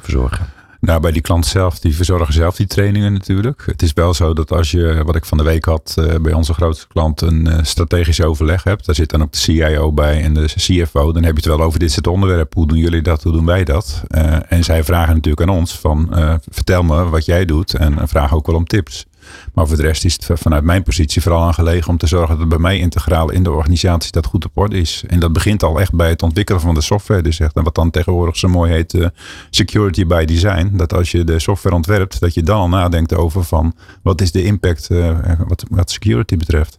verzorgen? 0.00 0.46
Nou, 0.82 1.00
bij 1.00 1.12
die 1.12 1.22
klant 1.22 1.46
zelf, 1.46 1.78
die 1.78 1.96
verzorgen 1.96 2.34
zelf 2.34 2.56
die 2.56 2.66
trainingen 2.66 3.12
natuurlijk. 3.12 3.62
Het 3.66 3.82
is 3.82 3.92
wel 3.92 4.14
zo 4.14 4.32
dat 4.32 4.52
als 4.52 4.70
je, 4.70 5.02
wat 5.04 5.16
ik 5.16 5.24
van 5.24 5.38
de 5.38 5.44
week 5.44 5.64
had, 5.64 5.96
uh, 5.98 6.14
bij 6.20 6.32
onze 6.32 6.54
grootste 6.54 6.86
klant 6.86 7.20
een 7.20 7.46
uh, 7.46 7.58
strategisch 7.62 8.22
overleg 8.22 8.64
hebt. 8.64 8.86
Daar 8.86 8.94
zit 8.94 9.10
dan 9.10 9.22
ook 9.22 9.32
de 9.32 9.38
CIO 9.38 9.92
bij 9.92 10.22
en 10.22 10.34
de 10.34 10.44
CFO. 10.44 11.12
Dan 11.12 11.22
heb 11.22 11.36
je 11.36 11.48
het 11.48 11.56
wel 11.56 11.66
over 11.66 11.78
dit 11.78 11.92
soort 11.92 12.06
onderwerpen. 12.06 12.58
Hoe 12.58 12.68
doen 12.68 12.78
jullie 12.78 13.02
dat? 13.02 13.22
Hoe 13.22 13.32
doen 13.32 13.46
wij 13.46 13.64
dat? 13.64 14.02
Uh, 14.08 14.52
en 14.52 14.64
zij 14.64 14.84
vragen 14.84 15.14
natuurlijk 15.14 15.48
aan 15.48 15.56
ons 15.56 15.78
van, 15.78 16.08
vertel 16.50 16.82
me 16.82 17.08
wat 17.08 17.24
jij 17.24 17.44
doet. 17.44 17.74
En 17.74 18.08
vragen 18.08 18.36
ook 18.36 18.46
wel 18.46 18.56
om 18.56 18.66
tips. 18.66 19.06
Maar 19.54 19.66
voor 19.66 19.76
de 19.76 19.82
rest 19.82 20.04
is 20.04 20.12
het 20.12 20.40
vanuit 20.40 20.64
mijn 20.64 20.82
positie 20.82 21.22
vooral 21.22 21.42
aan 21.42 21.54
gelegen 21.54 21.90
om 21.90 21.96
te 21.98 22.06
zorgen 22.06 22.38
dat 22.38 22.48
bij 22.48 22.58
mij 22.58 22.78
integraal 22.78 23.30
in 23.30 23.42
de 23.42 23.50
organisatie 23.50 24.12
dat 24.12 24.26
goed 24.26 24.44
op 24.44 24.50
orde 24.54 24.78
is. 24.78 25.04
En 25.06 25.20
dat 25.20 25.32
begint 25.32 25.62
al 25.62 25.80
echt 25.80 25.94
bij 25.94 26.08
het 26.08 26.22
ontwikkelen 26.22 26.60
van 26.60 26.74
de 26.74 26.80
software. 26.80 27.22
Dus 27.22 27.40
echt, 27.40 27.52
wat 27.54 27.74
dan 27.74 27.90
tegenwoordig 27.90 28.36
zo 28.36 28.48
mooi 28.48 28.72
heet 28.72 28.92
uh, 28.92 29.06
security 29.50 30.06
by 30.06 30.24
design. 30.24 30.70
Dat 30.72 30.92
als 30.92 31.10
je 31.10 31.24
de 31.24 31.38
software 31.38 31.74
ontwerpt, 31.74 32.20
dat 32.20 32.34
je 32.34 32.42
dan 32.42 32.58
al 32.58 32.68
nadenkt 32.68 33.14
over 33.14 33.44
van 33.44 33.74
wat 34.02 34.20
is 34.20 34.32
de 34.32 34.44
impact 34.44 34.90
uh, 34.90 35.20
wat, 35.46 35.64
wat 35.70 35.90
security 35.90 36.36
betreft. 36.36 36.78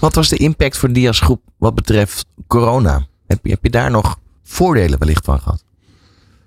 Wat 0.00 0.14
was 0.14 0.28
de 0.28 0.36
impact 0.36 0.76
voor 0.76 0.92
Dias 0.92 1.20
Groep 1.20 1.42
wat 1.58 1.74
betreft 1.74 2.26
corona? 2.46 3.06
Heb 3.26 3.38
je, 3.42 3.50
heb 3.50 3.62
je 3.62 3.70
daar 3.70 3.90
nog 3.90 4.18
voordelen 4.42 4.98
wellicht 4.98 5.24
van 5.24 5.40
gehad? 5.40 5.64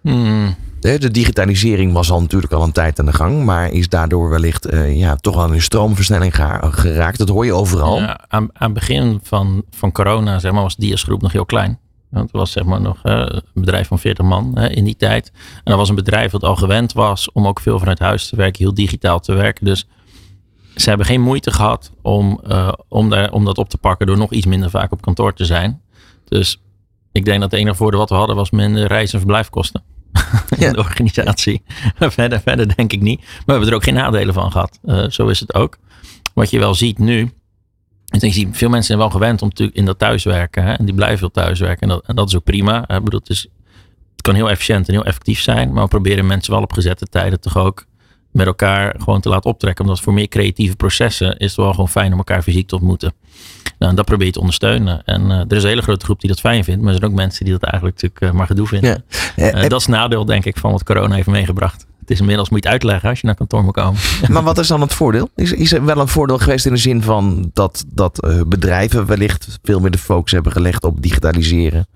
Hmm. 0.01 0.55
De, 0.79 0.99
de, 0.99 1.11
digitalisering 1.11 1.93
was 1.93 2.11
al 2.11 2.21
natuurlijk 2.21 2.53
al 2.53 2.63
een 2.63 2.71
tijd 2.71 2.99
aan 2.99 3.05
de 3.05 3.13
gang, 3.13 3.45
maar 3.45 3.71
is 3.71 3.89
daardoor 3.89 4.29
wellicht 4.29 4.73
uh, 4.73 4.97
ja, 4.97 5.15
toch 5.15 5.35
wel 5.35 5.53
een 5.53 5.61
stroomversnelling 5.61 6.35
geraakt. 6.61 7.17
Dat 7.17 7.29
hoor 7.29 7.45
je 7.45 7.53
overal. 7.53 7.99
Ja, 7.99 8.19
aan, 8.27 8.49
aan 8.53 8.71
het 8.71 8.73
begin 8.73 9.19
van, 9.23 9.63
van 9.69 9.91
corona 9.91 10.39
zeg 10.39 10.51
maar, 10.51 10.61
was 10.61 10.75
Dias 10.75 11.03
Groep 11.03 11.21
nog 11.21 11.31
heel 11.31 11.45
klein. 11.45 11.79
Het 12.11 12.31
was 12.31 12.51
zeg 12.51 12.63
maar 12.63 12.81
nog 12.81 12.99
uh, 13.03 13.13
een 13.13 13.41
bedrijf 13.53 13.87
van 13.87 13.99
40 13.99 14.25
man 14.25 14.57
in 14.57 14.83
die 14.83 14.95
tijd. 14.95 15.31
En 15.55 15.61
dat 15.63 15.75
was 15.75 15.89
een 15.89 15.95
bedrijf 15.95 16.31
dat 16.31 16.43
al 16.43 16.55
gewend 16.55 16.93
was 16.93 17.31
om 17.31 17.47
ook 17.47 17.59
veel 17.59 17.79
vanuit 17.79 17.99
huis 17.99 18.29
te 18.29 18.35
werken, 18.35 18.63
heel 18.63 18.73
digitaal 18.73 19.19
te 19.19 19.33
werken. 19.33 19.65
Dus 19.65 19.87
ze 20.75 20.89
hebben 20.89 21.07
geen 21.07 21.21
moeite 21.21 21.51
gehad 21.51 21.91
om, 22.01 22.39
uh, 22.47 22.71
om, 22.87 23.09
daar, 23.09 23.31
om 23.31 23.45
dat 23.45 23.57
op 23.57 23.69
te 23.69 23.77
pakken 23.77 24.07
door 24.07 24.17
nog 24.17 24.31
iets 24.31 24.45
minder 24.45 24.69
vaak 24.69 24.91
op 24.91 25.01
kantoor 25.01 25.33
te 25.33 25.45
zijn. 25.45 25.81
Dus 26.25 26.61
ik 27.11 27.25
denk 27.25 27.41
dat 27.41 27.51
het 27.51 27.59
enige 27.59 27.75
voordeel 27.75 27.99
wat 27.99 28.09
we 28.09 28.15
hadden 28.15 28.35
was 28.35 28.51
minder 28.51 28.87
reis- 28.87 29.13
en 29.13 29.19
verblijfkosten. 29.19 29.83
in 30.57 30.73
de 30.73 30.77
organisatie. 30.77 31.61
verder, 31.99 32.41
verder 32.41 32.75
denk 32.75 32.93
ik 32.93 33.01
niet. 33.01 33.19
Maar 33.19 33.43
we 33.45 33.51
hebben 33.51 33.69
er 33.69 33.75
ook 33.75 33.83
geen 33.83 33.93
nadelen 33.93 34.33
van 34.33 34.51
gehad. 34.51 34.79
Uh, 34.85 35.09
zo 35.09 35.27
is 35.27 35.39
het 35.39 35.53
ook. 35.53 35.77
Wat 36.33 36.49
je 36.49 36.59
wel 36.59 36.75
ziet 36.75 36.97
nu. 36.97 37.31
Ik 38.07 38.19
denk, 38.19 38.33
veel 38.33 38.69
mensen 38.69 38.87
zijn 38.87 38.97
wel 38.97 39.09
gewend 39.09 39.41
om 39.41 39.47
natuurlijk 39.47 39.77
in 39.77 39.85
dat 39.85 39.99
thuiswerken. 39.99 40.63
Hè, 40.63 40.73
en 40.73 40.85
die 40.85 40.93
blijven 40.93 41.17
veel 41.17 41.31
thuiswerken. 41.31 41.81
En 41.81 41.87
dat, 41.87 42.03
en 42.05 42.15
dat 42.15 42.27
is 42.27 42.35
ook 42.35 42.43
prima. 42.43 42.81
Ik 42.87 43.03
bedoel, 43.03 43.19
het, 43.19 43.29
is, 43.29 43.47
het 44.11 44.21
kan 44.21 44.35
heel 44.35 44.49
efficiënt 44.49 44.87
en 44.87 44.93
heel 44.93 45.05
effectief 45.05 45.41
zijn. 45.41 45.73
Maar 45.73 45.83
we 45.83 45.89
proberen 45.89 46.25
mensen 46.25 46.53
wel 46.53 46.61
op 46.61 46.73
gezette 46.73 47.05
tijden 47.05 47.39
toch 47.39 47.57
ook 47.57 47.85
met 48.31 48.47
elkaar 48.47 48.95
gewoon 48.97 49.21
te 49.21 49.29
laten 49.29 49.49
optrekken. 49.49 49.85
Omdat 49.85 49.99
voor 49.99 50.13
meer 50.13 50.27
creatieve 50.27 50.75
processen 50.75 51.37
is 51.37 51.47
het 51.47 51.55
wel 51.55 51.71
gewoon 51.71 51.89
fijn 51.89 52.11
om 52.11 52.17
elkaar 52.17 52.41
fysiek 52.41 52.67
te 52.67 52.75
ontmoeten. 52.75 53.13
Nou, 53.79 53.95
dat 53.95 54.05
probeer 54.05 54.25
je 54.25 54.33
te 54.33 54.39
ondersteunen. 54.39 55.01
En 55.05 55.21
uh, 55.25 55.39
er 55.39 55.55
is 55.55 55.63
een 55.63 55.69
hele 55.69 55.81
grote 55.81 56.05
groep 56.05 56.19
die 56.19 56.29
dat 56.29 56.39
fijn 56.39 56.63
vindt. 56.63 56.81
Maar 56.81 56.93
er 56.93 56.99
zijn 56.99 57.11
ook 57.11 57.17
mensen 57.17 57.45
die 57.45 57.53
dat 57.53 57.63
eigenlijk 57.63 58.01
natuurlijk 58.01 58.33
uh, 58.33 58.39
maar 58.39 58.47
gedoe 58.47 58.67
vinden. 58.67 59.03
Ja. 59.35 59.63
Uh, 59.63 59.69
dat 59.69 59.79
is 59.79 59.87
nadeel 59.87 60.25
denk 60.25 60.45
ik 60.45 60.57
van 60.57 60.71
wat 60.71 60.83
corona 60.83 61.15
heeft 61.15 61.27
meegebracht. 61.27 61.85
Het 61.99 62.11
is 62.11 62.19
inmiddels 62.19 62.49
moet 62.49 62.63
je 62.63 62.69
het 62.69 62.73
uitleggen 62.73 63.09
als 63.09 63.19
je 63.19 63.25
naar 63.25 63.35
kantoor 63.35 63.63
moet 63.63 63.73
komen. 63.73 63.99
Maar 64.33 64.43
wat 64.43 64.57
is 64.57 64.67
dan 64.67 64.81
het 64.81 64.93
voordeel? 64.93 65.29
Is, 65.35 65.51
is 65.51 65.73
er 65.73 65.85
wel 65.85 65.97
een 65.97 66.07
voordeel 66.07 66.37
geweest 66.37 66.65
in 66.65 66.73
de 66.73 66.79
zin 66.79 67.01
van 67.01 67.49
dat, 67.53 67.85
dat 67.87 68.27
bedrijven 68.47 69.05
wellicht 69.05 69.59
veel 69.63 69.79
meer 69.79 69.91
de 69.91 69.97
focus 69.97 70.31
hebben 70.31 70.51
gelegd 70.51 70.83
op 70.83 71.01
digitaliseren? 71.01 71.87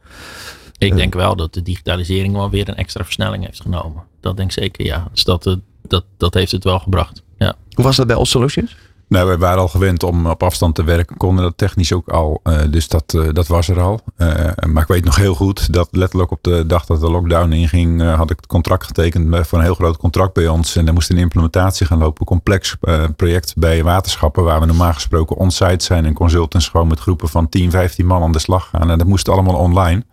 Ik 0.78 0.96
denk 0.96 1.14
wel 1.14 1.36
dat 1.36 1.54
de 1.54 1.62
digitalisering 1.62 2.34
wel 2.34 2.50
weer 2.50 2.70
een 2.70 2.76
extra 2.76 3.04
versnelling 3.04 3.46
heeft 3.46 3.62
genomen. 3.62 4.04
Dat 4.20 4.38
denk 4.38 4.50
ik 4.50 4.60
zeker, 4.60 4.86
ja. 4.86 5.08
Dus 5.12 5.24
dat, 5.24 5.58
dat, 5.88 6.04
dat 6.18 6.34
heeft 6.34 6.52
het 6.52 6.64
wel 6.64 6.80
gebracht. 6.80 7.24
Ja. 7.38 7.56
Hoe 7.74 7.86
was 7.86 7.96
dat 7.96 8.08
bij 8.08 8.16
All 8.16 8.26
Solutions? 8.26 8.76
Nou, 9.12 9.28
wij 9.28 9.38
waren 9.38 9.60
al 9.60 9.68
gewend 9.68 10.04
om 10.04 10.26
op 10.26 10.44
afstand 10.44 10.76
te 10.76 10.84
werken, 10.84 11.18
konden 11.18 11.44
dat 11.44 11.58
technisch 11.58 11.94
ook 11.94 12.10
al. 12.10 12.40
Uh, 12.44 12.60
dus 12.70 12.88
dat, 12.88 13.14
uh, 13.16 13.30
dat 13.34 13.48
was 13.48 13.68
er 13.68 13.82
al. 13.82 14.00
Uh, 14.18 14.28
maar 14.68 14.82
ik 14.82 14.88
weet 14.88 15.04
nog 15.04 15.16
heel 15.16 15.36
goed 15.36 15.74
dat 15.74 15.88
letterlijk 15.92 16.32
op 16.32 16.44
de 16.44 16.66
dag 16.66 16.86
dat 16.86 17.00
de 17.00 17.12
lockdown 17.12 17.52
inging, 17.52 18.02
had 18.16 18.30
ik 18.30 18.36
het 18.36 18.48
contract 18.48 18.86
getekend 18.86 19.48
voor 19.48 19.58
een 19.58 19.64
heel 19.64 19.74
groot 19.74 19.98
contract 19.98 20.34
bij 20.34 20.48
ons. 20.48 20.76
En 20.76 20.88
er 20.88 20.94
moest 20.94 21.10
een 21.10 21.18
implementatie 21.18 21.86
gaan 21.86 21.98
lopen. 21.98 22.26
Complex 22.26 22.78
project 23.16 23.54
bij 23.58 23.84
waterschappen, 23.84 24.44
waar 24.44 24.60
we 24.60 24.66
normaal 24.66 24.94
gesproken 24.94 25.36
on-site 25.36 25.86
zijn 25.86 26.06
en 26.06 26.14
consultants 26.14 26.70
gewoon 26.70 26.88
met 26.88 27.00
groepen 27.00 27.30
van 27.30 27.50
10, 27.50 27.72
15 27.72 28.06
man 28.06 28.24
aan 28.24 28.32
de 28.32 28.40
slag 28.40 28.70
gaan. 28.70 28.92
En 28.92 28.98
dat 28.98 29.08
moest 29.08 29.30
allemaal 29.30 29.56
online. 29.56 30.04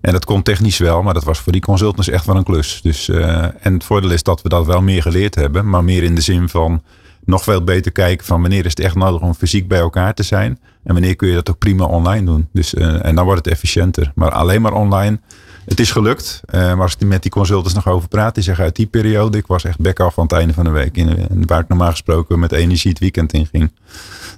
En 0.00 0.12
dat 0.12 0.24
kon 0.24 0.42
technisch 0.42 0.78
wel, 0.78 1.02
maar 1.02 1.14
dat 1.14 1.24
was 1.24 1.38
voor 1.38 1.52
die 1.52 1.60
consultants 1.60 2.08
echt 2.08 2.26
wel 2.26 2.36
een 2.36 2.44
klus. 2.44 2.80
Dus, 2.82 3.08
en 3.08 3.72
het 3.72 3.84
voordeel 3.84 4.10
is 4.10 4.22
dat 4.22 4.42
we 4.42 4.48
dat 4.48 4.66
wel 4.66 4.82
meer 4.82 5.02
geleerd 5.02 5.34
hebben, 5.34 5.68
maar 5.68 5.84
meer 5.84 6.02
in 6.02 6.14
de 6.14 6.20
zin 6.20 6.48
van 6.48 6.82
nog 7.26 7.42
veel 7.42 7.64
beter 7.64 7.92
kijken 7.92 8.26
van 8.26 8.40
wanneer 8.40 8.64
is 8.64 8.70
het 8.70 8.80
echt 8.80 8.94
nodig 8.94 9.20
om 9.20 9.34
fysiek 9.34 9.68
bij 9.68 9.78
elkaar 9.78 10.14
te 10.14 10.22
zijn. 10.22 10.58
En 10.82 10.92
wanneer 10.92 11.16
kun 11.16 11.28
je 11.28 11.34
dat 11.34 11.50
ook 11.50 11.58
prima 11.58 11.84
online 11.84 12.26
doen. 12.26 12.48
Dus, 12.52 12.74
uh, 12.74 13.04
en 13.04 13.14
dan 13.14 13.24
wordt 13.24 13.44
het 13.44 13.54
efficiënter. 13.54 14.12
Maar 14.14 14.30
alleen 14.30 14.62
maar 14.62 14.72
online. 14.72 15.18
Het 15.64 15.80
is 15.80 15.90
gelukt. 15.90 16.40
Uh, 16.50 16.60
maar 16.60 16.80
als 16.80 16.96
ik 16.98 17.06
met 17.06 17.22
die 17.22 17.30
consultants 17.30 17.74
nog 17.74 17.88
over 17.88 18.08
praat, 18.08 18.34
die 18.34 18.44
zeggen 18.44 18.64
uit 18.64 18.76
die 18.76 18.86
periode, 18.86 19.38
ik 19.38 19.46
was 19.46 19.64
echt 19.64 19.78
bek 19.78 20.00
af 20.00 20.18
aan 20.18 20.24
het 20.24 20.32
einde 20.32 20.54
van 20.54 20.64
de 20.64 20.70
week. 20.70 20.96
In, 20.96 21.28
waar 21.46 21.60
ik 21.60 21.68
normaal 21.68 21.90
gesproken 21.90 22.38
met 22.38 22.52
energie 22.52 22.90
het 22.90 22.98
weekend 22.98 23.32
in 23.32 23.46
ging. 23.46 23.70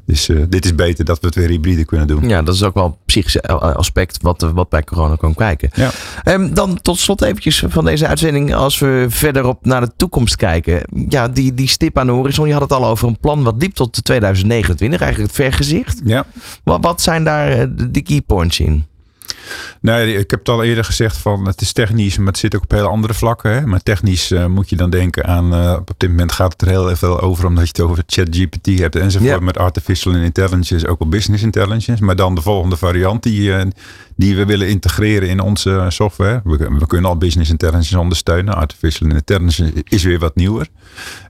Dus 0.08 0.28
uh, 0.28 0.44
dit 0.48 0.64
is 0.64 0.74
beter 0.74 1.04
dat 1.04 1.20
we 1.20 1.26
het 1.26 1.34
weer 1.34 1.48
hybride 1.48 1.84
kunnen 1.84 2.06
doen. 2.06 2.28
Ja, 2.28 2.42
dat 2.42 2.54
is 2.54 2.62
ook 2.62 2.74
wel 2.74 2.84
een 2.84 2.96
psychische 3.06 3.42
aspect 3.58 4.22
wat, 4.22 4.50
wat 4.54 4.68
bij 4.68 4.84
corona 4.84 5.16
kan 5.16 5.34
kijken. 5.34 5.70
Ja. 5.74 5.90
Um, 6.24 6.54
dan 6.54 6.78
tot 6.82 6.98
slot 6.98 7.22
eventjes 7.22 7.64
van 7.68 7.84
deze 7.84 8.06
uitzending. 8.06 8.54
Als 8.54 8.78
we 8.78 9.06
verderop 9.08 9.64
naar 9.64 9.80
de 9.80 9.90
toekomst 9.96 10.36
kijken. 10.36 10.82
Ja, 11.08 11.28
die, 11.28 11.54
die 11.54 11.68
stip 11.68 11.98
aan 11.98 12.06
de 12.06 12.12
horizon. 12.12 12.46
Je 12.46 12.52
had 12.52 12.62
het 12.62 12.72
al 12.72 12.86
over 12.86 13.08
een 13.08 13.18
plan 13.18 13.42
wat 13.42 13.60
diep 13.60 13.74
tot 13.74 14.04
2029. 14.04 15.00
Eigenlijk 15.00 15.32
het 15.32 15.44
vergezicht. 15.44 16.00
Ja. 16.04 16.26
Wat, 16.64 16.78
wat 16.80 17.00
zijn 17.00 17.24
daar 17.24 17.68
de 17.90 18.02
key 18.02 18.20
points 18.20 18.60
in? 18.60 18.86
Nee, 19.80 20.14
ik 20.14 20.30
heb 20.30 20.38
het 20.38 20.48
al 20.48 20.62
eerder 20.62 20.84
gezegd 20.84 21.16
van 21.16 21.46
het 21.46 21.60
is 21.60 21.72
technisch, 21.72 22.18
maar 22.18 22.26
het 22.26 22.38
zit 22.38 22.56
ook 22.56 22.62
op 22.62 22.70
hele 22.70 22.88
andere 22.88 23.14
vlakken. 23.14 23.52
Hè? 23.52 23.66
Maar 23.66 23.82
technisch 23.82 24.30
uh, 24.30 24.46
moet 24.46 24.68
je 24.68 24.76
dan 24.76 24.90
denken 24.90 25.24
aan, 25.24 25.54
uh, 25.54 25.76
op 25.80 25.94
dit 25.96 26.10
moment 26.10 26.32
gaat 26.32 26.52
het 26.52 26.62
er 26.62 26.68
heel 26.68 26.96
veel 26.96 27.20
over 27.20 27.46
omdat 27.46 27.64
je 27.64 27.82
het 27.82 27.90
over 27.90 28.02
ChatGPT 28.06 28.78
hebt 28.78 28.96
enzovoort. 28.96 29.30
Yeah. 29.30 29.42
Met 29.42 29.58
artificial 29.58 30.14
intelligence, 30.14 30.88
ook 30.88 31.00
op 31.00 31.10
business 31.10 31.42
intelligence. 31.42 32.04
Maar 32.04 32.16
dan 32.16 32.34
de 32.34 32.40
volgende 32.40 32.76
variant 32.76 33.22
die, 33.22 33.40
uh, 33.40 33.60
die 34.16 34.36
we 34.36 34.44
willen 34.44 34.68
integreren 34.68 35.28
in 35.28 35.40
onze 35.40 35.86
software. 35.88 36.40
We, 36.44 36.56
we, 36.56 36.86
kunnen 36.86 37.10
al 37.10 37.16
business 37.16 37.50
intelligence 37.50 37.98
ondersteunen. 37.98 38.54
Artificial 38.54 39.08
intelligence 39.08 39.72
is 39.84 40.02
weer 40.02 40.18
wat 40.18 40.34
nieuwer. 40.34 40.68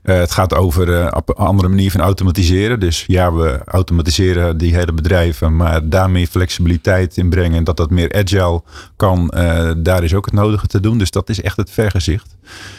het 0.03 0.31
gaat 0.31 0.53
over 0.53 1.15
op 1.15 1.29
een 1.29 1.35
andere 1.35 1.69
manier 1.69 1.91
van 1.91 2.01
automatiseren. 2.01 2.79
Dus 2.79 3.03
ja, 3.07 3.33
we 3.33 3.61
automatiseren 3.65 4.57
die 4.57 4.75
hele 4.75 4.93
bedrijven, 4.93 5.55
maar 5.55 5.89
daarmee 5.89 6.27
flexibiliteit 6.27 7.17
inbrengen 7.17 7.57
en 7.57 7.63
dat 7.63 7.77
dat 7.77 7.89
meer 7.89 8.08
agile 8.13 8.61
kan, 8.95 9.33
uh, 9.35 9.71
daar 9.77 10.03
is 10.03 10.13
ook 10.13 10.25
het 10.25 10.33
nodige 10.33 10.67
te 10.67 10.79
doen. 10.79 10.97
Dus 10.97 11.11
dat 11.11 11.29
is 11.29 11.41
echt 11.41 11.57
het 11.57 11.71
vergezicht. 11.71 12.37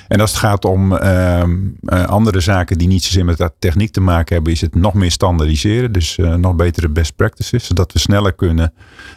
En 0.09 0.21
als 0.21 0.31
het 0.31 0.41
gaat 0.41 0.64
om 0.64 0.93
uh, 0.93 1.43
uh, 1.83 2.05
andere 2.05 2.41
zaken 2.41 2.79
die 2.79 2.89
niet 2.89 3.05
zozeer 3.05 3.25
met 3.25 3.37
dat 3.37 3.53
techniek 3.59 3.93
te 3.93 4.01
maken 4.01 4.35
hebben, 4.35 4.53
is 4.53 4.61
het 4.61 4.75
nog 4.75 4.95
meer 4.95 5.11
standaardiseren. 5.11 5.93
Dus 5.93 6.18
nog 6.37 6.55
betere 6.55 6.89
best 6.89 7.16
practices, 7.16 7.66
zodat 7.66 7.93
we 7.93 7.99
sneller 7.99 8.33
kunnen. 8.33 8.73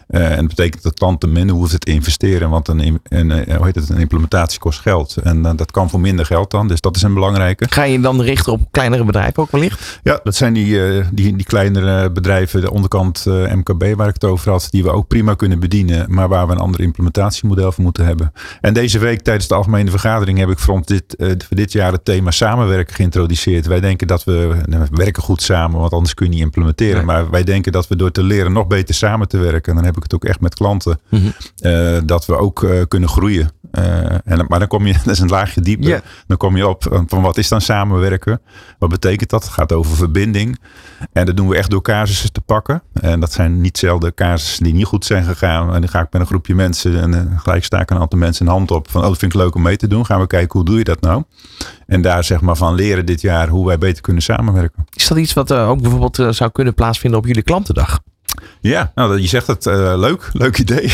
en 0.08 0.36
dat 0.36 0.48
betekent 0.48 0.84
dat 0.84 0.94
klanten 0.94 1.32
minder 1.32 1.56
hoeven 1.56 1.80
te 1.80 1.92
investeren, 1.92 2.50
want 2.50 2.68
een, 2.68 3.00
een, 3.04 3.32
hoe 3.32 3.66
heet 3.66 3.76
het, 3.76 3.90
een 3.90 3.98
implementatie 3.98 4.60
kost 4.60 4.80
geld. 4.80 5.18
En 5.24 5.42
dat 5.42 5.72
kan 5.72 5.90
voor 5.90 6.00
minder 6.00 6.26
geld 6.26 6.52
dan, 6.52 6.68
dus 6.68 6.82
dat 6.82 6.96
is 6.96 7.02
een 7.02 7.14
belangrijke. 7.14 7.66
Ga 7.70 7.84
je 7.84 8.00
dan 8.00 8.22
richten 8.22 8.54
op 8.54 8.62
kleinere 8.72 9.04
bedrijven 9.04 9.44
ook 9.44 9.52
wellicht? 9.52 10.00
Ja, 10.04 10.20
dat 10.24 10.36
zijn 10.36 10.54
die, 10.54 11.04
die, 11.12 11.36
die 11.36 11.46
kleinere 11.46 12.12
bedrijven, 12.12 12.62
de 12.62 12.72
onderkant 12.72 13.26
MKB 13.26 13.96
waar 13.96 14.08
ik 14.08 14.14
het 14.14 14.24
over 14.24 14.52
had, 14.52 14.68
die 14.70 14.84
we 14.84 14.92
ook 14.92 15.08
prima 15.08 15.34
kunnen 15.34 15.60
bedienen, 15.60 16.14
maar 16.14 16.28
waar 16.28 16.48
we 16.48 16.54
een 16.54 16.60
ander 16.60 16.82
implementatiemodel 16.82 17.72
voor 17.72 17.84
moeten 17.84 18.06
hebben. 18.06 18.34
En 18.62 18.74
deze 18.74 19.00
week 19.00 19.22
tijdens 19.22 19.48
de 19.48 19.56
algemene 19.56 19.90
vergadering 19.90 20.38
heb 20.48 20.58
ik 20.58 20.64
voor 20.64 20.82
dit, 20.86 21.16
uh, 21.18 21.28
voor 21.28 21.58
dit 21.58 21.72
jaar 21.72 21.92
het 21.92 22.06
thema 22.06 22.32
samenwerken 22.32 22.96
geïntroduceerd. 22.96 23.66
Wij 23.66 23.80
denken 23.80 24.08
dat 24.08 24.24
we, 24.24 24.62
nou, 24.66 24.88
we 24.90 24.96
werken 24.96 25.24
goed 25.24 25.42
samen, 25.42 25.80
want 25.80 25.92
anders 25.92 26.14
kun 26.14 26.26
je 26.26 26.32
niet 26.32 26.42
implementeren. 26.42 26.96
Nee. 26.96 27.06
Maar 27.06 27.30
wij 27.30 27.44
denken 27.44 27.72
dat 27.72 27.88
we 27.88 27.96
door 27.96 28.12
te 28.12 28.24
leren 28.24 28.54
nog 28.54 28.68
beter 28.68 28.96
samen 28.96 29.28
te 29.28 29.38
werken. 29.38 29.70
En 29.70 29.76
dan 29.76 29.86
heb 29.86 29.98
ik 29.98 30.04
het 30.04 30.14
ook 30.14 30.26
echt 30.26 30.42
met 30.42 30.56
klanten. 30.56 31.00
Mm 31.10 31.20
-hmm. 31.20 31.34
uh, 31.72 31.98
dat 32.06 32.26
we 32.26 32.38
ook 32.38 32.64
uh, 32.64 32.82
kunnen 32.88 33.10
groeien. 33.10 33.50
En, 33.74 34.46
maar 34.48 34.60
dan 34.60 34.68
kom 34.68 34.86
je, 34.86 34.94
dat 35.06 35.14
is 35.14 35.20
een 35.20 35.30
laagje 35.30 35.62
dieper. 35.62 35.88
Yeah. 35.88 36.02
Dan 36.28 36.38
kom 36.38 36.58
je 36.58 36.68
op 36.68 37.04
van 37.08 37.22
wat 37.22 37.38
is 37.38 37.48
dan 37.48 37.62
samenwerken? 37.62 38.42
Wat 38.80 38.90
betekent 38.90 39.30
dat? 39.30 39.44
Het 39.44 39.52
gaat 39.52 39.72
over 39.72 39.96
verbinding. 39.96 40.60
En 41.14 41.26
dat 41.26 41.38
doen 41.38 41.48
we 41.48 41.56
echt 41.56 41.70
door 41.70 41.82
casussen 41.82 42.32
te 42.32 42.42
pakken. 42.42 42.82
En 42.94 43.20
dat 43.20 43.32
zijn 43.32 43.62
niet 43.62 43.78
zelden 43.78 44.14
casussen 44.14 44.64
die 44.64 44.74
niet 44.74 44.86
goed 44.86 45.06
zijn 45.06 45.24
gegaan. 45.24 45.74
En 45.74 45.82
dan 45.82 45.90
ga 45.90 46.02
ik 46.02 46.08
met 46.12 46.22
een 46.22 46.28
groepje 46.28 46.56
mensen 46.56 47.14
en 47.14 47.40
gelijk 47.40 47.64
sta 47.64 47.82
ik 47.82 47.90
een 47.90 48.00
aantal 48.00 48.20
mensen 48.20 48.46
een 48.46 48.52
hand 48.52 48.72
op. 48.72 48.90
Van 48.90 49.02
oh, 49.02 49.08
dat 49.08 49.18
vind 49.18 49.34
ik 49.34 49.40
leuk 49.40 49.56
om 49.56 49.62
mee 49.62 49.78
te 49.78 49.88
doen. 49.88 50.06
Gaan 50.06 50.20
we 50.20 50.28
kijken 50.28 50.60
hoe 50.60 50.66
doe 50.66 50.78
je 50.78 50.84
dat 50.84 51.02
nou? 51.02 51.24
En 51.88 52.02
daar 52.02 52.24
zeg 52.24 52.42
maar 52.42 52.56
van 52.56 52.74
leren 52.74 53.06
dit 53.06 53.22
jaar 53.22 53.48
hoe 53.48 53.66
wij 53.66 53.78
beter 53.78 54.02
kunnen 54.02 54.24
samenwerken. 54.24 54.86
Is 54.94 55.08
dat 55.08 55.18
iets 55.18 55.34
wat 55.34 55.52
uh, 55.52 55.70
ook 55.70 55.82
bijvoorbeeld 55.82 56.20
uh, 56.20 56.30
zou 56.30 56.52
kunnen 56.52 56.74
plaatsvinden 56.74 57.20
op 57.20 57.26
jullie 57.26 57.44
klantendag? 57.44 58.00
Ja, 58.62 58.92
nou, 58.96 59.20
je 59.20 59.28
zegt 59.28 59.48
het 59.48 59.66
uh, 59.66 59.94
leuk. 59.98 60.30
Leuk 60.34 60.58
idee. 60.58 60.88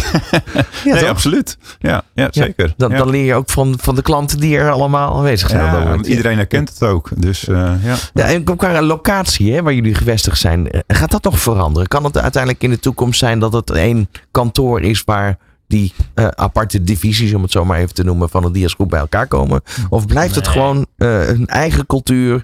ja, 0.86 0.94
nee, 0.94 1.10
absoluut. 1.10 1.58
Ja, 1.80 2.04
ja 2.14 2.28
zeker. 2.32 2.68
Ja, 2.68 2.74
dan, 2.78 2.92
ja. 2.92 2.98
dan 2.98 3.10
leer 3.10 3.26
je 3.26 3.34
ook 3.34 3.50
van, 3.50 3.76
van 3.82 3.96
de 3.96 4.02
klanten 4.02 4.40
die 4.40 4.58
er 4.58 4.72
allemaal 4.72 5.16
aanwezig 5.16 5.50
zijn. 5.50 5.64
Ja, 5.64 5.88
want 5.88 6.08
iedereen 6.08 6.38
herkent 6.38 6.70
het 6.70 6.84
ook. 6.84 7.10
Dus, 7.16 7.48
uh, 7.48 7.72
ja. 7.84 7.96
ja. 8.14 8.24
En 8.24 8.44
qua 8.44 8.82
locatie 8.82 9.54
hè, 9.54 9.62
waar 9.62 9.74
jullie 9.74 9.96
gevestigd 9.96 10.40
zijn, 10.40 10.84
gaat 10.88 11.12
dat 11.12 11.24
nog 11.24 11.40
veranderen? 11.40 11.88
Kan 11.88 12.04
het 12.04 12.18
uiteindelijk 12.18 12.64
in 12.64 12.70
de 12.70 12.80
toekomst 12.80 13.20
zijn 13.20 13.40
dat 13.40 13.54
het 13.54 13.70
één 13.70 14.10
kantoor 14.32 14.82
is 14.82 15.04
waar 15.04 15.38
die 15.68 15.94
uh, 16.16 16.28
aparte 16.28 16.84
divisies, 16.84 17.34
om 17.34 17.42
het 17.42 17.52
zo 17.52 17.66
maar 17.66 17.80
even 17.80 17.94
te 17.94 18.04
noemen, 18.04 18.30
van 18.30 18.42
de 18.42 18.52
Diasgroep 18.52 18.90
bij 18.90 19.00
elkaar 19.00 19.28
komen? 19.28 19.62
Of 19.90 20.06
blijft 20.06 20.36
nee. 20.36 20.40
het 20.40 20.48
gewoon 20.48 20.86
uh, 20.98 21.28
een 21.28 21.48
eigen 21.48 21.86
cultuur 21.86 22.44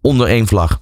onder 0.00 0.26
één 0.26 0.46
vlag? 0.46 0.80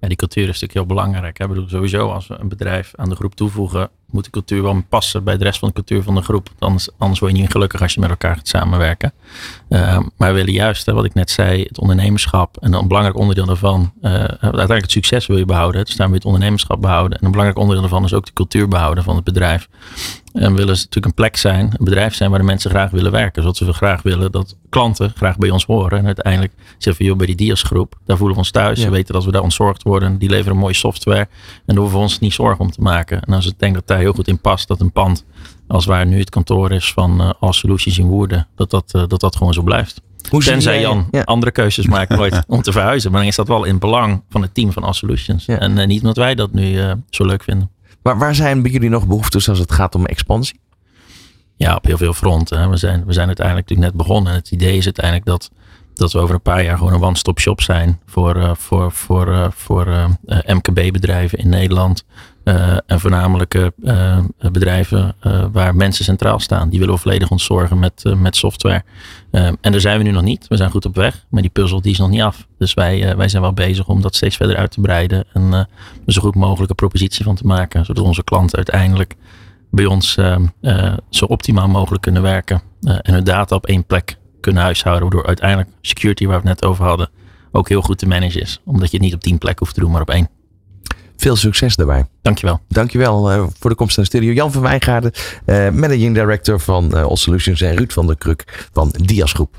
Ja, 0.00 0.08
die 0.08 0.16
cultuur 0.16 0.42
is 0.42 0.60
natuurlijk 0.60 0.72
heel 0.72 0.86
belangrijk. 0.86 1.38
Hè? 1.38 1.44
Ik 1.44 1.50
bedoel, 1.50 1.68
sowieso 1.68 2.10
als 2.10 2.26
we 2.26 2.38
een 2.38 2.48
bedrijf 2.48 2.92
aan 2.96 3.08
de 3.08 3.14
groep 3.14 3.34
toevoegen, 3.34 3.90
moet 4.10 4.24
de 4.24 4.30
cultuur 4.30 4.62
wel 4.62 4.82
passen 4.88 5.24
bij 5.24 5.36
de 5.36 5.44
rest 5.44 5.58
van 5.58 5.68
de 5.68 5.74
cultuur 5.74 6.02
van 6.02 6.14
de 6.14 6.22
groep. 6.22 6.48
Anders, 6.58 6.88
anders 6.98 7.20
word 7.20 7.32
je 7.32 7.38
niet 7.38 7.50
gelukkig 7.50 7.82
als 7.82 7.94
je 7.94 8.00
met 8.00 8.10
elkaar 8.10 8.36
gaat 8.36 8.48
samenwerken. 8.48 9.12
Uh, 9.68 9.98
maar 10.16 10.28
we 10.28 10.34
willen 10.34 10.52
juist, 10.52 10.86
hè, 10.86 10.92
wat 10.92 11.04
ik 11.04 11.14
net 11.14 11.30
zei, 11.30 11.62
het 11.62 11.78
ondernemerschap 11.78 12.56
en 12.56 12.72
een 12.72 12.88
belangrijk 12.88 13.16
onderdeel 13.16 13.46
daarvan, 13.46 13.92
uh, 14.02 14.12
uiteindelijk 14.12 14.82
het 14.82 14.90
succes 14.90 15.26
wil 15.26 15.38
je 15.38 15.44
behouden. 15.44 15.84
Dus 15.84 15.96
daar 15.96 16.06
wil 16.06 16.14
je 16.14 16.20
het 16.20 16.24
ondernemerschap 16.24 16.80
behouden. 16.80 17.18
En 17.18 17.24
een 17.24 17.30
belangrijk 17.30 17.60
onderdeel 17.60 17.88
daarvan 17.88 18.04
is 18.04 18.14
ook 18.14 18.26
de 18.26 18.32
cultuur 18.32 18.68
behouden 18.68 19.04
van 19.04 19.14
het 19.14 19.24
bedrijf. 19.24 19.68
En 20.32 20.54
willen 20.54 20.76
ze 20.76 20.84
natuurlijk 20.84 21.06
een 21.06 21.14
plek 21.14 21.36
zijn, 21.36 21.64
een 21.64 21.84
bedrijf 21.84 22.14
zijn 22.14 22.30
waar 22.30 22.38
de 22.38 22.44
mensen 22.44 22.70
graag 22.70 22.90
willen 22.90 23.12
werken. 23.12 23.42
Zoals 23.42 23.58
we 23.58 23.72
graag 23.72 24.02
willen 24.02 24.32
dat 24.32 24.56
klanten 24.68 25.12
graag 25.16 25.36
bij 25.36 25.50
ons 25.50 25.64
horen. 25.64 25.98
En 25.98 26.06
uiteindelijk 26.06 26.52
zeggen 26.78 27.02
we, 27.02 27.08
joh, 27.08 27.18
bij 27.18 27.26
die 27.26 27.36
Dias 27.36 27.62
groep, 27.62 27.98
daar 28.06 28.16
voelen 28.16 28.34
we 28.34 28.42
ons 28.42 28.50
thuis. 28.50 28.84
We 28.84 28.90
weten 28.90 29.14
dat 29.14 29.24
we 29.24 29.30
daar 29.30 29.42
ontzorgd 29.42 29.82
worden. 29.82 30.18
Die 30.18 30.28
leveren 30.28 30.56
mooie 30.56 30.74
software. 30.74 31.18
En 31.18 31.28
daar 31.64 31.76
hoeven 31.76 31.96
we 31.96 32.02
ons 32.02 32.18
niet 32.18 32.32
zorgen 32.32 32.60
om 32.60 32.70
te 32.70 32.80
maken. 32.80 33.22
En 33.22 33.32
als 33.32 33.46
ik 33.46 33.58
denk 33.58 33.74
dat 33.74 33.86
daar 33.98 34.06
heel 34.06 34.16
goed 34.16 34.28
in 34.28 34.40
past, 34.40 34.68
dat 34.68 34.80
een 34.80 34.92
pand, 34.92 35.24
als 35.66 35.86
waar 35.86 36.06
nu 36.06 36.18
het 36.18 36.30
kantoor 36.30 36.72
is 36.72 36.92
van 36.92 37.20
uh, 37.20 37.30
All 37.40 37.52
Solutions 37.52 37.98
in 37.98 38.06
Woerden, 38.06 38.46
dat 38.54 38.70
dat, 38.70 38.92
uh, 38.96 39.02
dat 39.06 39.20
dat 39.20 39.36
gewoon 39.36 39.52
zo 39.52 39.62
blijft. 39.62 40.00
Hoe 40.30 40.42
Tenzij 40.42 40.80
Jan 40.80 41.08
ja. 41.10 41.22
andere 41.22 41.52
keuzes 41.52 41.86
maakt 41.86 42.10
nooit 42.10 42.44
om 42.48 42.62
te 42.62 42.72
verhuizen. 42.72 43.10
Maar 43.10 43.20
dan 43.20 43.28
is 43.28 43.36
dat 43.36 43.48
wel 43.48 43.64
in 43.64 43.70
het 43.70 43.80
belang 43.80 44.22
van 44.30 44.42
het 44.42 44.54
team 44.54 44.72
van 44.72 44.82
All 44.82 44.92
Solutions. 44.92 45.44
Ja. 45.44 45.58
En 45.58 45.78
uh, 45.78 45.86
niet 45.86 46.00
omdat 46.00 46.16
wij 46.16 46.34
dat 46.34 46.52
nu 46.52 46.94
zo 47.10 47.24
leuk 47.24 47.42
vinden. 47.42 47.70
Maar 48.02 48.18
waar 48.18 48.34
zijn 48.34 48.62
bij 48.62 48.70
jullie 48.70 48.88
nog 48.88 49.06
behoeftes 49.06 49.48
als 49.48 49.58
het 49.58 49.72
gaat 49.72 49.94
om 49.94 50.06
expansie? 50.06 50.60
Ja, 51.56 51.74
op 51.74 51.84
heel 51.84 51.96
veel 51.96 52.12
fronten. 52.12 52.70
We 52.70 52.76
zijn, 52.76 53.04
we 53.06 53.12
zijn 53.12 53.26
uiteindelijk 53.26 53.68
natuurlijk 53.68 53.96
net 53.96 54.06
begonnen. 54.06 54.32
En 54.32 54.38
het 54.38 54.50
idee 54.50 54.76
is 54.76 54.84
uiteindelijk 54.84 55.26
dat, 55.26 55.50
dat 55.98 56.12
we 56.12 56.18
over 56.18 56.34
een 56.34 56.40
paar 56.40 56.64
jaar 56.64 56.76
gewoon 56.78 56.92
een 56.92 57.02
one-stop 57.02 57.40
shop 57.40 57.60
zijn 57.60 58.00
voor, 58.06 58.36
uh, 58.36 58.54
voor, 58.54 58.92
voor, 58.92 59.28
uh, 59.28 59.46
voor 59.50 59.86
uh, 59.86 60.04
MKB-bedrijven 60.46 61.38
in 61.38 61.48
Nederland. 61.48 62.04
en 62.86 63.00
voornamelijk 63.00 63.70
bedrijven 64.38 65.14
waar 65.52 65.76
mensen 65.76 66.04
centraal 66.04 66.40
staan. 66.40 66.68
Die 66.68 66.78
willen 66.78 66.98
volledig 66.98 67.30
ontzorgen 67.30 67.78
met, 67.78 68.02
met 68.16 68.36
software. 68.36 68.82
en 69.30 69.58
daar 69.60 69.80
zijn 69.80 69.98
we 69.98 70.04
nu 70.04 70.10
nog 70.10 70.22
niet. 70.22 70.48
We 70.48 70.56
zijn 70.56 70.70
goed 70.70 70.84
op 70.84 70.94
weg. 70.94 71.24
Maar 71.28 71.42
die 71.42 71.50
puzzel 71.50 71.80
die 71.80 71.92
is 71.92 71.98
nog 71.98 72.08
niet 72.08 72.20
af. 72.20 72.46
Dus 72.58 72.74
wij, 72.74 73.16
wij 73.16 73.28
zijn 73.28 73.42
wel 73.42 73.52
bezig 73.52 73.88
om 73.88 74.02
dat 74.02 74.16
steeds 74.16 74.36
verder 74.36 74.56
uit 74.56 74.70
te 74.70 74.80
breiden. 74.80 75.24
En 75.32 75.52
er 75.52 75.66
zo 76.06 76.20
goed 76.20 76.34
mogelijke 76.34 76.74
propositie 76.74 77.24
van 77.24 77.34
te 77.34 77.46
maken. 77.46 77.84
Zodat 77.84 78.04
onze 78.04 78.24
klanten 78.24 78.56
uiteindelijk 78.56 79.16
bij 79.70 79.86
ons 79.86 80.18
zo 81.10 81.24
optimaal 81.24 81.68
mogelijk 81.68 82.02
kunnen 82.02 82.22
werken. 82.22 82.62
En 82.80 83.12
hun 83.12 83.24
data 83.24 83.56
op 83.56 83.66
één 83.66 83.84
plek 83.84 84.17
kunnen 84.40 84.62
huishouden. 84.62 85.02
Waardoor 85.02 85.26
uiteindelijk 85.26 85.68
security, 85.80 86.26
waar 86.26 86.42
we 86.42 86.48
het 86.48 86.60
net 86.60 86.70
over 86.70 86.84
hadden, 86.84 87.10
ook 87.52 87.68
heel 87.68 87.82
goed 87.82 87.98
te 87.98 88.06
managen 88.06 88.40
is. 88.40 88.60
Omdat 88.64 88.90
je 88.90 88.96
het 88.96 89.06
niet 89.06 89.14
op 89.14 89.20
tien 89.20 89.38
plekken 89.38 89.64
hoeft 89.64 89.74
te 89.74 89.80
doen, 89.80 89.90
maar 89.90 90.00
op 90.00 90.10
één. 90.10 90.28
Veel 91.16 91.36
succes 91.36 91.76
daarbij. 91.76 92.06
Dankjewel. 92.22 92.60
Dankjewel 92.68 93.50
voor 93.58 93.70
de 93.70 93.76
komst 93.76 93.96
naar 93.96 94.06
de 94.06 94.16
studio. 94.16 94.32
Jan 94.32 94.52
van 94.52 94.62
Wijngaarden, 94.62 95.12
Managing 95.80 96.14
Director 96.14 96.60
van 96.60 96.92
All 96.94 97.16
Solutions. 97.16 97.60
En 97.60 97.76
Ruud 97.76 97.92
van 97.92 98.06
der 98.06 98.16
Kruk 98.16 98.68
van 98.72 98.94
Dias 99.04 99.32
Groep. 99.32 99.56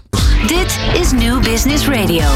Dit 0.47 0.79
is 1.01 1.11
New 1.11 1.43
Business 1.43 1.87
Radio. 1.87 2.27